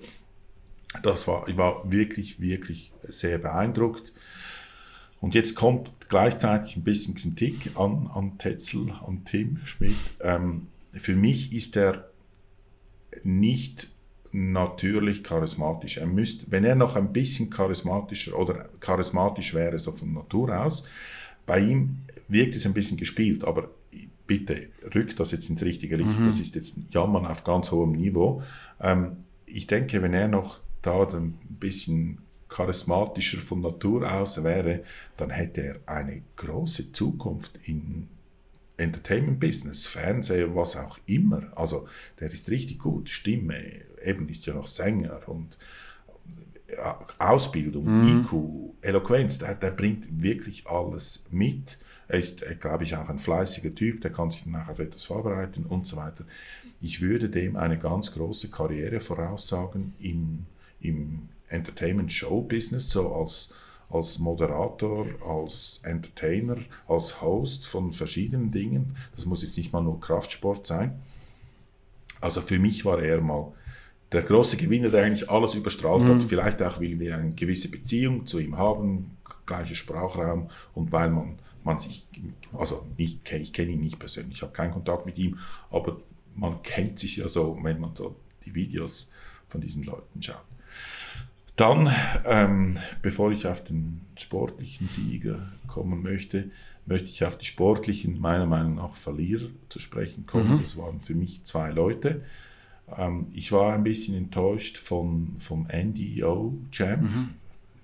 das 1.03 1.27
war, 1.27 1.47
ich 1.47 1.57
war 1.57 1.89
wirklich, 1.91 2.41
wirklich 2.41 2.91
sehr 3.01 3.37
beeindruckt. 3.37 4.13
Und 5.21 5.35
jetzt 5.35 5.55
kommt 5.55 5.93
gleichzeitig 6.09 6.77
ein 6.77 6.83
bisschen 6.83 7.15
Kritik 7.15 7.71
an, 7.75 8.09
an 8.13 8.37
Tetzel, 8.37 8.91
an 9.05 9.25
Tim 9.25 9.59
Schmidt. 9.65 9.95
Ähm, 10.21 10.67
für 10.91 11.15
mich 11.15 11.53
ist 11.53 11.75
er 11.75 12.09
nicht 13.23 13.91
natürlich 14.31 15.23
charismatisch. 15.23 15.97
Er 15.97 16.05
müsste, 16.05 16.45
wenn 16.49 16.63
er 16.63 16.75
noch 16.75 16.95
ein 16.95 17.11
bisschen 17.11 17.49
charismatischer 17.49 18.37
oder 18.37 18.69
charismatisch 18.79 19.53
wäre, 19.53 19.79
so 19.79 19.91
von 19.91 20.13
Natur 20.13 20.63
aus, 20.63 20.85
bei 21.45 21.59
ihm 21.59 21.99
wirkt 22.27 22.55
es 22.55 22.65
ein 22.65 22.73
bisschen 22.73 22.97
gespielt, 22.97 23.43
aber 23.43 23.71
bitte 24.27 24.67
rückt 24.93 25.19
das 25.19 25.31
jetzt 25.31 25.49
ins 25.49 25.63
richtige 25.63 25.95
Licht. 25.95 26.19
Mhm. 26.19 26.25
Das 26.25 26.39
ist 26.39 26.53
jetzt 26.55 26.77
ein 26.77 26.85
Jammern 26.91 27.25
auf 27.25 27.43
ganz 27.43 27.71
hohem 27.71 27.93
Niveau. 27.93 28.43
Ähm, 28.79 29.23
ich 29.47 29.65
denke, 29.65 30.01
wenn 30.03 30.13
er 30.13 30.27
noch 30.27 30.61
da 30.83 31.07
ein 31.07 31.33
bisschen 31.59 32.19
charismatischer 32.49 33.39
von 33.39 33.61
Natur 33.61 34.11
aus 34.11 34.43
wäre, 34.43 34.83
dann 35.17 35.29
hätte 35.29 35.61
er 35.61 35.79
eine 35.85 36.23
große 36.35 36.91
Zukunft 36.91 37.59
im 37.67 38.07
Entertainment-Business, 38.77 39.85
Fernsehen, 39.85 40.55
was 40.55 40.75
auch 40.75 40.97
immer. 41.05 41.51
Also 41.55 41.87
der 42.19 42.31
ist 42.31 42.49
richtig 42.49 42.79
gut, 42.79 43.09
Stimme, 43.09 43.61
eben 44.03 44.27
ist 44.27 44.45
ja 44.45 44.53
noch 44.53 44.67
Sänger 44.67 45.27
und 45.27 45.59
Ausbildung, 47.17 47.85
mhm. 47.85 48.21
IQ, 48.21 48.31
Eloquenz, 48.81 49.39
der, 49.39 49.55
der, 49.55 49.71
bringt 49.71 50.21
wirklich 50.21 50.67
alles 50.67 51.23
mit. 51.31 51.79
Er 52.07 52.19
ist, 52.19 52.43
äh, 52.43 52.55
glaube 52.55 52.83
ich, 52.83 52.95
auch 52.95 53.09
ein 53.09 53.19
fleißiger 53.19 53.73
Typ, 53.73 54.01
der 54.01 54.11
kann 54.11 54.29
sich 54.29 54.43
danach 54.43 54.69
auf 54.69 54.79
etwas 54.79 55.03
vorbereiten 55.03 55.65
und 55.65 55.87
so 55.87 55.97
weiter. 55.97 56.25
Ich 56.81 57.01
würde 57.01 57.29
dem 57.29 57.55
eine 57.55 57.77
ganz 57.77 58.13
große 58.13 58.49
Karriere 58.51 58.99
voraussagen 58.99 59.93
im, 59.99 60.45
im 60.79 61.29
Entertainment-Show-Business, 61.49 62.89
so 62.89 63.13
als, 63.13 63.53
als 63.89 64.19
Moderator, 64.19 65.07
als 65.25 65.81
Entertainer, 65.83 66.57
als 66.87 67.21
Host 67.21 67.67
von 67.67 67.91
verschiedenen 67.91 68.51
Dingen. 68.51 68.95
Das 69.15 69.25
muss 69.25 69.41
jetzt 69.41 69.57
nicht 69.57 69.73
mal 69.73 69.81
nur 69.81 69.99
Kraftsport 69.99 70.65
sein. 70.65 70.99
Also 72.21 72.41
für 72.41 72.59
mich 72.59 72.85
war 72.85 73.01
er 73.01 73.21
mal 73.21 73.53
der 74.11 74.23
große 74.23 74.57
Gewinner, 74.57 74.89
der 74.89 75.03
eigentlich 75.03 75.29
alles 75.29 75.55
überstrahlt 75.55 76.03
mhm. 76.03 76.15
hat. 76.15 76.23
Vielleicht 76.23 76.61
auch, 76.61 76.79
weil 76.79 76.99
wir 76.99 77.15
eine 77.15 77.31
gewisse 77.31 77.69
Beziehung 77.69 78.25
zu 78.25 78.39
ihm 78.39 78.57
haben, 78.57 79.17
gleicher 79.45 79.75
Sprachraum 79.75 80.49
und 80.73 80.91
weil 80.91 81.09
man, 81.09 81.39
man 81.63 81.77
sich, 81.77 82.07
also 82.53 82.85
nicht, 82.97 83.29
ich 83.31 83.53
kenne 83.53 83.71
ihn 83.71 83.81
nicht 83.81 83.99
persönlich, 83.99 84.35
ich 84.35 84.41
habe 84.41 84.53
keinen 84.53 84.71
Kontakt 84.71 85.05
mit 85.05 85.17
ihm, 85.17 85.39
aber 85.71 85.99
man 86.35 86.61
kennt 86.63 86.99
sich 86.99 87.17
ja 87.17 87.27
so, 87.27 87.57
wenn 87.61 87.79
man 87.79 87.95
so 87.95 88.15
die 88.45 88.55
Videos 88.55 89.11
von 89.47 89.61
diesen 89.61 89.83
Leuten 89.83 90.21
schaut. 90.21 90.45
Dann, 91.59 91.93
ähm, 92.23 92.77
bevor 93.01 93.31
ich 93.31 93.45
auf 93.45 93.63
den 93.65 93.99
sportlichen 94.17 94.87
Sieger 94.87 95.51
kommen 95.67 96.01
möchte, 96.01 96.51
möchte 96.85 97.09
ich 97.09 97.25
auf 97.25 97.37
die 97.37 97.45
sportlichen, 97.45 98.21
meiner 98.21 98.45
Meinung 98.45 98.75
nach, 98.75 98.93
Verlierer 98.93 99.47
zu 99.67 99.79
sprechen 99.79 100.25
kommen. 100.25 100.53
Mhm. 100.53 100.61
Das 100.61 100.77
waren 100.77 101.01
für 101.01 101.15
mich 101.15 101.43
zwei 101.43 101.71
Leute. 101.71 102.23
Ähm, 102.97 103.27
ich 103.33 103.51
war 103.51 103.73
ein 103.73 103.83
bisschen 103.83 104.15
enttäuscht 104.15 104.77
von, 104.77 105.33
vom 105.37 105.67
NDO 105.67 106.57
Champ. 106.71 107.03
Mhm 107.03 107.29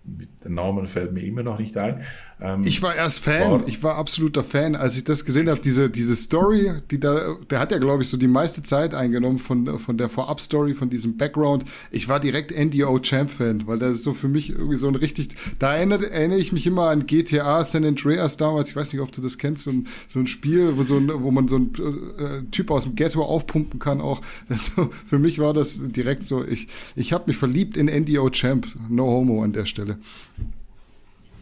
der 0.06 0.52
Name 0.52 0.86
fällt 0.88 1.14
mir 1.14 1.22
immer 1.22 1.44
noch 1.44 1.58
nicht 1.58 1.78
ein. 1.78 2.04
Ähm, 2.40 2.64
ich 2.66 2.82
war 2.82 2.96
erst 2.96 3.20
Fan, 3.20 3.52
war, 3.52 3.68
ich 3.68 3.82
war 3.82 3.96
absoluter 3.96 4.44
Fan, 4.44 4.76
als 4.76 4.98
ich 4.98 5.04
das 5.04 5.26
gesehen 5.26 5.50
habe, 5.50 5.60
diese, 5.60 5.90
diese 5.90 6.16
Story, 6.16 6.72
die 6.92 7.00
da, 7.00 7.38
der 7.50 7.60
hat 7.60 7.72
ja, 7.72 7.78
glaube 7.80 8.04
ich, 8.04 8.10
so 8.10 8.18
die 8.18 8.28
meiste 8.28 8.62
Zeit 8.62 8.94
eingenommen 8.94 9.40
von, 9.40 9.80
von 9.80 9.98
der 9.98 10.10
Vorab-Story, 10.10 10.76
von 10.76 10.90
diesem 10.90 11.18
Background. 11.18 11.66
Ich 11.92 12.08
war 12.08 12.20
direkt 12.20 12.52
NDO 12.52 13.00
Champ-Fan, 13.00 13.66
weil 13.68 13.80
das 13.80 13.94
ist 13.94 14.04
so 14.04 14.14
für 14.14 14.28
mich 14.28 14.52
irgendwie 14.52 14.76
so 14.76 14.88
ein 14.88 14.96
richtig, 14.96 15.30
da 15.60 15.76
erinnere, 15.76 16.12
erinnere 16.12 16.40
ich 16.40 16.52
mich 16.52 16.68
immer 16.68 16.90
an 16.90 17.08
GTA 17.08 17.64
San 17.64 17.86
Andreas 17.86 18.38
damals, 18.38 18.70
ich 18.70 18.76
weiß 18.76 18.94
nicht, 18.94 19.02
ob 19.02 19.12
du 19.12 19.22
das 19.22 19.38
kennst, 19.38 19.64
so 19.64 19.72
ein, 19.72 19.88
so 20.08 20.20
ein 20.20 20.28
Spiel, 20.28 20.78
wo, 20.78 20.84
so 20.84 20.98
ein, 20.98 21.10
wo 21.12 21.32
man 21.32 21.48
so 21.48 21.58
ein 21.58 21.74
äh, 22.20 22.44
Typ 22.52 22.70
aus 22.70 22.84
dem 22.84 22.96
Ghetto 22.96 23.24
aufpumpen 23.24 23.80
kann 23.80 24.02
auch. 24.02 24.22
Also, 24.48 24.90
für 25.08 25.20
mich 25.20 25.40
war 25.40 25.54
das 25.54 25.80
direkt 25.82 26.24
so, 26.24 26.46
ich, 26.46 26.68
ich 26.96 27.14
habe 27.14 27.26
mich 27.28 27.38
verliebt 27.38 27.78
in 27.78 27.88
NDO 27.88 28.30
Champ, 28.30 28.68
no 28.90 29.06
homo 29.06 29.44
an 29.44 29.54
der 29.54 29.66
Stelle. 29.66 29.95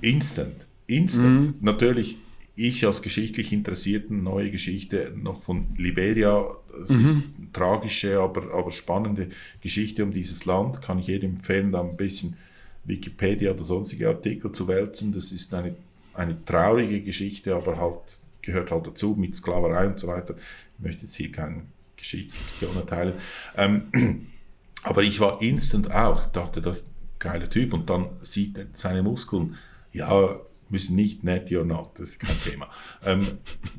Instant. 0.02 0.68
Instant. 0.88 1.46
Mhm. 1.46 1.56
Natürlich, 1.62 2.20
ich 2.56 2.86
als 2.86 3.02
geschichtlich 3.02 3.52
Interessierten, 3.52 4.24
neue 4.24 4.52
Geschichte 4.52 5.14
noch 5.16 5.42
von 5.42 5.68
Liberia. 5.78 6.46
Es 6.84 6.92
mhm. 6.92 7.06
ist 7.06 7.22
eine 7.38 7.52
tragische, 7.54 8.20
aber, 8.20 8.54
aber 8.54 8.72
spannende 8.72 9.30
Geschichte 9.62 10.04
um 10.04 10.12
dieses 10.12 10.46
Land. 10.46 10.82
Kann 10.82 11.00
ich 11.00 11.08
jedem 11.08 11.36
empfehlen, 11.36 11.72
da 11.72 11.82
ein 11.82 11.98
bisschen 11.98 12.36
Wikipedia 12.84 13.52
oder 13.52 13.64
sonstige 13.64 14.10
Artikel 14.10 14.52
zu 14.52 14.68
wälzen. 14.68 15.14
Das 15.14 15.32
ist 15.32 15.54
eine, 15.54 15.76
eine 16.14 16.44
traurige 16.46 17.02
Geschichte, 17.02 17.56
aber 17.56 17.78
halt 17.78 18.20
gehört 18.42 18.72
halt 18.72 18.86
dazu 18.86 19.16
mit 19.18 19.36
Sklaverei 19.36 19.88
und 19.88 20.00
so 20.00 20.08
weiter. 20.08 20.36
Ich 20.78 20.84
möchte 20.84 21.04
jetzt 21.04 21.16
hier 21.16 21.32
keine 21.32 21.64
Geschichtslektion 21.96 22.76
erteilen. 22.76 23.14
Ähm, 23.58 24.28
aber 24.84 25.02
ich 25.02 25.20
war 25.20 25.42
instant 25.42 25.92
auch, 25.92 26.28
dachte, 26.28 26.62
das 26.62 26.86
geiler 27.24 27.50
Typ 27.50 27.74
und 27.74 27.90
dann 27.90 28.10
sieht 28.20 28.58
er 28.58 28.66
seine 28.74 29.02
Muskeln 29.02 29.56
ja, 29.92 30.40
müssen 30.70 30.96
nicht 30.96 31.24
netty 31.24 31.58
or 31.58 31.66
not, 31.66 31.92
das 31.96 32.10
ist 32.10 32.20
kein 32.20 32.40
Thema. 32.44 32.68
Ähm, 33.06 33.26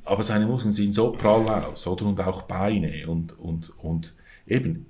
aber 0.04 0.22
seine 0.22 0.46
Muskeln 0.46 0.72
sehen 0.72 0.92
so 0.92 1.12
prall 1.12 1.48
aus, 1.48 1.86
oder? 1.86 2.04
Und 2.06 2.20
auch 2.20 2.42
Beine 2.42 3.08
und, 3.08 3.38
und, 3.38 3.72
und 3.78 4.14
eben, 4.46 4.86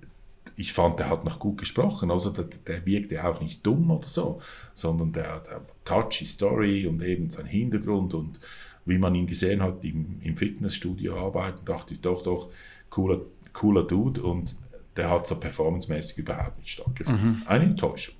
ich 0.57 0.73
fand, 0.73 0.99
der 0.99 1.09
hat 1.09 1.25
noch 1.25 1.39
gut 1.39 1.59
gesprochen, 1.59 2.11
also 2.11 2.31
der, 2.31 2.45
der 2.45 2.85
wirkte 2.85 3.25
auch 3.25 3.41
nicht 3.41 3.65
dumm 3.65 3.91
oder 3.91 4.09
so, 4.09 4.41
sondern 4.75 5.13
der, 5.13 5.41
der 5.41 5.63
touchy 5.85 6.27
Story 6.27 6.87
und 6.87 7.03
eben 7.03 7.31
sein 7.31 7.47
Hintergrund 7.47 8.15
und 8.15 8.41
wie 8.87 8.99
man 8.99 9.15
ihn 9.15 9.27
gesehen 9.27 9.63
hat 9.63 9.85
im, 9.85 10.19
im 10.21 10.37
Fitnessstudio 10.37 11.17
arbeiten, 11.17 11.65
dachte 11.65 11.95
ich 11.95 12.01
doch, 12.01 12.23
doch, 12.23 12.51
cooler, 12.91 13.21
cooler 13.53 13.85
Dude 13.85 14.23
und 14.23 14.57
der 14.97 15.11
hat 15.11 15.27
so 15.27 15.37
performancemäßig 15.37 16.19
überhaupt 16.19 16.59
nicht 16.59 16.71
stattgefunden. 16.71 17.31
Mhm. 17.31 17.43
Eine 17.47 17.65
Enttäuschung. 17.65 18.15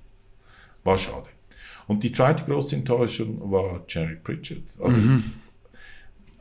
War 0.85 0.97
schade. 0.97 1.27
Und 1.87 2.03
die 2.03 2.11
zweite 2.11 2.45
große 2.45 2.75
Enttäuschung 2.75 3.51
war 3.51 3.83
Jerry 3.87 4.15
Pritchard. 4.15 4.63
Also 4.79 4.97
mhm. 4.97 5.23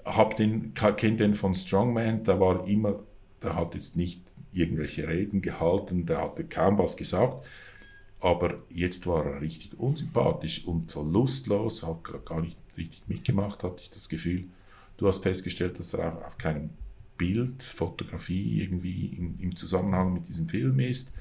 ich 0.06 0.34
den, 0.36 0.74
kennt 0.74 1.20
den 1.20 1.34
von 1.34 1.54
Strongman, 1.54 2.22
der 2.24 2.38
war 2.38 2.66
immer, 2.68 3.00
der 3.42 3.56
hat 3.56 3.74
jetzt 3.74 3.96
nicht 3.96 4.22
irgendwelche 4.52 5.08
Reden 5.08 5.42
gehalten, 5.42 6.06
der 6.06 6.20
hatte 6.20 6.44
kaum 6.44 6.78
was 6.78 6.96
gesagt, 6.96 7.44
aber 8.20 8.62
jetzt 8.68 9.06
war 9.06 9.24
er 9.24 9.40
richtig 9.40 9.78
unsympathisch 9.78 10.64
und 10.66 10.88
so 10.88 11.02
lustlos, 11.02 11.82
hat 11.82 12.04
gar 12.24 12.40
nicht 12.40 12.56
richtig 12.76 13.02
mitgemacht, 13.08 13.64
hatte 13.64 13.82
ich 13.82 13.90
das 13.90 14.08
Gefühl. 14.08 14.44
Du 14.96 15.08
hast 15.08 15.22
festgestellt, 15.22 15.78
dass 15.78 15.94
er 15.94 16.14
auch 16.14 16.24
auf 16.24 16.38
keinem 16.38 16.70
Bild, 17.18 17.62
Fotografie 17.62 18.62
irgendwie 18.62 19.06
im, 19.06 19.36
im 19.40 19.56
Zusammenhang 19.56 20.12
mit 20.12 20.28
diesem 20.28 20.48
Film 20.48 20.78
ist. 20.80 21.12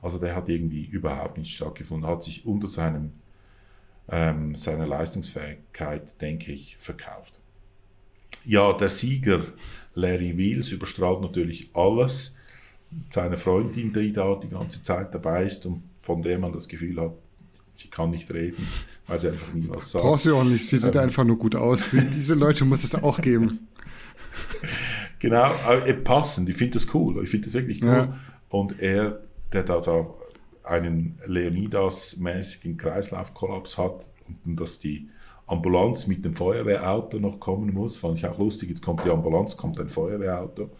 Also 0.00 0.18
der 0.18 0.34
hat 0.34 0.48
irgendwie 0.48 0.84
überhaupt 0.84 1.38
nicht 1.38 1.54
stattgefunden, 1.54 2.08
hat 2.08 2.22
sich 2.22 2.46
unter 2.46 2.68
seinem 2.68 3.12
ähm, 4.08 4.54
seiner 4.54 4.86
Leistungsfähigkeit, 4.86 6.20
denke 6.20 6.52
ich, 6.52 6.76
verkauft. 6.76 7.40
Ja, 8.44 8.72
der 8.72 8.88
Sieger 8.88 9.40
Larry 9.94 10.36
Wheels 10.36 10.72
überstrahlt 10.72 11.20
natürlich 11.20 11.70
alles. 11.74 12.34
Seine 13.08 13.36
Freundin, 13.36 13.92
die 13.92 14.12
da 14.12 14.34
die 14.34 14.48
ganze 14.48 14.82
Zeit 14.82 15.14
dabei 15.14 15.44
ist 15.44 15.64
und 15.66 15.82
von 16.02 16.22
der 16.22 16.38
man 16.38 16.52
das 16.52 16.68
Gefühl 16.68 17.00
hat, 17.00 17.12
sie 17.72 17.88
kann 17.88 18.10
nicht 18.10 18.32
reden, 18.34 18.66
weil 19.06 19.20
sie 19.20 19.28
einfach 19.28 19.52
nie 19.54 19.66
was 19.68 19.92
sagt. 19.92 20.04
Braucht 20.04 20.22
sie 20.22 20.32
auch 20.32 20.44
nicht, 20.44 20.66
sie 20.66 20.76
sieht 20.76 20.94
ähm, 20.96 21.02
einfach 21.02 21.24
nur 21.24 21.38
gut 21.38 21.54
aus. 21.54 21.90
Diese 21.92 22.34
Leute 22.34 22.64
muss 22.64 22.84
es 22.84 22.94
auch 22.94 23.20
geben. 23.20 23.68
genau, 25.20 25.52
äh, 25.70 25.94
passend, 25.94 26.48
ich 26.48 26.56
finde 26.56 26.74
das 26.74 26.92
cool, 26.94 27.22
ich 27.22 27.30
finde 27.30 27.46
das 27.46 27.54
wirklich 27.54 27.82
cool. 27.82 27.88
Ja. 27.88 28.18
Und 28.48 28.78
er, 28.80 29.20
der 29.52 29.62
da 29.80 30.04
einen 30.64 31.18
Leonidas-mäßigen 31.26 32.76
Kreislaufkollaps 32.76 33.78
hat 33.78 34.10
und 34.44 34.60
dass 34.60 34.78
die 34.78 35.08
Ambulanz 35.46 36.06
mit 36.06 36.24
dem 36.24 36.34
Feuerwehrauto 36.34 37.18
noch 37.18 37.40
kommen 37.40 37.74
muss. 37.74 37.96
Fand 37.96 38.18
ich 38.18 38.26
auch 38.26 38.38
lustig. 38.38 38.68
Jetzt 38.68 38.82
kommt 38.82 39.04
die 39.04 39.10
Ambulanz, 39.10 39.56
kommt 39.56 39.80
ein 39.80 39.88
Feuerwehrauto. 39.88 40.70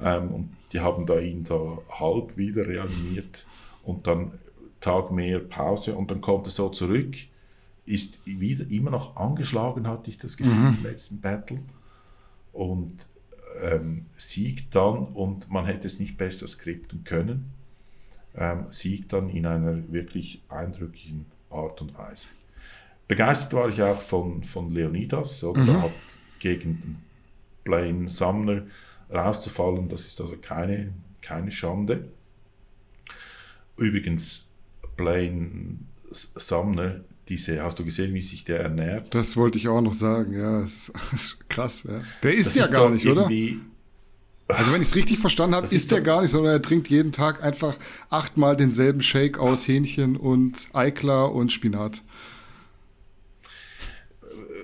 Ähm, 0.00 0.30
und 0.30 0.56
die 0.72 0.80
haben 0.80 1.06
da 1.06 1.18
ihn 1.18 1.44
so 1.44 1.82
halb 1.90 2.36
wieder 2.36 2.66
reanimiert 2.66 3.46
und 3.82 4.06
dann 4.06 4.32
Tag 4.80 5.10
mehr 5.10 5.40
Pause 5.40 5.96
und 5.96 6.10
dann 6.10 6.20
kommt 6.20 6.46
er 6.46 6.50
so 6.50 6.68
zurück, 6.68 7.16
ist 7.84 8.20
wieder 8.26 8.70
immer 8.70 8.90
noch 8.90 9.16
angeschlagen, 9.16 9.88
hatte 9.88 10.10
ich 10.10 10.18
das 10.18 10.36
Gefühl 10.36 10.54
mhm. 10.54 10.76
im 10.78 10.82
letzten 10.84 11.20
Battle 11.20 11.58
und 12.52 13.08
ähm, 13.62 14.06
siegt 14.12 14.76
dann 14.76 14.98
und 14.98 15.50
man 15.50 15.64
hätte 15.64 15.88
es 15.88 15.98
nicht 15.98 16.16
besser 16.16 16.46
skripten 16.46 17.02
können 17.02 17.57
ähm, 18.36 18.66
siegt 18.68 19.12
dann 19.12 19.28
in 19.28 19.46
einer 19.46 19.92
wirklich 19.92 20.42
eindrücklichen 20.48 21.26
Art 21.50 21.80
und 21.80 21.96
Weise. 21.96 22.28
Begeistert 23.06 23.54
war 23.54 23.68
ich 23.68 23.82
auch 23.82 24.00
von, 24.00 24.42
von 24.42 24.72
Leonidas, 24.72 25.42
oder? 25.44 25.62
Mhm. 25.62 25.82
hat 25.82 25.92
gegen 26.38 26.80
den 26.80 26.96
Blaine 27.64 28.08
Sumner 28.08 28.62
rauszufallen, 29.12 29.88
das 29.88 30.06
ist 30.06 30.20
also 30.20 30.36
keine, 30.36 30.92
keine 31.22 31.50
Schande. 31.50 32.08
Übrigens, 33.76 34.46
Blaine 34.96 35.78
Sumner, 36.10 37.00
diese, 37.28 37.62
hast 37.62 37.78
du 37.78 37.84
gesehen, 37.84 38.14
wie 38.14 38.22
sich 38.22 38.44
der 38.44 38.60
ernährt? 38.60 39.14
Das 39.14 39.36
wollte 39.36 39.58
ich 39.58 39.68
auch 39.68 39.80
noch 39.80 39.94
sagen, 39.94 40.34
ja, 40.34 40.60
das 40.60 40.92
ist 41.12 41.38
krass. 41.48 41.84
Ja. 41.88 42.02
Der 42.22 42.34
isst 42.34 42.48
das 42.48 42.54
ja 42.56 42.64
ist 42.64 42.72
gar 42.72 42.90
nicht, 42.90 43.06
oder? 43.06 43.28
Also 44.48 44.72
wenn 44.72 44.80
ich 44.80 44.88
es 44.88 44.96
richtig 44.96 45.18
verstanden 45.18 45.54
habe, 45.54 45.66
isst 45.66 45.92
er 45.92 46.00
gar 46.00 46.22
nicht, 46.22 46.30
sondern 46.30 46.52
er 46.52 46.62
trinkt 46.62 46.88
jeden 46.88 47.12
Tag 47.12 47.44
einfach 47.44 47.76
achtmal 48.08 48.56
denselben 48.56 49.02
Shake 49.02 49.38
aus 49.38 49.68
Hähnchen 49.68 50.16
und 50.16 50.68
Eiklar 50.72 51.34
und 51.34 51.52
Spinat. 51.52 52.02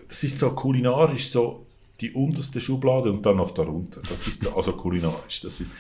Das 0.09 0.25
ist 0.25 0.39
so 0.39 0.51
kulinarisch 0.51 1.29
so 1.29 1.67
die 2.01 2.13
unterste 2.13 2.61
Schublade 2.61 3.11
und 3.13 3.27
dann 3.27 3.37
noch 3.37 3.51
darunter. 3.51 4.01
Das 4.09 4.27
ist 4.27 4.47
also 4.55 4.73
kulinarisch. 4.73 5.41
Das 5.43 5.61
ist, 5.61 5.71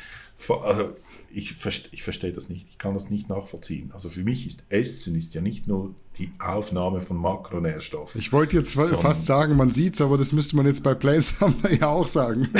also 0.48 0.96
ich, 1.37 1.55
ich 1.91 2.03
verstehe 2.03 2.32
das 2.32 2.49
nicht. 2.49 2.66
Ich 2.68 2.78
kann 2.78 2.95
das 2.95 3.11
nicht 3.11 3.28
nachvollziehen. 3.28 3.91
Also 3.93 4.09
für 4.09 4.22
mich 4.22 4.47
ist 4.47 4.64
Essen 4.68 5.14
ist 5.14 5.35
ja 5.35 5.41
nicht 5.41 5.66
nur 5.66 5.95
die 6.18 6.30
Aufnahme 6.39 7.01
von 7.01 7.16
Makronährstoffen. 7.16 8.20
Ich 8.20 8.32
wollte 8.32 8.57
jetzt 8.57 8.74
fast 8.74 9.26
sagen, 9.26 9.57
man 9.57 9.70
sieht 9.70 9.95
es, 9.95 10.01
aber 10.01 10.16
das 10.16 10.32
müsste 10.32 10.57
man 10.57 10.66
jetzt 10.66 10.82
bei 10.82 10.95
Place 10.95 11.35
ja 11.80 11.89
auch 11.89 12.07
sagen. 12.07 12.49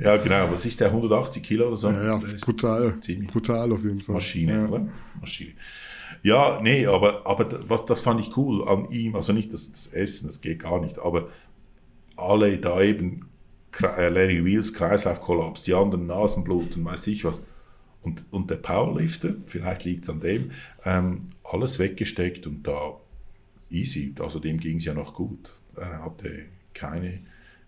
ja, 0.00 0.16
genau. 0.18 0.50
Was 0.50 0.64
ist 0.66 0.80
der? 0.80 0.88
180 0.88 1.42
Kilo 1.42 1.66
oder 1.66 1.76
so? 1.76 1.90
Ja, 1.90 2.18
ja 2.18 2.20
brutal. 2.44 2.98
Brutal 3.26 3.72
auf 3.72 3.82
jeden 3.82 4.00
Fall. 4.00 4.14
Maschine, 4.14 4.52
ja. 4.52 4.66
oder? 4.68 4.88
Maschine. 5.20 5.52
ja, 6.22 6.60
nee, 6.62 6.86
aber, 6.86 7.26
aber 7.26 7.44
das, 7.44 7.84
das 7.86 8.00
fand 8.00 8.20
ich 8.20 8.36
cool 8.36 8.68
an 8.68 8.90
ihm. 8.90 9.16
Also 9.16 9.32
nicht 9.32 9.52
das, 9.52 9.72
das 9.72 9.88
Essen, 9.88 10.28
das 10.28 10.40
geht 10.40 10.60
gar 10.60 10.80
nicht, 10.80 10.98
aber 10.98 11.28
alle 12.16 12.58
da 12.58 12.80
eben, 12.82 13.28
Larry 13.80 14.44
Wheels, 14.44 14.74
Kreislaufkollaps, 14.74 15.62
die 15.62 15.74
anderen 15.74 16.06
Nasenbluten, 16.06 16.84
weiß 16.84 17.06
ich 17.08 17.24
was. 17.24 17.42
Und, 18.02 18.24
und 18.30 18.50
der 18.50 18.56
Powerlifter, 18.56 19.34
vielleicht 19.46 19.84
liegt 19.84 20.04
es 20.04 20.10
an 20.10 20.20
dem, 20.20 20.52
ähm, 20.84 21.20
alles 21.44 21.78
weggesteckt 21.78 22.46
und 22.46 22.66
da 22.66 22.96
easy. 23.70 24.14
Also 24.20 24.38
dem 24.38 24.58
ging 24.58 24.78
es 24.78 24.84
ja 24.84 24.94
noch 24.94 25.14
gut. 25.14 25.50
Er 25.76 26.04
hatte 26.04 26.46
keine 26.74 27.20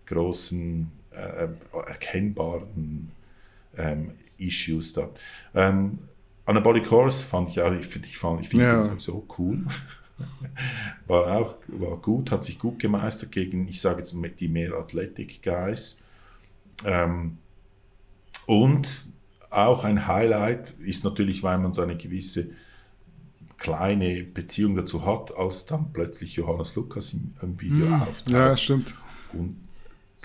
großen 0.05 0.91
äh, 1.11 1.47
erkennbaren 1.87 3.11
ähm, 3.77 4.11
Issues 4.37 4.93
da. 4.93 5.09
Ähm, 5.53 5.99
Anabolic 6.45 6.89
Horse 6.89 7.23
fand 7.23 7.49
ich 7.49 7.61
auch, 7.61 7.71
ich, 7.73 7.95
ich, 7.95 8.17
fand, 8.17 8.41
ich 8.41 8.49
finde 8.49 8.65
ja. 8.65 8.95
so 8.97 9.25
cool. 9.37 9.65
war 11.07 11.37
auch 11.37 11.55
war 11.67 11.97
gut, 11.97 12.31
hat 12.31 12.43
sich 12.43 12.59
gut 12.59 12.79
gemeistert 12.79 13.31
gegen, 13.31 13.67
ich 13.67 13.81
sage 13.81 13.99
jetzt 13.99 14.15
die 14.39 14.47
mehr 14.47 14.73
Athletic 14.73 15.41
Guys. 15.41 15.99
Ähm, 16.85 17.37
und 18.47 19.13
auch 19.49 19.83
ein 19.83 20.07
Highlight 20.07 20.71
ist 20.71 21.03
natürlich, 21.03 21.43
weil 21.43 21.57
man 21.59 21.73
so 21.73 21.81
eine 21.81 21.97
gewisse 21.97 22.49
kleine 23.57 24.23
Beziehung 24.23 24.75
dazu 24.75 25.05
hat, 25.05 25.35
als 25.37 25.65
dann 25.65 25.93
plötzlich 25.93 26.35
Johannes 26.35 26.75
Lukas 26.75 27.13
im, 27.13 27.33
im 27.41 27.61
Video 27.61 27.85
mm, 27.85 28.01
auftaucht. 28.01 28.29
Ja, 28.29 28.57
stimmt. 28.57 28.95
Und 29.33 29.55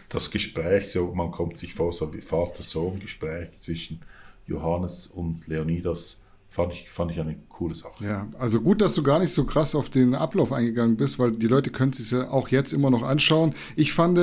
das 0.08 0.30
Gespräch, 0.30 0.90
so, 0.90 1.12
man 1.14 1.30
kommt 1.30 1.58
sich 1.58 1.74
vor, 1.74 1.92
so 1.92 2.12
wie 2.14 2.20
Vater-Sohn-Gespräch 2.20 3.60
zwischen 3.60 4.00
Johannes 4.46 5.08
und 5.08 5.46
Leonidas 5.48 6.18
Fand 6.56 6.72
ich, 6.72 6.88
fand 6.88 7.10
ich 7.10 7.20
eine 7.20 7.36
coole 7.50 7.74
Sache. 7.74 8.02
Ja, 8.02 8.28
also 8.38 8.62
gut, 8.62 8.80
dass 8.80 8.94
du 8.94 9.02
gar 9.02 9.18
nicht 9.18 9.34
so 9.34 9.44
krass 9.44 9.74
auf 9.74 9.90
den 9.90 10.14
Ablauf 10.14 10.52
eingegangen 10.52 10.96
bist, 10.96 11.18
weil 11.18 11.32
die 11.32 11.48
Leute 11.48 11.70
können 11.70 11.92
sich 11.92 12.12
ja 12.12 12.30
auch 12.30 12.48
jetzt 12.48 12.72
immer 12.72 12.88
noch 12.88 13.02
anschauen. 13.02 13.54
Ich 13.76 13.92
fand 13.92 14.18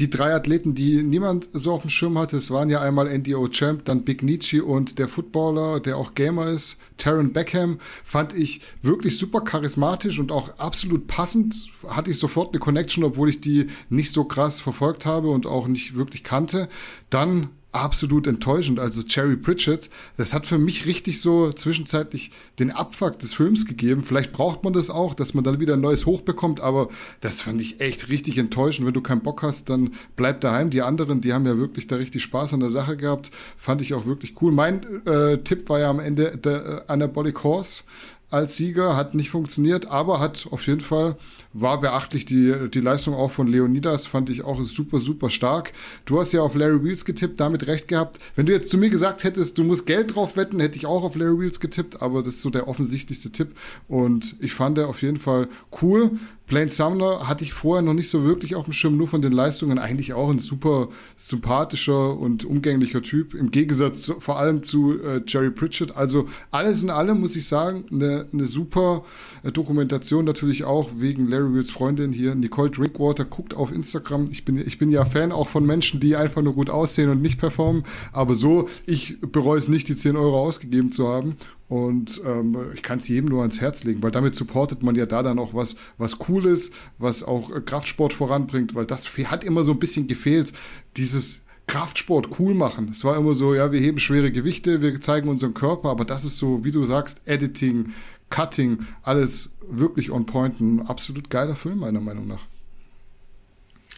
die 0.00 0.10
drei 0.10 0.34
Athleten, 0.34 0.74
die 0.74 1.04
niemand 1.04 1.46
so 1.52 1.70
auf 1.72 1.82
dem 1.82 1.90
Schirm 1.90 2.18
hatte, 2.18 2.38
es 2.38 2.50
waren 2.50 2.70
ja 2.70 2.80
einmal 2.80 3.16
NDO 3.16 3.46
Champ, 3.50 3.84
dann 3.84 4.02
Big 4.02 4.24
Nietzsche 4.24 4.64
und 4.64 4.98
der 4.98 5.06
Footballer, 5.06 5.78
der 5.78 5.96
auch 5.96 6.14
Gamer 6.16 6.48
ist, 6.48 6.78
Taron 6.98 7.32
Beckham, 7.32 7.78
fand 8.02 8.32
ich 8.32 8.62
wirklich 8.82 9.16
super 9.16 9.42
charismatisch 9.42 10.18
und 10.18 10.32
auch 10.32 10.58
absolut 10.58 11.06
passend. 11.06 11.66
Hatte 11.86 12.10
ich 12.10 12.18
sofort 12.18 12.52
eine 12.52 12.58
Connection, 12.58 13.04
obwohl 13.04 13.28
ich 13.28 13.40
die 13.40 13.68
nicht 13.90 14.10
so 14.10 14.24
krass 14.24 14.58
verfolgt 14.58 15.06
habe 15.06 15.30
und 15.30 15.46
auch 15.46 15.68
nicht 15.68 15.94
wirklich 15.94 16.24
kannte. 16.24 16.68
Dann 17.10 17.50
absolut 17.80 18.26
enttäuschend. 18.26 18.78
Also 18.78 19.02
Cherry 19.02 19.36
Pritchett, 19.36 19.90
das 20.16 20.34
hat 20.34 20.46
für 20.46 20.58
mich 20.58 20.86
richtig 20.86 21.20
so 21.20 21.52
zwischenzeitlich 21.52 22.30
den 22.58 22.70
Abfuck 22.70 23.18
des 23.18 23.34
Films 23.34 23.66
gegeben. 23.66 24.02
Vielleicht 24.02 24.32
braucht 24.32 24.64
man 24.64 24.72
das 24.72 24.90
auch, 24.90 25.14
dass 25.14 25.34
man 25.34 25.44
dann 25.44 25.60
wieder 25.60 25.74
ein 25.74 25.80
neues 25.80 26.06
Hoch 26.06 26.22
bekommt, 26.22 26.60
aber 26.60 26.88
das 27.20 27.42
fand 27.42 27.60
ich 27.60 27.80
echt 27.80 28.08
richtig 28.08 28.38
enttäuschend. 28.38 28.86
Wenn 28.86 28.94
du 28.94 29.00
keinen 29.00 29.22
Bock 29.22 29.42
hast, 29.42 29.68
dann 29.68 29.92
bleib 30.16 30.40
daheim. 30.40 30.70
Die 30.70 30.82
anderen, 30.82 31.20
die 31.20 31.32
haben 31.32 31.46
ja 31.46 31.56
wirklich 31.58 31.86
da 31.86 31.96
richtig 31.96 32.22
Spaß 32.22 32.54
an 32.54 32.60
der 32.60 32.70
Sache 32.70 32.96
gehabt. 32.96 33.30
Fand 33.56 33.82
ich 33.82 33.94
auch 33.94 34.06
wirklich 34.06 34.34
cool. 34.40 34.52
Mein 34.52 35.04
äh, 35.06 35.38
Tipp 35.38 35.68
war 35.68 35.80
ja 35.80 35.90
am 35.90 36.00
Ende 36.00 36.36
der 36.36 36.66
äh, 36.66 36.92
Anabolic 36.92 37.42
Horse 37.44 37.84
als 38.30 38.56
Sieger, 38.56 38.96
hat 38.96 39.14
nicht 39.14 39.30
funktioniert, 39.30 39.86
aber 39.86 40.18
hat 40.18 40.48
auf 40.50 40.66
jeden 40.66 40.80
Fall, 40.80 41.16
war 41.60 41.80
beachtlich 41.80 42.24
die, 42.24 42.54
die 42.72 42.80
Leistung 42.80 43.14
auch 43.14 43.30
von 43.30 43.46
Leonidas, 43.46 44.06
fand 44.06 44.30
ich 44.30 44.44
auch 44.44 44.62
super, 44.64 44.98
super 44.98 45.30
stark. 45.30 45.72
Du 46.04 46.20
hast 46.20 46.32
ja 46.32 46.42
auf 46.42 46.54
Larry 46.54 46.82
Wheels 46.84 47.04
getippt, 47.04 47.40
damit 47.40 47.66
recht 47.66 47.88
gehabt. 47.88 48.18
Wenn 48.34 48.46
du 48.46 48.52
jetzt 48.52 48.70
zu 48.70 48.78
mir 48.78 48.90
gesagt 48.90 49.24
hättest, 49.24 49.58
du 49.58 49.64
musst 49.64 49.86
Geld 49.86 50.14
drauf 50.14 50.36
wetten, 50.36 50.60
hätte 50.60 50.76
ich 50.76 50.86
auch 50.86 51.02
auf 51.02 51.16
Larry 51.16 51.40
Wheels 51.40 51.60
getippt, 51.60 52.02
aber 52.02 52.22
das 52.22 52.34
ist 52.34 52.42
so 52.42 52.50
der 52.50 52.68
offensichtlichste 52.68 53.30
Tipp 53.30 53.56
und 53.88 54.36
ich 54.40 54.52
fand 54.52 54.78
er 54.78 54.88
auf 54.88 55.02
jeden 55.02 55.18
Fall 55.18 55.48
cool. 55.82 56.12
Plain 56.46 56.68
Sumner 56.68 57.26
hatte 57.26 57.42
ich 57.42 57.52
vorher 57.52 57.82
noch 57.82 57.92
nicht 57.92 58.08
so 58.08 58.24
wirklich 58.24 58.54
auf 58.54 58.64
dem 58.66 58.72
Schirm, 58.72 58.96
nur 58.96 59.08
von 59.08 59.20
den 59.20 59.32
Leistungen. 59.32 59.80
Eigentlich 59.80 60.14
auch 60.14 60.30
ein 60.30 60.38
super 60.38 60.88
sympathischer 61.16 62.16
und 62.16 62.44
umgänglicher 62.44 63.02
Typ, 63.02 63.34
im 63.34 63.50
Gegensatz 63.50 64.02
zu, 64.02 64.20
vor 64.20 64.38
allem 64.38 64.62
zu 64.62 65.00
äh, 65.02 65.22
Jerry 65.26 65.50
Pritchett. 65.50 65.96
Also 65.96 66.28
alles 66.52 66.84
in 66.84 66.90
allem 66.90 67.20
muss 67.20 67.34
ich 67.34 67.48
sagen, 67.48 67.86
eine, 67.90 68.26
eine 68.32 68.44
super 68.44 69.04
äh, 69.42 69.50
Dokumentation 69.50 70.24
natürlich 70.24 70.62
auch 70.62 70.90
wegen 70.96 71.26
Larry 71.26 71.52
Wills 71.52 71.70
Freundin 71.72 72.12
hier, 72.12 72.36
Nicole 72.36 72.70
Drinkwater. 72.70 73.24
Guckt 73.24 73.54
auf 73.54 73.72
Instagram. 73.72 74.28
Ich 74.30 74.44
bin, 74.44 74.56
ich 74.56 74.78
bin 74.78 74.90
ja 74.90 75.04
Fan 75.04 75.32
auch 75.32 75.48
von 75.48 75.66
Menschen, 75.66 75.98
die 75.98 76.14
einfach 76.14 76.42
nur 76.42 76.54
gut 76.54 76.70
aussehen 76.70 77.10
und 77.10 77.22
nicht 77.22 77.40
performen. 77.40 77.82
Aber 78.12 78.34
so, 78.34 78.68
ich 78.86 79.20
bereue 79.20 79.58
es 79.58 79.68
nicht, 79.68 79.88
die 79.88 79.96
10 79.96 80.16
Euro 80.16 80.40
ausgegeben 80.40 80.92
zu 80.92 81.08
haben. 81.08 81.36
Und 81.68 82.20
ähm, 82.24 82.56
ich 82.74 82.82
kann 82.82 82.98
es 82.98 83.08
jedem 83.08 83.28
nur 83.28 83.40
ans 83.40 83.60
Herz 83.60 83.82
legen, 83.82 84.02
weil 84.02 84.12
damit 84.12 84.36
supportet 84.36 84.82
man 84.84 84.94
ja 84.94 85.04
da 85.04 85.22
dann 85.22 85.38
auch 85.38 85.52
was, 85.52 85.74
was 85.98 86.18
Cooles, 86.18 86.70
was 86.98 87.24
auch 87.24 87.50
äh, 87.50 87.60
Kraftsport 87.60 88.12
voranbringt, 88.12 88.74
weil 88.74 88.86
das 88.86 89.08
hat 89.24 89.42
immer 89.42 89.64
so 89.64 89.72
ein 89.72 89.80
bisschen 89.80 90.06
gefehlt, 90.06 90.52
dieses 90.96 91.42
Kraftsport 91.66 92.38
cool 92.38 92.54
machen. 92.54 92.90
Es 92.92 93.04
war 93.04 93.16
immer 93.16 93.34
so, 93.34 93.52
ja, 93.54 93.72
wir 93.72 93.80
heben 93.80 93.98
schwere 93.98 94.30
Gewichte, 94.30 94.80
wir 94.80 95.00
zeigen 95.00 95.28
unseren 95.28 95.54
Körper, 95.54 95.90
aber 95.90 96.04
das 96.04 96.24
ist 96.24 96.38
so, 96.38 96.64
wie 96.64 96.70
du 96.70 96.84
sagst, 96.84 97.20
Editing, 97.24 97.92
Cutting, 98.30 98.86
alles 99.02 99.50
wirklich 99.68 100.12
on 100.12 100.26
point. 100.26 100.60
Ein 100.60 100.82
absolut 100.82 101.30
geiler 101.30 101.56
Film, 101.56 101.80
meiner 101.80 102.00
Meinung 102.00 102.28
nach. 102.28 102.46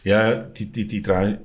Ja, 0.04 0.46
die, 0.46 0.66
die, 0.66 0.86
die 0.86 1.02
drei, 1.02 1.32
äh, 1.32 1.38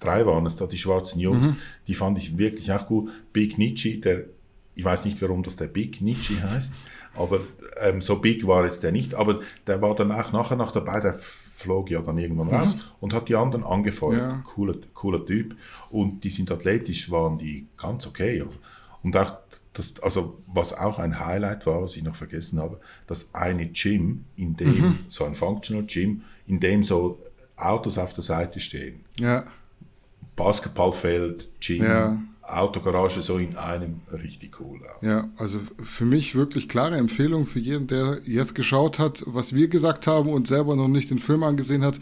drei 0.00 0.26
waren 0.26 0.44
es 0.44 0.56
da, 0.56 0.66
die 0.66 0.76
schwarzen 0.76 1.20
Jungs, 1.20 1.52
mhm. 1.52 1.58
die 1.86 1.94
fand 1.94 2.18
ich 2.18 2.36
wirklich 2.36 2.70
auch 2.72 2.90
cool. 2.90 3.10
Big 3.32 3.56
Nietzsche, 3.56 3.98
der 3.98 4.26
ich 4.78 4.84
weiß 4.84 5.06
nicht, 5.06 5.20
warum 5.22 5.42
das 5.42 5.56
der 5.56 5.66
Big 5.66 6.00
Nietzsche 6.00 6.40
heißt, 6.40 6.72
aber 7.16 7.40
ähm, 7.80 8.00
so 8.00 8.16
big 8.16 8.46
war 8.46 8.64
jetzt 8.64 8.84
der 8.84 8.92
nicht, 8.92 9.12
aber 9.14 9.40
der 9.66 9.82
war 9.82 9.96
dann 9.96 10.12
auch 10.12 10.32
nachher 10.32 10.54
noch 10.54 10.70
dabei, 10.70 11.00
der 11.00 11.14
flog 11.14 11.90
ja 11.90 12.00
dann 12.00 12.16
irgendwann 12.16 12.46
mhm. 12.46 12.54
raus 12.54 12.76
und 13.00 13.12
hat 13.12 13.28
die 13.28 13.34
anderen 13.34 13.64
angefeuert. 13.64 14.20
Ja. 14.20 14.42
Cooler, 14.54 14.76
cooler 14.94 15.24
Typ. 15.24 15.56
Und 15.90 16.22
die 16.22 16.28
sind 16.28 16.52
athletisch, 16.52 17.10
waren 17.10 17.38
die 17.38 17.66
ganz 17.76 18.06
okay. 18.06 18.40
Also. 18.40 18.60
Und 19.02 19.16
auch 19.16 19.36
das, 19.72 20.00
also 20.00 20.38
was 20.46 20.72
auch 20.72 21.00
ein 21.00 21.18
Highlight 21.18 21.66
war, 21.66 21.82
was 21.82 21.96
ich 21.96 22.04
noch 22.04 22.14
vergessen 22.14 22.60
habe, 22.60 22.78
das 23.08 23.34
eine 23.34 23.66
Gym, 23.66 24.24
in 24.36 24.54
dem, 24.56 24.68
mhm. 24.68 24.98
so 25.08 25.24
ein 25.24 25.34
Functional 25.34 25.86
Gym, 25.86 26.22
in 26.46 26.60
dem 26.60 26.84
so 26.84 27.18
Autos 27.56 27.98
auf 27.98 28.14
der 28.14 28.22
Seite 28.22 28.60
stehen. 28.60 29.04
Ja. 29.18 29.44
Basketballfeld, 30.36 31.48
Gym, 31.60 31.82
ja. 31.82 32.22
Autogarage 32.48 33.22
so 33.22 33.38
in 33.38 33.56
einem 33.56 34.00
richtig 34.12 34.60
cool. 34.60 34.80
Ja. 35.02 35.08
ja, 35.08 35.28
also 35.36 35.60
für 35.82 36.04
mich 36.04 36.34
wirklich 36.34 36.68
klare 36.68 36.96
Empfehlung 36.96 37.46
für 37.46 37.58
jeden, 37.58 37.86
der 37.86 38.20
jetzt 38.24 38.54
geschaut 38.54 38.98
hat, 38.98 39.22
was 39.26 39.54
wir 39.54 39.68
gesagt 39.68 40.06
haben 40.06 40.30
und 40.30 40.48
selber 40.48 40.76
noch 40.76 40.88
nicht 40.88 41.10
den 41.10 41.18
Film 41.18 41.42
angesehen 41.42 41.84
hat. 41.84 42.00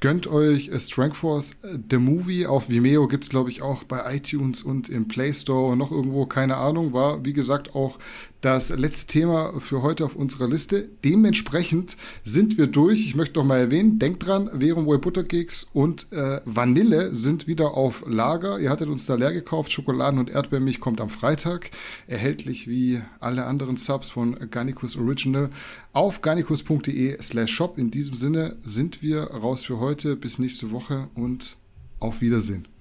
Gönnt 0.00 0.26
euch 0.26 0.68
Strength 0.78 1.16
Force 1.16 1.56
The 1.90 1.98
Movie. 1.98 2.46
Auf 2.46 2.68
Vimeo 2.68 3.06
gibt's 3.06 3.28
glaube 3.28 3.50
ich, 3.50 3.62
auch 3.62 3.84
bei 3.84 4.16
iTunes 4.16 4.64
und 4.64 4.88
im 4.88 5.06
Play 5.06 5.32
Store 5.32 5.70
und 5.70 5.78
noch 5.78 5.92
irgendwo, 5.92 6.26
keine 6.26 6.56
Ahnung. 6.56 6.92
War, 6.92 7.24
wie 7.24 7.32
gesagt, 7.32 7.76
auch 7.76 7.98
das 8.42 8.70
letzte 8.70 9.06
Thema 9.06 9.60
für 9.60 9.82
heute 9.82 10.04
auf 10.04 10.16
unserer 10.16 10.48
Liste. 10.48 10.88
Dementsprechend 11.04 11.96
sind 12.24 12.58
wir 12.58 12.66
durch. 12.66 13.06
Ich 13.06 13.14
möchte 13.14 13.38
noch 13.38 13.46
mal 13.46 13.58
erwähnen, 13.58 13.98
denkt 13.98 14.26
dran, 14.26 14.50
Verum 14.58 14.84
Butterkeks 14.84 15.68
und 15.72 16.12
äh, 16.12 16.40
Vanille 16.44 17.14
sind 17.14 17.46
wieder 17.46 17.74
auf 17.74 18.04
Lager. 18.06 18.58
Ihr 18.58 18.68
hattet 18.68 18.88
uns 18.88 19.06
da 19.06 19.14
leer 19.14 19.32
gekauft. 19.32 19.72
Schokoladen- 19.72 20.18
und 20.18 20.28
Erdbeermilch 20.28 20.80
kommt 20.80 21.00
am 21.00 21.08
Freitag. 21.08 21.70
Erhältlich 22.08 22.66
wie 22.68 23.00
alle 23.20 23.46
anderen 23.46 23.76
Subs 23.76 24.10
von 24.10 24.36
Garnicus 24.50 24.96
Original 24.96 25.50
auf 25.92 26.20
garnicus.de 26.20 27.22
slash 27.22 27.52
shop. 27.52 27.78
In 27.78 27.92
diesem 27.92 28.16
Sinne 28.16 28.56
sind 28.64 29.02
wir 29.02 29.22
raus 29.22 29.64
für 29.64 29.78
heute. 29.78 30.16
Bis 30.16 30.40
nächste 30.40 30.72
Woche 30.72 31.08
und 31.14 31.56
auf 32.00 32.20
Wiedersehen. 32.20 32.71